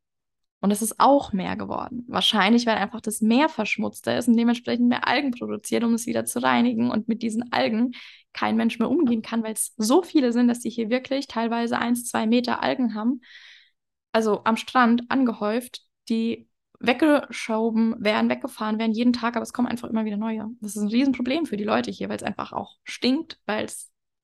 [0.65, 2.07] Und es ist auch mehr geworden.
[2.09, 6.25] Wahrscheinlich, weil einfach das Meer verschmutzter ist und dementsprechend mehr Algen produziert, um es wieder
[6.25, 6.91] zu reinigen.
[6.91, 7.93] Und mit diesen Algen
[8.33, 11.77] kein Mensch mehr umgehen kann, weil es so viele sind, dass die hier wirklich teilweise
[11.77, 13.21] eins, zwei Meter Algen haben.
[14.13, 16.49] Also am Strand angehäuft, die
[16.81, 20.49] weggeschoben werden, weggefahren werden jeden Tag, aber es kommen einfach immer wieder neue.
[20.63, 23.67] Das ist ein Riesenproblem für die Leute hier, weil es einfach auch stinkt, weil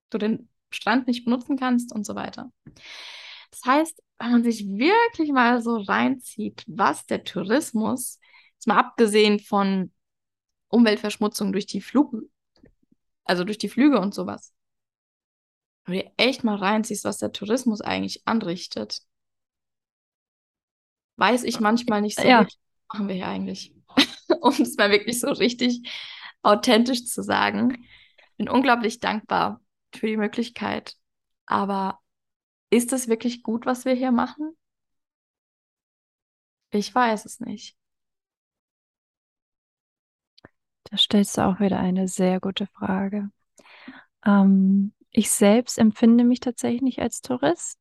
[0.08, 2.50] du den Strand nicht benutzen kannst und so weiter.
[3.50, 8.20] Das heißt, wenn man sich wirklich mal so reinzieht, was der Tourismus,
[8.52, 9.92] jetzt mal abgesehen von
[10.68, 12.14] Umweltverschmutzung durch die Flug,
[13.24, 14.52] also durch die Flüge und sowas,
[15.86, 19.00] wenn du echt mal reinziehst, was der Tourismus eigentlich anrichtet,
[21.16, 22.44] weiß ich manchmal nicht so ja.
[22.44, 22.58] was
[22.92, 23.74] machen wir hier eigentlich?
[24.42, 25.88] um es mal wirklich so richtig
[26.42, 27.86] authentisch zu sagen.
[28.18, 29.62] Ich bin unglaublich dankbar
[29.94, 30.94] für die Möglichkeit,
[31.46, 31.98] aber
[32.70, 34.56] ist es wirklich gut, was wir hier machen?
[36.70, 37.76] Ich weiß es nicht.
[40.84, 43.30] Da stellst du auch wieder eine sehr gute Frage.
[44.24, 47.78] Ähm, ich selbst empfinde mich tatsächlich nicht als Tourist.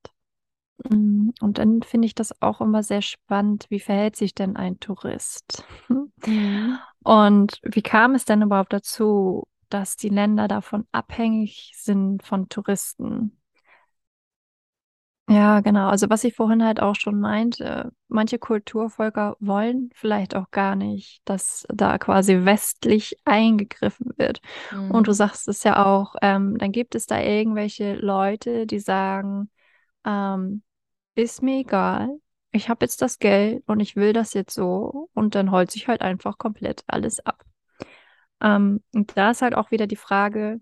[0.89, 4.79] Mm, und dann finde ich das auch immer sehr spannend, wie verhält sich denn ein
[4.79, 5.63] Tourist?
[5.87, 6.11] Mhm.
[7.01, 13.38] Und wie kam es denn überhaupt dazu, dass die Länder davon abhängig sind von Touristen?
[15.29, 15.89] Ja, genau.
[15.89, 21.21] Also was ich vorhin halt auch schon meinte, manche Kulturvölker wollen vielleicht auch gar nicht,
[21.25, 24.41] dass da quasi westlich eingegriffen wird.
[24.71, 24.89] Mhm.
[24.89, 25.15] Und du mhm.
[25.15, 29.51] sagst es ja auch, ähm, dann gibt es da irgendwelche Leute, die sagen,
[30.03, 30.63] ähm,
[31.13, 32.09] ist mir egal,
[32.51, 35.87] ich habe jetzt das Geld und ich will das jetzt so und dann holt sich
[35.87, 37.43] halt einfach komplett alles ab.
[38.41, 40.59] Ähm, und da ist halt auch wieder die Frage,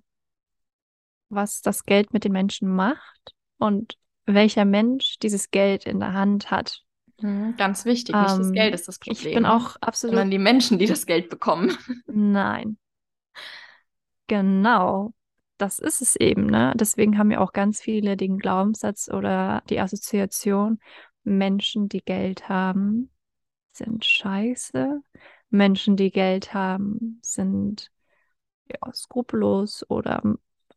[1.30, 6.52] was das Geld mit den Menschen macht und welcher Mensch dieses Geld in der Hand
[6.52, 6.84] hat.
[7.20, 9.28] Mhm, ganz wichtig, nicht ähm, das Geld ist das Problem.
[9.28, 10.14] Ich bin auch absolut.
[10.14, 11.76] Sondern die Menschen, die das Geld bekommen.
[12.06, 12.78] Nein.
[14.28, 15.14] Genau.
[15.58, 16.74] Das ist es eben, ne?
[16.76, 20.78] Deswegen haben ja auch ganz viele den Glaubenssatz oder die Assoziation,
[21.24, 23.10] Menschen, die Geld haben,
[23.72, 25.02] sind scheiße.
[25.50, 27.90] Menschen, die Geld haben, sind
[28.70, 30.22] ja, skrupellos oder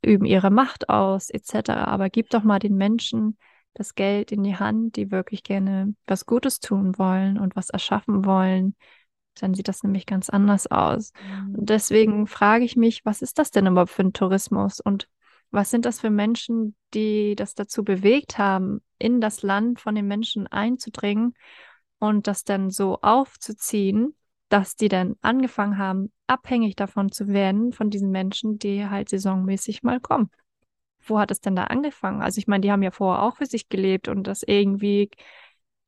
[0.02, 1.70] üben ihre Macht aus, etc.
[1.70, 3.36] Aber gib doch mal den Menschen
[3.74, 8.24] das Geld in die Hand, die wirklich gerne was Gutes tun wollen und was erschaffen
[8.24, 8.74] wollen.
[9.40, 11.12] Dann sieht das nämlich ganz anders aus.
[11.24, 11.55] Mhm.
[11.55, 14.81] Und deswegen frage ich mich, was ist das denn überhaupt für ein Tourismus?
[14.81, 15.09] Und
[15.51, 20.06] was sind das für Menschen, die das dazu bewegt haben, in das Land von den
[20.06, 21.35] Menschen einzudringen
[21.98, 24.14] und das dann so aufzuziehen,
[24.51, 29.82] dass die dann angefangen haben, abhängig davon zu werden, von diesen Menschen, die halt saisonmäßig
[29.82, 30.31] mal kommen.
[31.06, 32.20] Wo hat es denn da angefangen?
[32.20, 35.10] Also ich meine, die haben ja vorher auch für sich gelebt und das irgendwie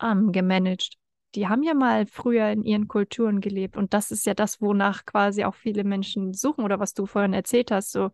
[0.01, 0.95] ähm, gemanagt.
[1.35, 5.07] Die haben ja mal früher in ihren Kulturen gelebt und das ist ja das, wonach
[5.07, 7.91] quasi auch viele Menschen suchen oder was du vorhin erzählt hast.
[7.91, 8.11] So,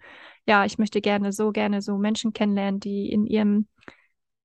[0.46, 3.66] ja, ich möchte gerne so gerne so Menschen kennenlernen, die in ihrem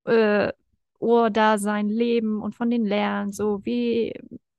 [0.04, 0.52] äh,
[0.98, 3.32] Urdasein leben und von denen lernen.
[3.32, 4.12] So, wie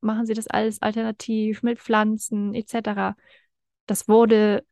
[0.05, 3.15] machen sie das alles alternativ mit Pflanzen etc.
[3.85, 4.65] Das wurde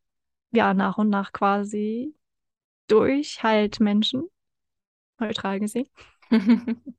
[0.52, 2.16] ja nach und nach quasi
[2.88, 4.30] durch halt Menschen,
[5.20, 5.88] neutral gesehen,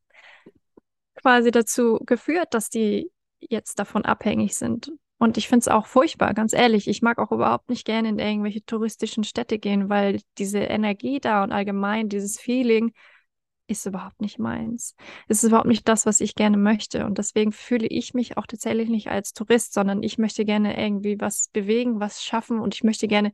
[1.16, 4.93] quasi dazu geführt, dass die jetzt davon abhängig sind.
[5.19, 6.89] Und ich finde es auch furchtbar, ganz ehrlich.
[6.89, 11.44] Ich mag auch überhaupt nicht gerne in irgendwelche touristischen Städte gehen, weil diese Energie da
[11.44, 12.93] und allgemein dieses Feeling,
[13.66, 14.95] ist überhaupt nicht meins.
[15.28, 17.07] Es ist überhaupt nicht das, was ich gerne möchte.
[17.07, 21.20] Und deswegen fühle ich mich auch tatsächlich nicht als Tourist, sondern ich möchte gerne irgendwie
[21.20, 23.32] was bewegen, was schaffen und ich möchte gerne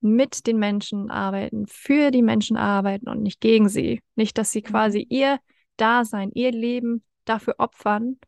[0.00, 4.00] mit den Menschen arbeiten, für die Menschen arbeiten und nicht gegen sie.
[4.14, 5.06] Nicht, dass sie quasi mhm.
[5.16, 5.38] ihr
[5.76, 8.18] Dasein, ihr Leben dafür opfern,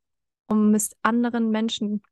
[0.47, 2.03] um es anderen Menschen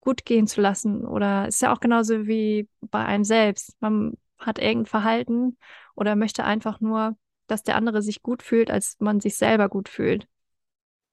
[0.00, 1.06] gut gehen zu lassen.
[1.06, 3.76] Oder ist ja auch genauso wie bei einem selbst.
[3.80, 5.58] Man hat irgendein Verhalten
[5.94, 7.16] oder möchte einfach nur
[7.52, 10.26] dass der andere sich gut fühlt, als man sich selber gut fühlt.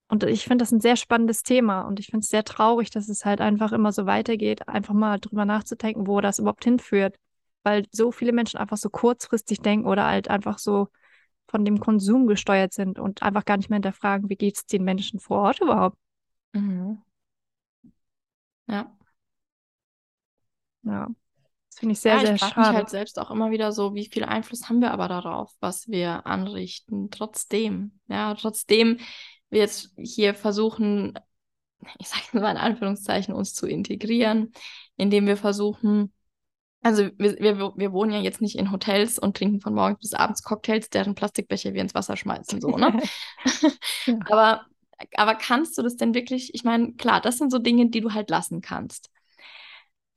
[0.08, 3.10] Und ich finde das ein sehr spannendes Thema und ich finde es sehr traurig, dass
[3.10, 7.16] es halt einfach immer so weitergeht, einfach mal drüber nachzudenken, wo das überhaupt hinführt.
[7.64, 10.88] Weil so viele Menschen einfach so kurzfristig denken oder halt einfach so
[11.50, 14.84] von dem Konsum gesteuert sind und einfach gar nicht mehr hinterfragen, wie geht es den
[14.84, 15.98] Menschen vor Ort überhaupt.
[16.54, 17.02] Mhm.
[18.68, 18.96] Ja.
[20.84, 21.10] Ja.
[21.80, 24.06] Finde ich sehr, ja, sehr ich frage mich halt selbst auch immer wieder so, wie
[24.06, 28.00] viel Einfluss haben wir aber darauf, was wir anrichten, trotzdem.
[28.08, 29.00] Ja, trotzdem
[29.50, 31.18] wir jetzt hier versuchen,
[31.98, 34.52] ich sage mal in Anführungszeichen, uns zu integrieren,
[34.98, 36.12] indem wir versuchen,
[36.82, 40.14] also wir, wir, wir wohnen ja jetzt nicht in Hotels und trinken von morgens bis
[40.14, 43.02] abends Cocktails, deren Plastikbecher wir ins Wasser schmeißen, so, ne?
[44.06, 44.20] ja.
[44.30, 44.66] aber,
[45.16, 48.14] aber kannst du das denn wirklich, ich meine, klar, das sind so Dinge, die du
[48.14, 49.10] halt lassen kannst.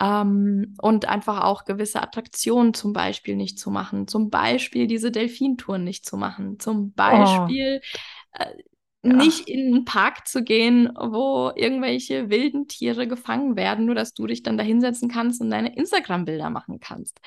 [0.03, 4.09] Ähm, und einfach auch gewisse Attraktionen zum Beispiel nicht zu machen.
[4.09, 6.59] Zum Beispiel diese Delfintouren nicht zu machen.
[6.59, 6.93] Zum oh.
[6.97, 8.43] Beispiel oh.
[8.43, 8.63] äh,
[9.05, 9.13] ja.
[9.15, 14.27] nicht in einen Park zu gehen, wo irgendwelche wilden Tiere gefangen werden, nur dass du
[14.27, 17.21] dich dann da hinsetzen kannst und deine Instagram-Bilder machen kannst.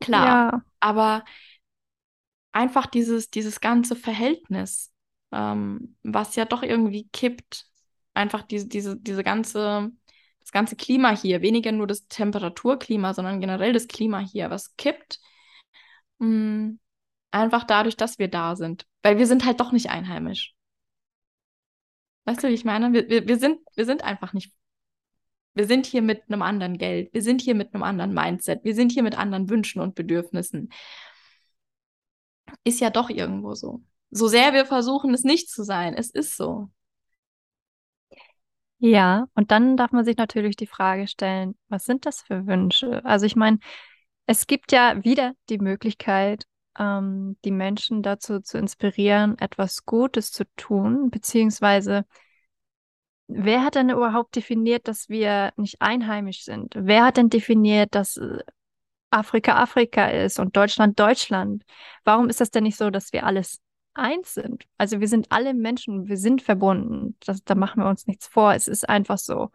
[0.00, 0.62] Klar, ja.
[0.80, 1.24] aber
[2.50, 4.92] einfach dieses, dieses ganze Verhältnis,
[5.30, 7.66] ähm, was ja doch irgendwie kippt,
[8.14, 9.92] einfach diese, diese, diese ganze
[10.48, 15.20] das ganze Klima hier, weniger nur das Temperaturklima, sondern generell das Klima hier, was kippt.
[16.20, 16.80] Mh, mm,
[17.30, 18.86] einfach dadurch, dass wir da sind.
[19.02, 20.54] Weil wir sind halt doch nicht einheimisch.
[22.24, 22.94] Weißt du, wie ich meine?
[22.94, 24.54] Wir, wir, wir, sind, wir sind einfach nicht.
[25.52, 27.12] Wir sind hier mit einem anderen Geld.
[27.12, 28.64] Wir sind hier mit einem anderen Mindset.
[28.64, 30.72] Wir sind hier mit anderen Wünschen und Bedürfnissen.
[32.64, 33.82] Ist ja doch irgendwo so.
[34.10, 36.70] So sehr wir versuchen, es nicht zu sein, es ist so.
[38.80, 43.04] Ja, und dann darf man sich natürlich die Frage stellen, was sind das für Wünsche?
[43.04, 43.58] Also ich meine,
[44.26, 46.44] es gibt ja wieder die Möglichkeit,
[46.78, 52.04] ähm, die Menschen dazu zu inspirieren, etwas Gutes zu tun, beziehungsweise
[53.26, 56.74] wer hat denn überhaupt definiert, dass wir nicht einheimisch sind?
[56.76, 58.38] Wer hat denn definiert, dass äh,
[59.10, 61.64] Afrika Afrika ist und Deutschland Deutschland?
[62.04, 63.60] Warum ist das denn nicht so, dass wir alles
[63.98, 64.64] eins sind.
[64.78, 67.16] Also wir sind alle Menschen, wir sind verbunden.
[67.20, 68.54] Das, da machen wir uns nichts vor.
[68.54, 69.50] Es ist einfach so.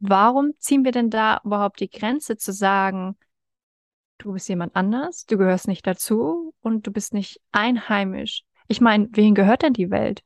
[0.00, 3.16] Warum ziehen wir denn da überhaupt die Grenze zu sagen,
[4.18, 8.44] du bist jemand anders, du gehörst nicht dazu und du bist nicht einheimisch?
[8.68, 10.22] Ich meine, wen gehört denn die Welt?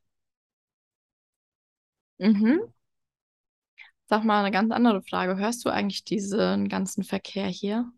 [2.19, 2.61] Mhm.
[4.07, 5.37] Sag mal eine ganz andere Frage.
[5.37, 7.93] Hörst du eigentlich diesen ganzen Verkehr hier?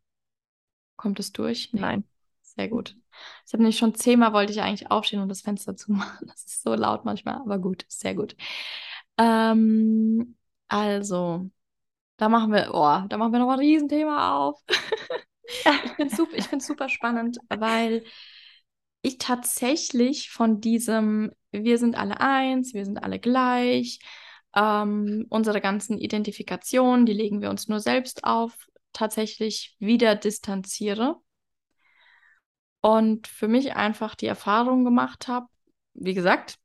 [0.97, 1.73] Kommt es durch?
[1.73, 1.81] Nee.
[1.81, 2.05] Nein.
[2.43, 2.97] Sehr gut.
[3.47, 6.27] Ich habe nämlich schon zehnmal wollte ich eigentlich aufstehen und das Fenster zumachen.
[6.29, 8.37] Das ist so laut manchmal, aber gut, sehr gut.
[9.19, 10.37] Ähm,
[10.69, 11.51] also,
[12.17, 14.63] da machen wir, oh, da machen wir noch ein Riesenthema auf.
[15.45, 15.63] ich
[15.97, 18.05] finde es super, super spannend, weil
[19.03, 23.99] ich tatsächlich von diesem, wir sind alle eins, wir sind alle gleich,
[24.55, 28.53] ähm, unsere ganzen Identifikationen, die legen wir uns nur selbst auf,
[28.93, 31.17] tatsächlich wieder distanziere
[32.81, 35.47] und für mich einfach die Erfahrung gemacht habe,
[35.95, 36.59] wie gesagt,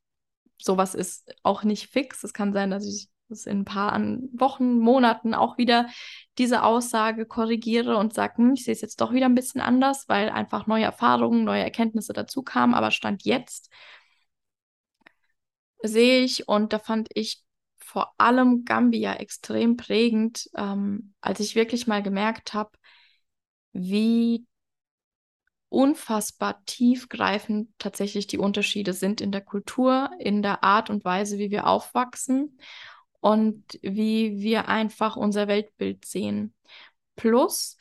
[0.58, 2.24] sowas ist auch nicht fix.
[2.24, 3.98] Es kann sein, dass ich das in ein paar
[4.34, 5.88] Wochen, Monaten auch wieder
[6.38, 10.08] diese Aussage korrigiere und sage, hm, ich sehe es jetzt doch wieder ein bisschen anders,
[10.08, 12.74] weil einfach neue Erfahrungen, neue Erkenntnisse dazu kamen.
[12.74, 13.70] Aber Stand jetzt
[15.82, 17.42] sehe ich, und da fand ich
[17.78, 22.70] vor allem Gambia extrem prägend, ähm, als ich wirklich mal gemerkt habe,
[23.72, 24.46] wie
[25.68, 31.50] unfassbar tiefgreifend tatsächlich die Unterschiede sind in der Kultur, in der Art und Weise, wie
[31.50, 32.58] wir aufwachsen
[33.20, 36.54] und wie wir einfach unser Weltbild sehen.
[37.16, 37.76] Plus,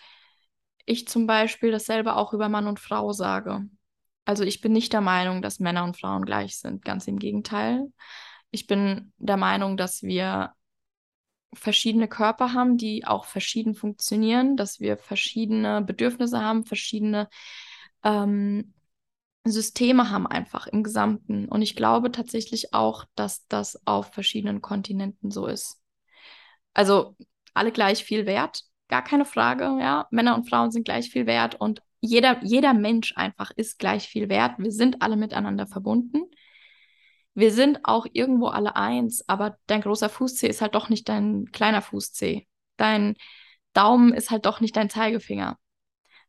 [0.85, 3.67] ich zum Beispiel dasselbe auch über Mann und Frau sage.
[4.25, 7.91] Also ich bin nicht der Meinung, dass Männer und Frauen gleich sind, ganz im Gegenteil.
[8.49, 10.53] Ich bin der Meinung, dass wir
[11.53, 17.29] verschiedene Körper haben, die auch verschieden funktionieren, dass wir verschiedene Bedürfnisse haben, verschiedene
[18.05, 18.73] ähm,
[19.43, 21.47] Systeme haben einfach im Gesamten.
[21.49, 25.81] Und ich glaube tatsächlich auch, dass das auf verschiedenen Kontinenten so ist.
[26.73, 27.15] Also
[27.53, 30.07] alle gleich viel wert, gar keine Frage, ja.
[30.11, 34.29] Männer und Frauen sind gleich viel wert und jeder, jeder Mensch einfach ist gleich viel
[34.29, 34.59] wert.
[34.59, 36.23] Wir sind alle miteinander verbunden.
[37.33, 41.45] Wir sind auch irgendwo alle eins, aber dein großer Fußzeh ist halt doch nicht dein
[41.51, 42.47] kleiner Fußzeh.
[42.77, 43.15] Dein
[43.73, 45.57] Daumen ist halt doch nicht dein Zeigefinger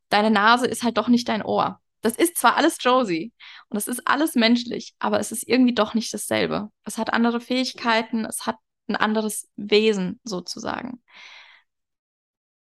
[0.08, 1.80] deine Nase ist halt doch nicht dein Ohr.
[2.02, 3.32] Das ist zwar alles Josie
[3.68, 6.70] und es ist alles menschlich, aber es ist irgendwie doch nicht dasselbe.
[6.84, 8.56] Es hat andere Fähigkeiten, es hat
[8.88, 11.02] ein anderes Wesen sozusagen.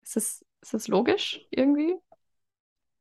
[0.02, 1.96] Ist das, ist das logisch irgendwie?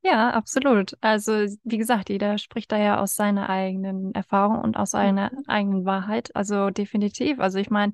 [0.04, 0.96] Ja, absolut.
[1.02, 5.44] Also, wie gesagt, jeder spricht da ja aus seiner eigenen Erfahrung und aus seiner mhm.
[5.48, 6.36] eigenen Wahrheit.
[6.36, 7.40] Also definitiv.
[7.40, 7.94] Also ich meine,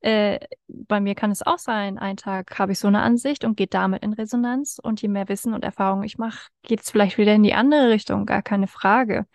[0.00, 0.38] äh,
[0.68, 3.74] bei mir kann es auch sein, einen Tag habe ich so eine Ansicht und geht
[3.74, 4.78] damit in Resonanz.
[4.82, 7.90] Und je mehr Wissen und Erfahrung ich mache, geht es vielleicht wieder in die andere
[7.90, 9.26] Richtung, gar keine Frage.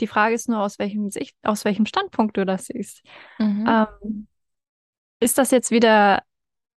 [0.00, 3.04] Die Frage ist nur, aus welchem Sicht, aus welchem Standpunkt du das siehst.
[3.38, 3.66] Mhm.
[3.68, 4.26] Ähm,
[5.20, 6.22] ist das jetzt wieder,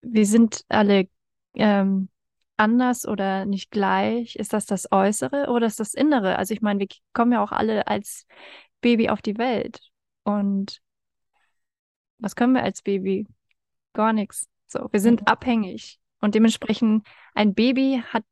[0.01, 1.07] wir sind alle
[1.55, 2.09] ähm,
[2.57, 4.35] anders oder nicht gleich?
[4.35, 6.37] Ist das das Äußere oder ist das Innere?
[6.37, 8.27] Also ich meine, wir kommen ja auch alle als
[8.81, 9.79] Baby auf die Welt.
[10.23, 10.82] Und
[12.23, 13.27] was können wir als Baby?
[13.93, 14.47] Gar nichts.
[14.67, 15.27] So, wir sind mhm.
[15.27, 15.99] abhängig.
[16.19, 17.05] Und dementsprechend,
[17.35, 18.25] ein Baby hat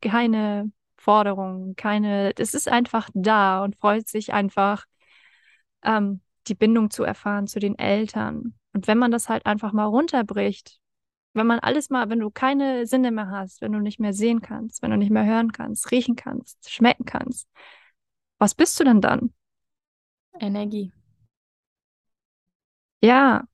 [0.00, 4.84] keine Forderungen, keine, es ist einfach da und freut sich einfach,
[5.82, 8.54] ähm, die Bindung zu erfahren zu den Eltern.
[8.72, 10.80] Und wenn man das halt einfach mal runterbricht,
[11.34, 14.42] wenn man alles mal, wenn du keine Sinne mehr hast, wenn du nicht mehr sehen
[14.42, 17.48] kannst, wenn du nicht mehr hören kannst, riechen kannst, schmecken kannst,
[18.38, 19.32] was bist du denn dann?
[20.40, 20.92] Energie.
[23.02, 23.44] Ja.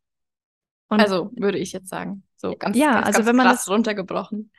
[0.88, 2.22] Und also würde ich jetzt sagen.
[2.36, 4.52] So ganz, ja, ganz, also ganz wenn man das, runtergebrochen.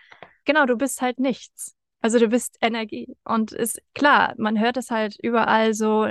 [0.46, 1.76] Genau, du bist halt nichts.
[2.02, 3.16] Also du bist Energie.
[3.24, 6.08] Und ist klar, man hört es halt überall so,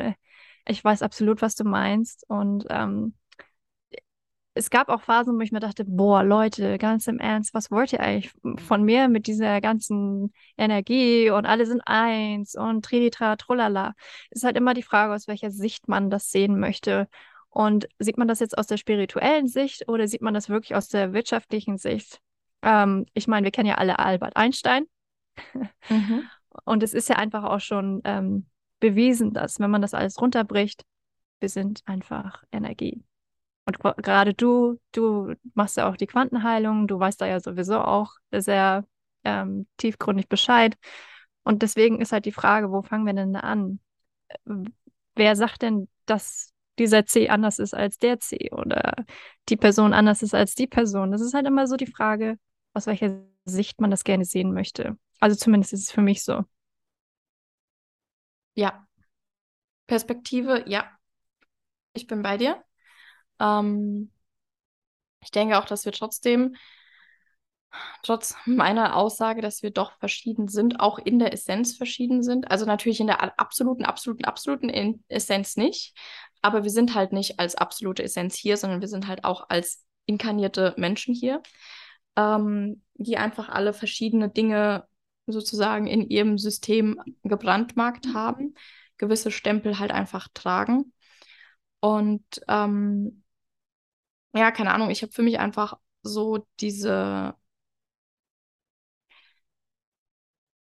[0.66, 2.24] ich weiß absolut, was du meinst.
[2.28, 3.14] Und ähm,
[4.54, 7.92] es gab auch Phasen, wo ich mir dachte, boah, Leute, ganz im Ernst, was wollt
[7.92, 8.32] ihr eigentlich
[8.66, 13.94] von mir mit dieser ganzen Energie und alle sind eins und trilitra, trullala.
[14.30, 17.08] Ist halt immer die Frage, aus welcher Sicht man das sehen möchte.
[17.58, 20.86] Und sieht man das jetzt aus der spirituellen Sicht oder sieht man das wirklich aus
[20.86, 22.20] der wirtschaftlichen Sicht?
[22.62, 24.84] Ähm, ich meine, wir kennen ja alle Albert Einstein.
[25.88, 26.22] Mhm.
[26.64, 28.46] Und es ist ja einfach auch schon ähm,
[28.78, 30.84] bewiesen, dass wenn man das alles runterbricht,
[31.40, 33.02] wir sind einfach Energie.
[33.66, 38.12] Und gerade du, du machst ja auch die Quantenheilung, du weißt da ja sowieso auch
[38.30, 38.84] sehr
[39.24, 40.76] ähm, tiefgründig Bescheid.
[41.42, 43.80] Und deswegen ist halt die Frage, wo fangen wir denn da an?
[45.16, 48.94] Wer sagt denn, dass dieser C anders ist als der C oder
[49.48, 51.12] die Person anders ist als die Person?
[51.12, 52.38] Das ist halt immer so die Frage,
[52.72, 54.96] aus welcher Sicht man das gerne sehen möchte.
[55.20, 56.44] Also zumindest ist es für mich so.
[58.54, 58.86] Ja.
[59.86, 60.90] Perspektive, ja.
[61.94, 62.62] Ich bin bei dir.
[63.40, 64.12] Ähm,
[65.20, 66.56] ich denke auch, dass wir trotzdem,
[68.02, 72.50] trotz meiner Aussage, dass wir doch verschieden sind, auch in der Essenz verschieden sind.
[72.50, 75.96] Also natürlich in der absoluten, absoluten, absoluten Essenz nicht.
[76.42, 79.84] Aber wir sind halt nicht als absolute Essenz hier, sondern wir sind halt auch als
[80.06, 81.42] inkarnierte Menschen hier,
[82.16, 84.86] ähm, die einfach alle verschiedene Dinge
[85.26, 88.54] sozusagen in ihrem System gebrandmarkt haben,
[88.96, 90.92] gewisse Stempel halt einfach tragen.
[91.80, 93.22] Und ähm,
[94.34, 97.34] ja, keine Ahnung, ich habe für mich einfach so diese,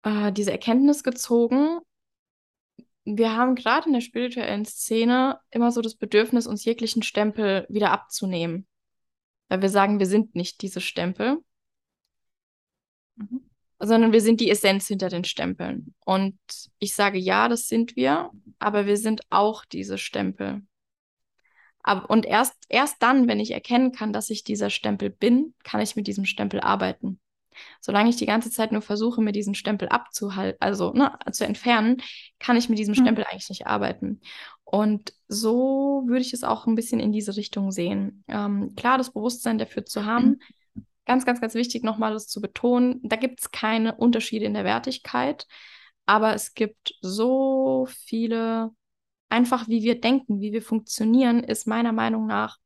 [0.02, 1.80] äh, diese Erkenntnis gezogen.
[3.16, 7.90] Wir haben gerade in der spirituellen Szene immer so das Bedürfnis, uns jeglichen Stempel wieder
[7.90, 8.66] abzunehmen.
[9.48, 11.38] Weil wir sagen, wir sind nicht diese Stempel.
[13.16, 13.48] Mhm.
[13.78, 15.94] Sondern wir sind die Essenz hinter den Stempeln.
[16.04, 16.38] Und
[16.78, 20.62] ich sage, ja, das sind wir, aber wir sind auch diese Stempel.
[21.82, 25.80] Aber, und erst, erst dann, wenn ich erkennen kann, dass ich dieser Stempel bin, kann
[25.80, 27.20] ich mit diesem Stempel arbeiten.
[27.80, 32.02] Solange ich die ganze Zeit nur versuche, mir diesen Stempel abzuhalten, also ne, zu entfernen,
[32.38, 33.04] kann ich mit diesem hm.
[33.04, 33.30] Stempel mhm.
[33.30, 34.20] eigentlich nicht arbeiten.
[34.64, 38.24] Und so würde ich es auch ein bisschen in diese Richtung sehen.
[38.28, 40.40] Ähm, klar, das Bewusstsein dafür zu haben.
[41.06, 43.00] Ganz, ganz, ganz wichtig, nochmal das zu betonen.
[43.02, 45.46] Da gibt es keine Unterschiede in der Wertigkeit,
[46.04, 48.72] aber es gibt so viele
[49.28, 52.58] einfach wie wir denken, wie wir funktionieren, ist meiner Meinung nach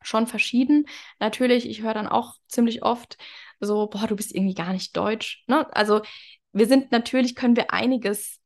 [0.00, 0.86] schon verschieden.
[1.18, 3.18] Natürlich, ich höre dann auch ziemlich oft
[3.60, 5.44] so, boah, du bist irgendwie gar nicht deutsch.
[5.46, 5.66] Ne?
[5.74, 6.02] Also
[6.52, 8.40] wir sind natürlich, können wir einiges,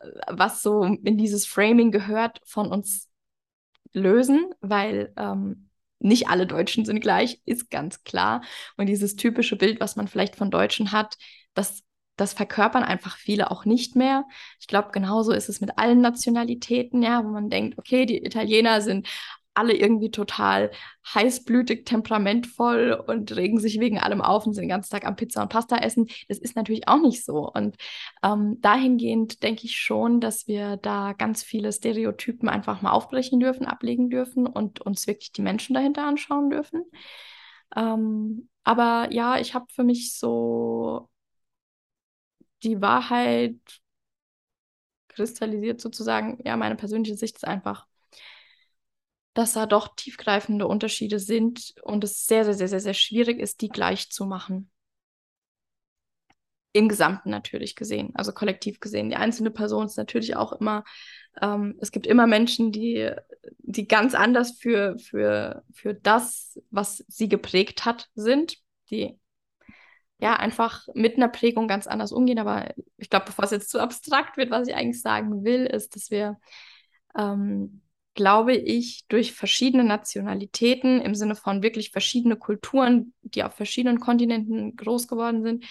[0.00, 3.08] äh, was so in dieses Framing gehört, von uns
[3.92, 8.42] lösen, weil ähm, nicht alle Deutschen sind gleich, ist ganz klar.
[8.76, 11.16] Und dieses typische Bild, was man vielleicht von Deutschen hat,
[11.54, 11.82] das
[12.20, 14.26] das verkörpern einfach viele auch nicht mehr.
[14.60, 18.82] Ich glaube, genauso ist es mit allen Nationalitäten, ja, wo man denkt, okay, die Italiener
[18.82, 19.08] sind
[19.54, 20.70] alle irgendwie total
[21.14, 25.42] heißblütig, temperamentvoll und regen sich wegen allem auf und sind den ganzen Tag am Pizza
[25.42, 26.08] und Pasta essen.
[26.28, 27.50] Das ist natürlich auch nicht so.
[27.50, 27.76] Und
[28.22, 33.66] ähm, dahingehend denke ich schon, dass wir da ganz viele Stereotypen einfach mal aufbrechen dürfen,
[33.66, 36.84] ablegen dürfen und uns wirklich die Menschen dahinter anschauen dürfen.
[37.76, 41.08] Ähm, aber ja, ich habe für mich so
[42.62, 43.56] die Wahrheit
[45.08, 47.86] kristallisiert sozusagen, ja, meine persönliche Sicht ist einfach,
[49.34, 53.60] dass da doch tiefgreifende Unterschiede sind und es sehr, sehr, sehr, sehr, sehr schwierig ist,
[53.60, 54.70] die gleich zu machen.
[56.72, 59.10] Im Gesamten natürlich gesehen, also kollektiv gesehen.
[59.10, 60.84] Die einzelne Person ist natürlich auch immer,
[61.40, 63.10] ähm, es gibt immer Menschen, die,
[63.58, 68.56] die ganz anders für, für, für das, was sie geprägt hat, sind,
[68.90, 69.18] die
[70.20, 72.38] ja, einfach mit einer Prägung ganz anders umgehen.
[72.38, 75.96] Aber ich glaube, bevor es jetzt zu abstrakt wird, was ich eigentlich sagen will, ist,
[75.96, 76.38] dass wir,
[77.18, 77.82] ähm,
[78.14, 84.76] glaube ich, durch verschiedene Nationalitäten im Sinne von wirklich verschiedene Kulturen, die auf verschiedenen Kontinenten
[84.76, 85.64] groß geworden sind,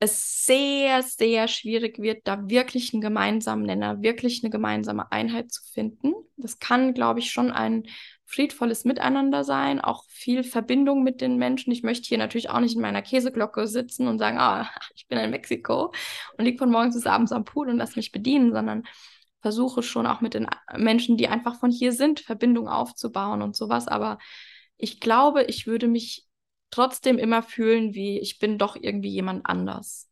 [0.00, 5.62] es sehr, sehr schwierig wird, da wirklich einen gemeinsamen Nenner, wirklich eine gemeinsame Einheit zu
[5.72, 6.12] finden.
[6.36, 7.84] Das kann, glaube ich, schon ein
[8.24, 11.72] friedvolles Miteinander sein, auch viel Verbindung mit den Menschen.
[11.72, 15.18] Ich möchte hier natürlich auch nicht in meiner Käseglocke sitzen und sagen, ah, ich bin
[15.18, 15.92] in Mexiko
[16.36, 18.84] und liege von morgens bis abends am Pool und lass mich bedienen, sondern
[19.40, 23.88] versuche schon auch mit den Menschen, die einfach von hier sind, Verbindung aufzubauen und sowas.
[23.88, 24.18] Aber
[24.76, 26.26] ich glaube, ich würde mich
[26.70, 30.08] trotzdem immer fühlen, wie ich bin doch irgendwie jemand anders.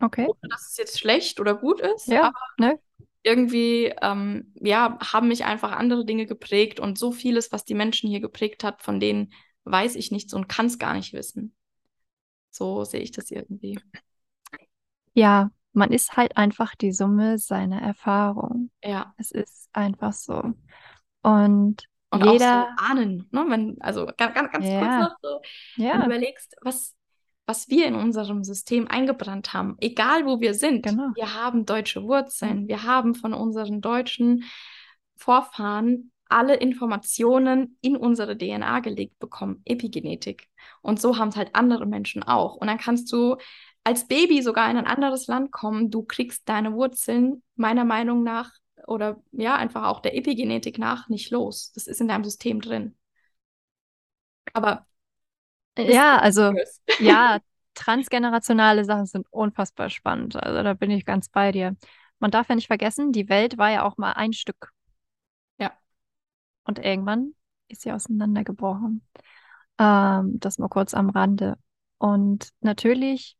[0.00, 0.26] Okay.
[0.26, 2.80] Ohne, dass es jetzt schlecht oder gut ist, ja, aber ne?
[3.22, 8.10] irgendwie, ähm, ja, haben mich einfach andere Dinge geprägt und so vieles, was die Menschen
[8.10, 9.32] hier geprägt hat, von denen
[9.64, 11.54] weiß ich nichts und kann es gar nicht wissen.
[12.50, 13.78] So sehe ich das irgendwie.
[15.14, 18.70] Ja, man ist halt einfach die Summe seiner Erfahrung.
[18.82, 19.14] Ja.
[19.16, 20.54] Es ist einfach so.
[21.22, 22.64] Und und jeder...
[22.64, 23.44] auch so ahnen, ne?
[23.48, 24.80] Wenn, also ganz, ganz, ja.
[24.80, 25.40] kurz noch so,
[25.82, 25.94] ja.
[25.94, 26.94] wenn du überlegst, was,
[27.46, 31.10] was wir in unserem System eingebrannt haben, egal wo wir sind, genau.
[31.14, 34.44] wir haben deutsche Wurzeln, wir haben von unseren deutschen
[35.16, 40.48] Vorfahren alle Informationen in unsere DNA gelegt bekommen, Epigenetik.
[40.82, 42.56] Und so haben es halt andere Menschen auch.
[42.56, 43.36] Und dann kannst du
[43.84, 48.50] als Baby sogar in ein anderes Land kommen, du kriegst deine Wurzeln meiner Meinung nach
[48.86, 51.72] oder ja, einfach auch der Epigenetik nach nicht los.
[51.72, 52.96] Das ist in deinem System drin.
[54.52, 54.86] Aber
[55.78, 56.52] ja, also
[56.98, 57.40] ja,
[57.74, 60.36] transgenerationale Sachen sind unfassbar spannend.
[60.36, 61.76] Also da bin ich ganz bei dir.
[62.18, 64.70] Man darf ja nicht vergessen, die Welt war ja auch mal ein Stück.
[65.58, 65.72] Ja.
[66.64, 67.34] Und irgendwann
[67.68, 69.06] ist sie auseinandergebrochen.
[69.78, 71.56] Ähm, das mal kurz am Rande.
[71.98, 73.36] Und natürlich,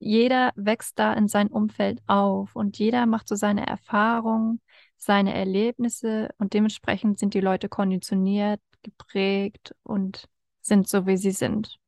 [0.00, 4.60] jeder wächst da in sein Umfeld auf und jeder macht so seine Erfahrungen,
[4.96, 10.26] seine Erlebnisse und dementsprechend sind die Leute konditioniert, geprägt und
[10.62, 11.78] sind so, wie sie sind.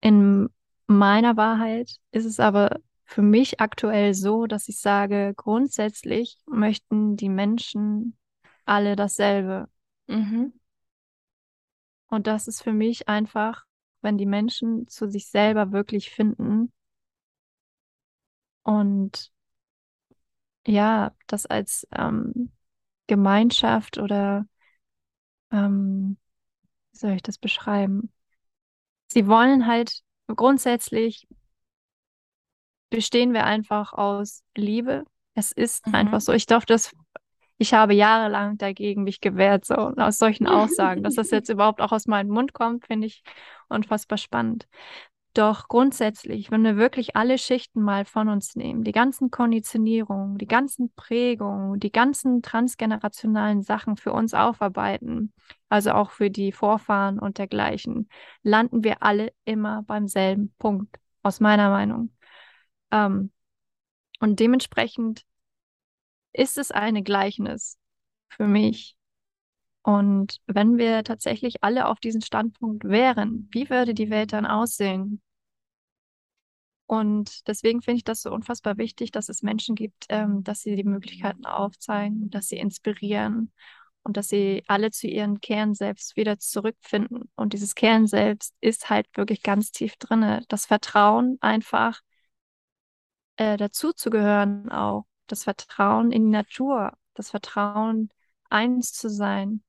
[0.00, 0.48] In
[0.86, 7.28] meiner Wahrheit ist es aber für mich aktuell so, dass ich sage, grundsätzlich möchten die
[7.28, 8.16] Menschen
[8.64, 9.68] alle dasselbe.
[10.06, 10.52] Mhm.
[12.06, 13.64] Und das ist für mich einfach,
[14.02, 16.72] wenn die Menschen zu sich selber wirklich finden
[18.62, 19.32] und
[20.66, 22.52] ja, das als ähm,
[23.06, 24.46] Gemeinschaft oder
[25.50, 26.16] ähm,
[26.92, 28.12] wie soll ich das beschreiben?
[29.08, 31.26] Sie wollen halt grundsätzlich
[32.90, 35.04] bestehen wir einfach aus Liebe.
[35.34, 35.94] Es ist mhm.
[35.94, 36.32] einfach so.
[36.32, 36.92] Ich durfte das
[37.60, 41.02] ich habe jahrelang dagegen mich gewehrt, so aus solchen Aussagen.
[41.02, 43.22] Dass das jetzt überhaupt auch aus meinem Mund kommt, finde ich
[43.68, 44.66] unfassbar spannend.
[45.34, 50.46] Doch grundsätzlich, wenn wir wirklich alle Schichten mal von uns nehmen, die ganzen Konditionierungen, die
[50.46, 55.34] ganzen Prägungen, die ganzen transgenerationalen Sachen für uns aufarbeiten,
[55.68, 58.08] also auch für die Vorfahren und dergleichen,
[58.42, 62.10] landen wir alle immer beim selben Punkt, aus meiner Meinung.
[62.90, 63.30] Ähm,
[64.18, 65.26] und dementsprechend
[66.32, 67.78] ist es eine Gleichnis
[68.28, 68.96] für mich.
[69.82, 75.22] Und wenn wir tatsächlich alle auf diesem Standpunkt wären, wie würde die Welt dann aussehen?
[76.86, 80.74] Und deswegen finde ich das so unfassbar wichtig, dass es Menschen gibt, ähm, dass sie
[80.74, 83.52] die Möglichkeiten aufzeigen, dass sie inspirieren
[84.02, 87.30] und dass sie alle zu ihren Kern selbst wieder zurückfinden.
[87.36, 90.42] Und dieses Kern selbst ist halt wirklich ganz tief drinne.
[90.48, 92.00] Das Vertrauen einfach
[93.36, 98.10] äh, dazu zu gehören auch das Vertrauen in die Natur, das Vertrauen,
[98.48, 99.62] eins zu sein.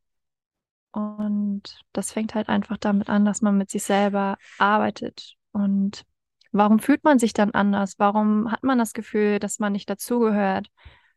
[0.91, 1.63] Und
[1.93, 5.35] das fängt halt einfach damit an, dass man mit sich selber arbeitet.
[5.51, 6.03] Und
[6.51, 7.95] warum fühlt man sich dann anders?
[7.97, 10.67] Warum hat man das Gefühl, dass man nicht dazugehört?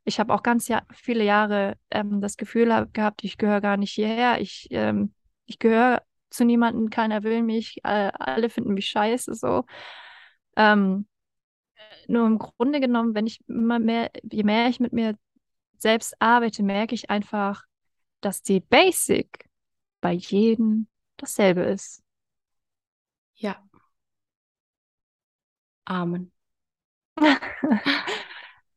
[0.05, 3.93] Ich habe auch ganz ja viele Jahre ähm, das Gefühl gehabt, ich gehöre gar nicht
[3.93, 4.41] hierher.
[4.41, 5.15] Ich, ähm,
[5.47, 9.65] ich gehöre zu niemandem, keiner will mich, äh, alle finden mich scheiße so.
[10.57, 11.07] Ähm,
[12.09, 15.17] nur im Grunde genommen, wenn ich immer mehr, je mehr ich mit mir
[15.79, 17.65] selbst arbeite, merke ich einfach,
[18.21, 19.49] dass die Basic
[20.01, 22.03] bei jedem dasselbe ist.
[23.37, 23.63] Ja.
[25.87, 26.33] Amen.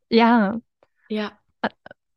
[0.10, 0.60] ja.
[1.10, 1.40] Ja.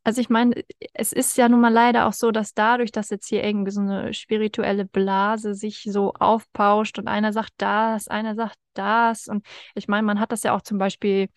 [0.03, 0.65] Also ich meine,
[0.95, 3.83] es ist ja nun mal leider auch so, dass dadurch, dass jetzt hier irgendwie so
[3.83, 9.45] eine spirituelle Blase sich so aufpauscht und einer sagt das, einer sagt das und
[9.75, 11.29] ich meine, man hat das ja auch zum Beispiel,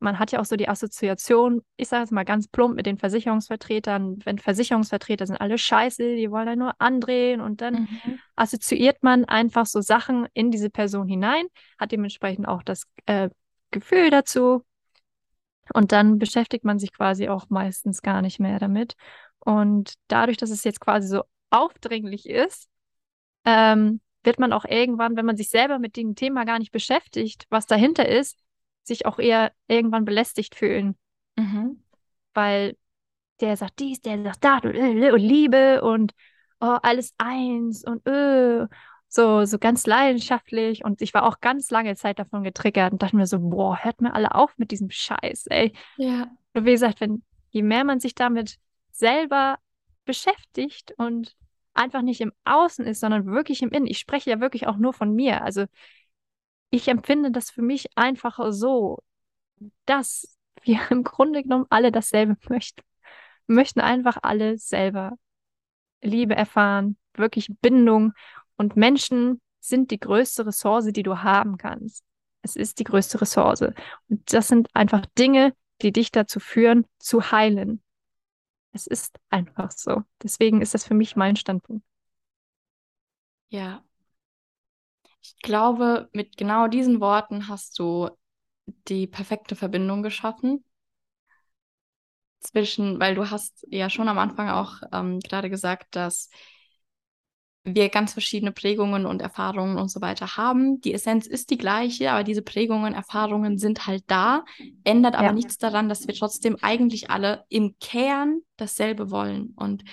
[0.00, 2.98] man hat ja auch so die Assoziation, ich sage jetzt mal ganz plump mit den
[2.98, 8.18] Versicherungsvertretern, wenn Versicherungsvertreter sind alle scheiße, die wollen ja nur andrehen und dann mhm.
[8.36, 11.46] assoziiert man einfach so Sachen in diese Person hinein,
[11.78, 13.30] hat dementsprechend auch das äh,
[13.70, 14.62] Gefühl dazu,
[15.72, 18.94] und dann beschäftigt man sich quasi auch meistens gar nicht mehr damit.
[19.38, 22.68] Und dadurch, dass es jetzt quasi so aufdringlich ist,
[23.44, 27.46] ähm, wird man auch irgendwann, wenn man sich selber mit dem Thema gar nicht beschäftigt,
[27.48, 28.38] was dahinter ist,
[28.82, 30.96] sich auch eher irgendwann belästigt fühlen.
[31.36, 31.82] Mhm.
[32.34, 32.76] Weil
[33.40, 36.12] der sagt dies, der sagt das und, äh, und Liebe und
[36.60, 38.66] oh, alles eins und öh
[39.12, 43.16] so, so ganz leidenschaftlich und ich war auch ganz lange Zeit davon getriggert und dachte
[43.16, 45.72] mir so, boah, hört mir alle auf mit diesem Scheiß, ey.
[45.96, 46.30] Ja.
[46.54, 48.58] Und wie gesagt, wenn, je mehr man sich damit
[48.92, 49.58] selber
[50.04, 51.36] beschäftigt und
[51.74, 53.88] einfach nicht im Außen ist, sondern wirklich im Innen.
[53.88, 55.42] Ich spreche ja wirklich auch nur von mir.
[55.42, 55.66] Also
[56.70, 59.00] ich empfinde das für mich einfach so,
[59.86, 62.82] dass wir im Grunde genommen alle dasselbe möchten.
[63.46, 65.14] Wir möchten einfach alle selber
[66.00, 68.12] Liebe erfahren, wirklich Bindung
[68.60, 72.04] und Menschen sind die größte Ressource, die du haben kannst.
[72.42, 73.62] Es ist die größte Ressource.
[73.62, 77.82] Und das sind einfach Dinge, die dich dazu führen, zu heilen.
[78.72, 80.02] Es ist einfach so.
[80.22, 81.82] Deswegen ist das für mich mein Standpunkt.
[83.48, 83.82] Ja.
[85.22, 88.10] Ich glaube, mit genau diesen Worten hast du
[88.66, 90.66] die perfekte Verbindung geschaffen
[92.40, 96.28] zwischen, weil du hast ja schon am Anfang auch ähm, gerade gesagt, dass
[97.64, 100.80] wir ganz verschiedene Prägungen und Erfahrungen und so weiter haben.
[100.80, 104.44] Die Essenz ist die gleiche, aber diese Prägungen, Erfahrungen sind halt da,
[104.84, 105.32] ändert aber ja.
[105.32, 109.52] nichts daran, dass wir trotzdem eigentlich alle im Kern dasselbe wollen.
[109.56, 109.84] Und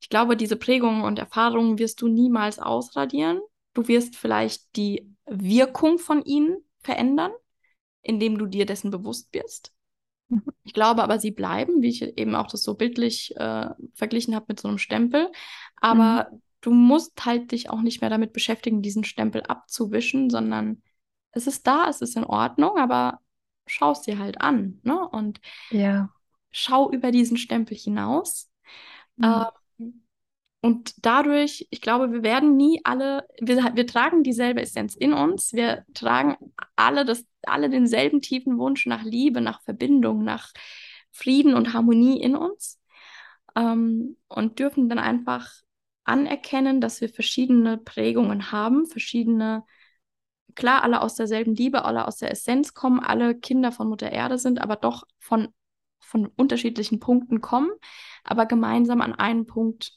[0.00, 3.40] ich glaube, diese Prägungen und Erfahrungen wirst du niemals ausradieren.
[3.74, 7.32] Du wirst vielleicht die Wirkung von ihnen verändern,
[8.02, 9.72] indem du dir dessen bewusst wirst.
[10.28, 10.42] Mhm.
[10.64, 14.46] Ich glaube aber, sie bleiben, wie ich eben auch das so bildlich äh, verglichen habe
[14.48, 15.30] mit so einem Stempel.
[15.76, 16.42] Aber mhm.
[16.64, 20.82] Du musst halt dich auch nicht mehr damit beschäftigen, diesen Stempel abzuwischen, sondern
[21.32, 23.20] es ist da, es ist in Ordnung, aber
[23.66, 24.80] schau es dir halt an.
[24.82, 25.06] Ne?
[25.08, 26.08] Und ja.
[26.50, 28.50] schau über diesen Stempel hinaus.
[29.16, 29.44] Mhm.
[29.78, 30.04] Ähm,
[30.62, 35.52] und dadurch, ich glaube, wir werden nie alle, wir, wir tragen dieselbe Essenz in uns.
[35.52, 36.36] Wir tragen
[36.76, 40.54] alle, das, alle denselben tiefen Wunsch nach Liebe, nach Verbindung, nach
[41.10, 42.80] Frieden und Harmonie in uns.
[43.54, 45.63] Ähm, und dürfen dann einfach
[46.04, 49.64] anerkennen, dass wir verschiedene Prägungen haben, verschiedene,
[50.54, 54.38] klar, alle aus derselben Liebe, alle aus der Essenz kommen, alle Kinder von Mutter Erde
[54.38, 55.48] sind, aber doch von,
[56.00, 57.70] von unterschiedlichen Punkten kommen,
[58.22, 59.92] aber gemeinsam an einen Punkt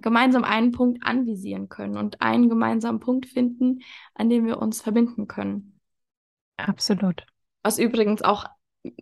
[0.00, 3.80] gemeinsam einen Punkt anvisieren können und einen gemeinsamen Punkt finden,
[4.14, 5.80] an dem wir uns verbinden können.
[6.56, 7.26] Absolut.
[7.62, 8.46] Was übrigens auch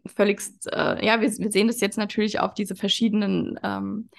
[0.06, 4.10] völligst, äh, ja, wir, wir, sehen das jetzt natürlich auf diese verschiedenen ähm,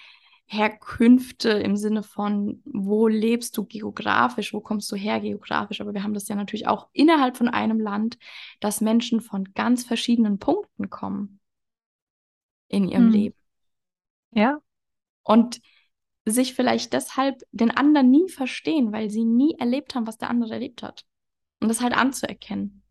[0.49, 6.03] Herkünfte im Sinne von, wo lebst du geografisch, wo kommst du her geografisch, aber wir
[6.03, 8.17] haben das ja natürlich auch innerhalb von einem Land,
[8.61, 11.41] dass Menschen von ganz verschiedenen Punkten kommen
[12.69, 13.11] in ihrem hm.
[13.11, 13.35] Leben.
[14.31, 14.59] Ja.
[15.23, 15.59] Und
[16.23, 20.53] sich vielleicht deshalb den anderen nie verstehen, weil sie nie erlebt haben, was der andere
[20.53, 21.05] erlebt hat.
[21.59, 22.83] Und das halt anzuerkennen.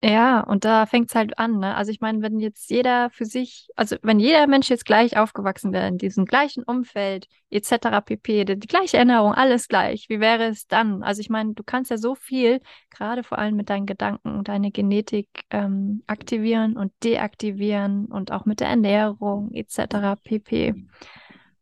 [0.00, 1.74] Ja, und da fängt es halt an, ne?
[1.74, 5.72] Also ich meine, wenn jetzt jeder für sich, also wenn jeder Mensch jetzt gleich aufgewachsen
[5.72, 8.00] wäre, in diesem gleichen Umfeld, etc.
[8.00, 11.02] pp, die, die gleiche Erinnerung, alles gleich, wie wäre es dann?
[11.02, 12.60] Also ich meine, du kannst ja so viel,
[12.90, 18.60] gerade vor allem mit deinen Gedanken, deine Genetik ähm, aktivieren und deaktivieren und auch mit
[18.60, 20.14] der Ernährung, etc.
[20.22, 20.86] pp.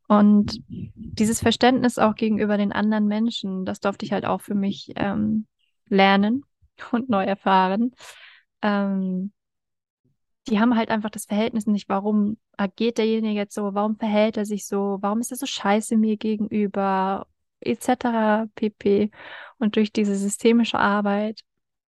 [0.09, 4.93] Und dieses Verständnis auch gegenüber den anderen Menschen, das durfte ich halt auch für mich
[4.97, 5.47] ähm,
[5.89, 6.45] lernen
[6.93, 7.93] und neu erfahren.
[8.63, 9.33] Ähm,
[10.49, 14.47] die haben halt einfach das Verhältnis nicht, warum agiert derjenige jetzt so, warum verhält er
[14.47, 17.27] sich so, warum ist er so scheiße mir gegenüber,
[17.61, 18.49] etc.
[18.55, 19.11] pp.
[19.59, 21.41] Und durch diese systemische Arbeit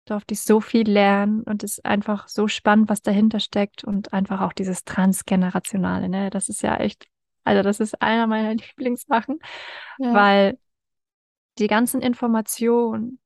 [0.04, 4.12] durfte ich so viel lernen und es ist einfach so spannend, was dahinter steckt und
[4.12, 6.30] einfach auch dieses Transgenerationale, ne?
[6.30, 7.08] Das ist ja echt
[7.44, 9.38] also das ist einer meiner Lieblingssachen,
[9.98, 10.14] ja.
[10.14, 10.58] weil
[11.58, 13.20] die ganzen Informationen,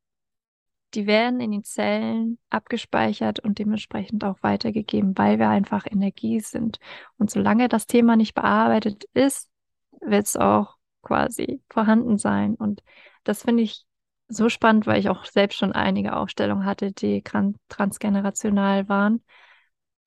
[0.95, 6.79] die werden in den Zellen abgespeichert und dementsprechend auch weitergegeben, weil wir einfach Energie sind.
[7.19, 9.51] Und solange das Thema nicht bearbeitet ist,
[10.01, 12.55] wird es auch quasi vorhanden sein.
[12.55, 12.83] Und
[13.25, 13.85] das finde ich
[14.29, 17.23] so spannend, weil ich auch selbst schon einige Aufstellungen hatte, die
[17.69, 19.23] transgenerational waren.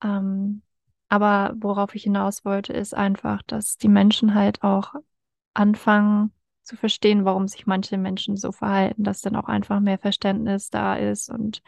[0.03, 0.61] Ähm,
[1.09, 4.93] aber worauf ich hinaus wollte, ist einfach, dass die Menschen halt auch
[5.53, 6.31] anfangen
[6.63, 10.95] zu verstehen, warum sich manche Menschen so verhalten, dass dann auch einfach mehr Verständnis da
[10.95, 11.61] ist und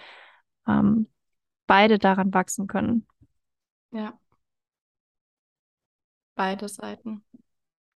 [0.67, 1.07] ähm,
[1.67, 3.07] beide daran wachsen können.
[3.91, 4.17] Ja.
[6.35, 7.23] Beide Seiten.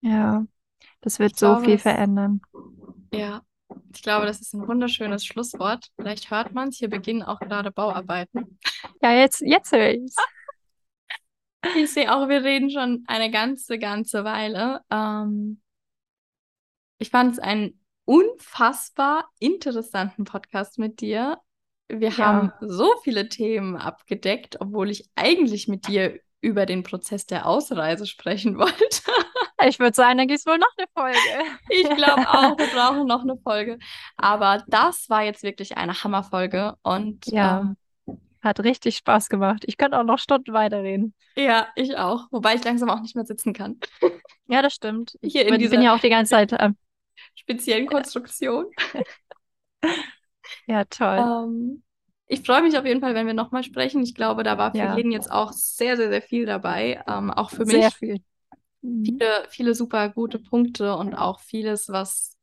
[0.01, 0.45] Ja,
[1.01, 2.41] das wird ich so glaube, viel verändern.
[3.13, 3.41] Ja,
[3.93, 5.89] ich glaube, das ist ein wunderschönes Schlusswort.
[5.95, 8.59] Vielleicht hört man es, hier beginnen auch gerade Bauarbeiten.
[9.01, 10.15] Ja, jetzt, jetzt höre ich es.
[11.77, 14.81] Ich sehe auch, wir reden schon eine ganze, ganze Weile.
[14.91, 15.63] Ähm,
[16.97, 21.39] ich fand es einen unfassbar interessanten Podcast mit dir.
[21.88, 22.17] Wir ja.
[22.17, 28.05] haben so viele Themen abgedeckt, obwohl ich eigentlich mit dir über den Prozess der Ausreise
[28.05, 29.01] sprechen wollte.
[29.67, 31.51] Ich würde sagen, dann gibt es wohl noch eine Folge.
[31.69, 33.80] Ich glaube auch, wir brauchen noch eine Folge.
[34.15, 36.76] Aber das war jetzt wirklich eine Hammerfolge.
[36.84, 37.61] Und ja.
[37.61, 37.77] Ähm,
[38.43, 39.63] hat richtig Spaß gemacht.
[39.65, 41.15] Ich könnte auch noch Stunden weiterreden.
[41.35, 42.27] Ja, ich auch.
[42.30, 43.80] Wobei ich langsam auch nicht mehr sitzen kann.
[44.47, 45.17] Ja, das stimmt.
[45.22, 46.55] Ich Hier bin, bin ja auch die ganze Zeit.
[46.59, 46.77] Ähm,
[47.36, 48.68] speziellen Konstruktion.
[50.68, 51.18] ja, toll.
[51.18, 51.84] Ähm,
[52.28, 54.02] ich freue mich auf jeden Fall, wenn wir nochmal sprechen.
[54.02, 54.98] Ich glaube, da war für ja.
[54.98, 57.03] jeden jetzt auch sehr, sehr, sehr viel dabei.
[57.07, 57.76] Ähm, auch für mich.
[57.76, 58.22] Sehr viel.
[58.82, 62.35] Viele, viele super gute Punkte und auch vieles, was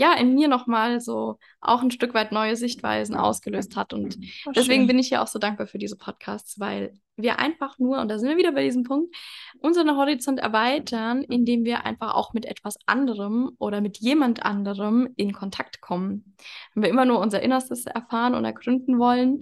[0.00, 3.92] ja, in mir nochmal so auch ein Stück weit neue Sichtweisen ausgelöst hat.
[3.92, 4.16] Und
[4.46, 8.00] oh, deswegen bin ich ja auch so dankbar für diese Podcasts, weil wir einfach nur,
[8.00, 9.14] und da sind wir wieder bei diesem Punkt,
[9.58, 15.34] unseren Horizont erweitern, indem wir einfach auch mit etwas anderem oder mit jemand anderem in
[15.34, 16.34] Kontakt kommen.
[16.72, 19.40] Wenn wir immer nur unser Innerstes erfahren und ergründen wollen,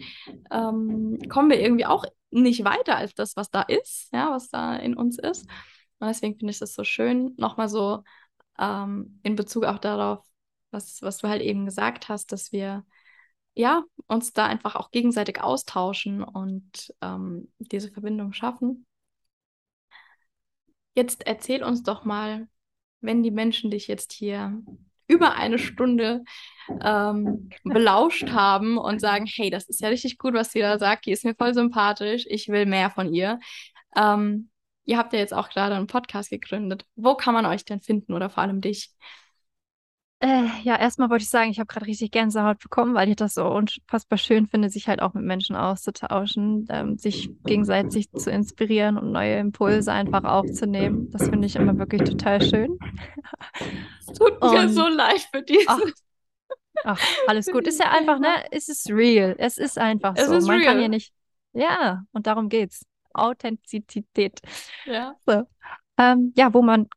[0.51, 4.75] ähm, kommen wir irgendwie auch nicht weiter als das, was da ist, ja, was da
[4.75, 5.49] in uns ist.
[6.01, 8.03] Und deswegen finde ich es so schön, nochmal so
[8.59, 10.25] ähm, in Bezug auch darauf,
[10.71, 12.85] was, was du halt eben gesagt hast, dass wir
[13.55, 18.87] ja uns da einfach auch gegenseitig austauschen und ähm, diese Verbindung schaffen.
[20.95, 22.49] Jetzt erzähl uns doch mal,
[23.01, 24.61] wenn die Menschen dich jetzt hier
[25.09, 26.23] über eine Stunde
[26.83, 31.07] ähm, belauscht haben und sagen, hey, das ist ja richtig gut, was sie da sagt,
[31.07, 33.41] die ist mir voll sympathisch, ich will mehr von ihr.
[33.97, 34.51] Ähm,
[34.85, 36.85] ihr habt ja jetzt auch gerade einen Podcast gegründet.
[36.95, 38.91] Wo kann man euch denn finden oder vor allem dich?
[40.21, 43.35] Äh, ja, erstmal wollte ich sagen, ich habe gerade richtig Gänsehaut bekommen, weil ich das
[43.35, 48.99] so unfassbar schön finde, sich halt auch mit Menschen auszutauschen, ähm, sich gegenseitig zu inspirieren
[48.99, 51.09] und neue Impulse einfach aufzunehmen.
[51.13, 52.79] Das finde ich immer wirklich total schön.
[54.01, 55.69] Es tut mir und, so leid für dieses.
[55.69, 55.81] Ach,
[56.85, 57.69] ach, alles gut.
[57.69, 58.29] Ist ja einfach, ne?
[58.51, 59.37] Es ist real.
[59.39, 60.35] Es ist einfach es so.
[60.35, 60.73] Ist Man real.
[60.73, 61.13] kann ja nicht.
[61.53, 62.85] Ja, und darum geht's.
[63.15, 64.41] Authentizität.
[64.85, 65.15] Ja.
[65.27, 65.45] So.
[65.97, 66.89] Ähm, ja, wo man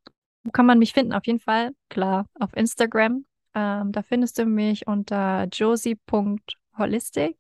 [0.43, 1.13] wo kann man mich finden?
[1.13, 3.25] Auf jeden Fall, klar, auf Instagram.
[3.53, 7.37] Ähm, da findest du mich unter josie.holistic.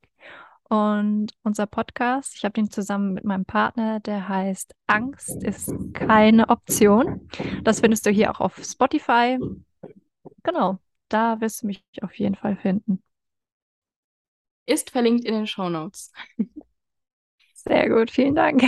[0.71, 6.47] Und unser Podcast, ich habe den zusammen mit meinem Partner, der heißt Angst ist keine
[6.47, 7.27] Option.
[7.63, 9.37] Das findest du hier auch auf Spotify.
[10.43, 10.79] Genau,
[11.09, 13.03] da wirst du mich auf jeden Fall finden.
[14.65, 16.13] Ist verlinkt in den Show Notes.
[17.63, 18.63] Sehr gut, vielen Dank.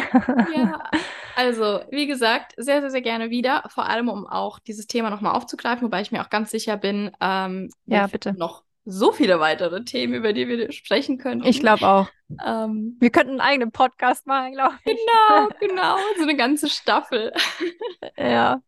[0.56, 0.84] Ja,
[1.36, 3.64] also wie gesagt, sehr, sehr, sehr gerne wieder.
[3.70, 7.11] Vor allem, um auch dieses Thema nochmal aufzugreifen, wobei ich mir auch ganz sicher bin,
[7.20, 8.34] ähm, ja, bitte.
[8.34, 11.44] noch so viele weitere Themen, über die wir sprechen können.
[11.44, 12.10] Ich glaube auch.
[12.45, 14.98] Ähm, wir könnten einen eigenen Podcast machen, glaube ich.
[14.98, 15.98] Genau, genau.
[16.18, 17.32] So eine ganze Staffel.
[18.18, 18.61] ja.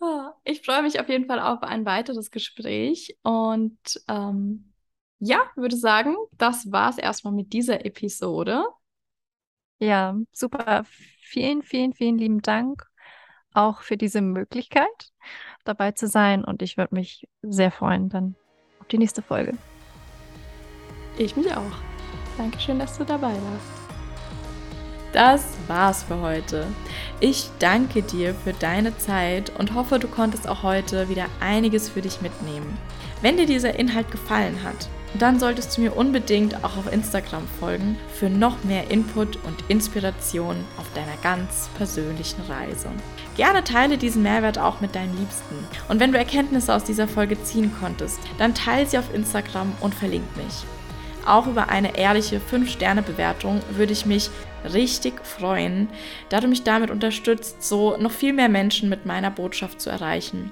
[0.00, 3.78] Ah, ich freue mich auf jeden Fall auf ein weiteres Gespräch und
[4.08, 4.72] ähm,
[5.18, 8.64] ja, würde sagen, das war es erstmal mit dieser Episode.
[9.78, 10.84] Ja, super.
[11.20, 12.86] Vielen, vielen, vielen lieben Dank
[13.54, 15.12] auch für diese Möglichkeit,
[15.64, 16.44] dabei zu sein.
[16.44, 18.34] Und ich würde mich sehr freuen dann
[18.80, 19.56] auf die nächste Folge.
[21.16, 21.72] Ich mich auch.
[22.36, 23.84] Dankeschön, dass du dabei warst.
[25.12, 26.66] Das war's für heute.
[27.20, 32.02] Ich danke dir für deine Zeit und hoffe, du konntest auch heute wieder einiges für
[32.02, 32.76] dich mitnehmen.
[33.22, 34.88] Wenn dir dieser Inhalt gefallen hat,
[35.22, 40.56] dann solltest du mir unbedingt auch auf Instagram folgen für noch mehr Input und Inspiration
[40.76, 42.88] auf deiner ganz persönlichen Reise.
[43.36, 45.56] Gerne teile diesen Mehrwert auch mit deinen Liebsten.
[45.88, 49.94] Und wenn du Erkenntnisse aus dieser Folge ziehen konntest, dann teile sie auf Instagram und
[49.94, 50.64] verlink mich.
[51.26, 54.30] Auch über eine ehrliche 5-Sterne-Bewertung würde ich mich
[54.72, 55.88] richtig freuen,
[56.28, 60.50] da du mich damit unterstützt, so noch viel mehr Menschen mit meiner Botschaft zu erreichen.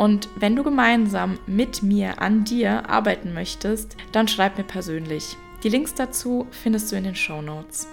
[0.00, 5.36] Und wenn du gemeinsam mit mir an dir arbeiten möchtest, dann schreib mir persönlich.
[5.62, 7.86] Die Links dazu findest du in den Show Notes.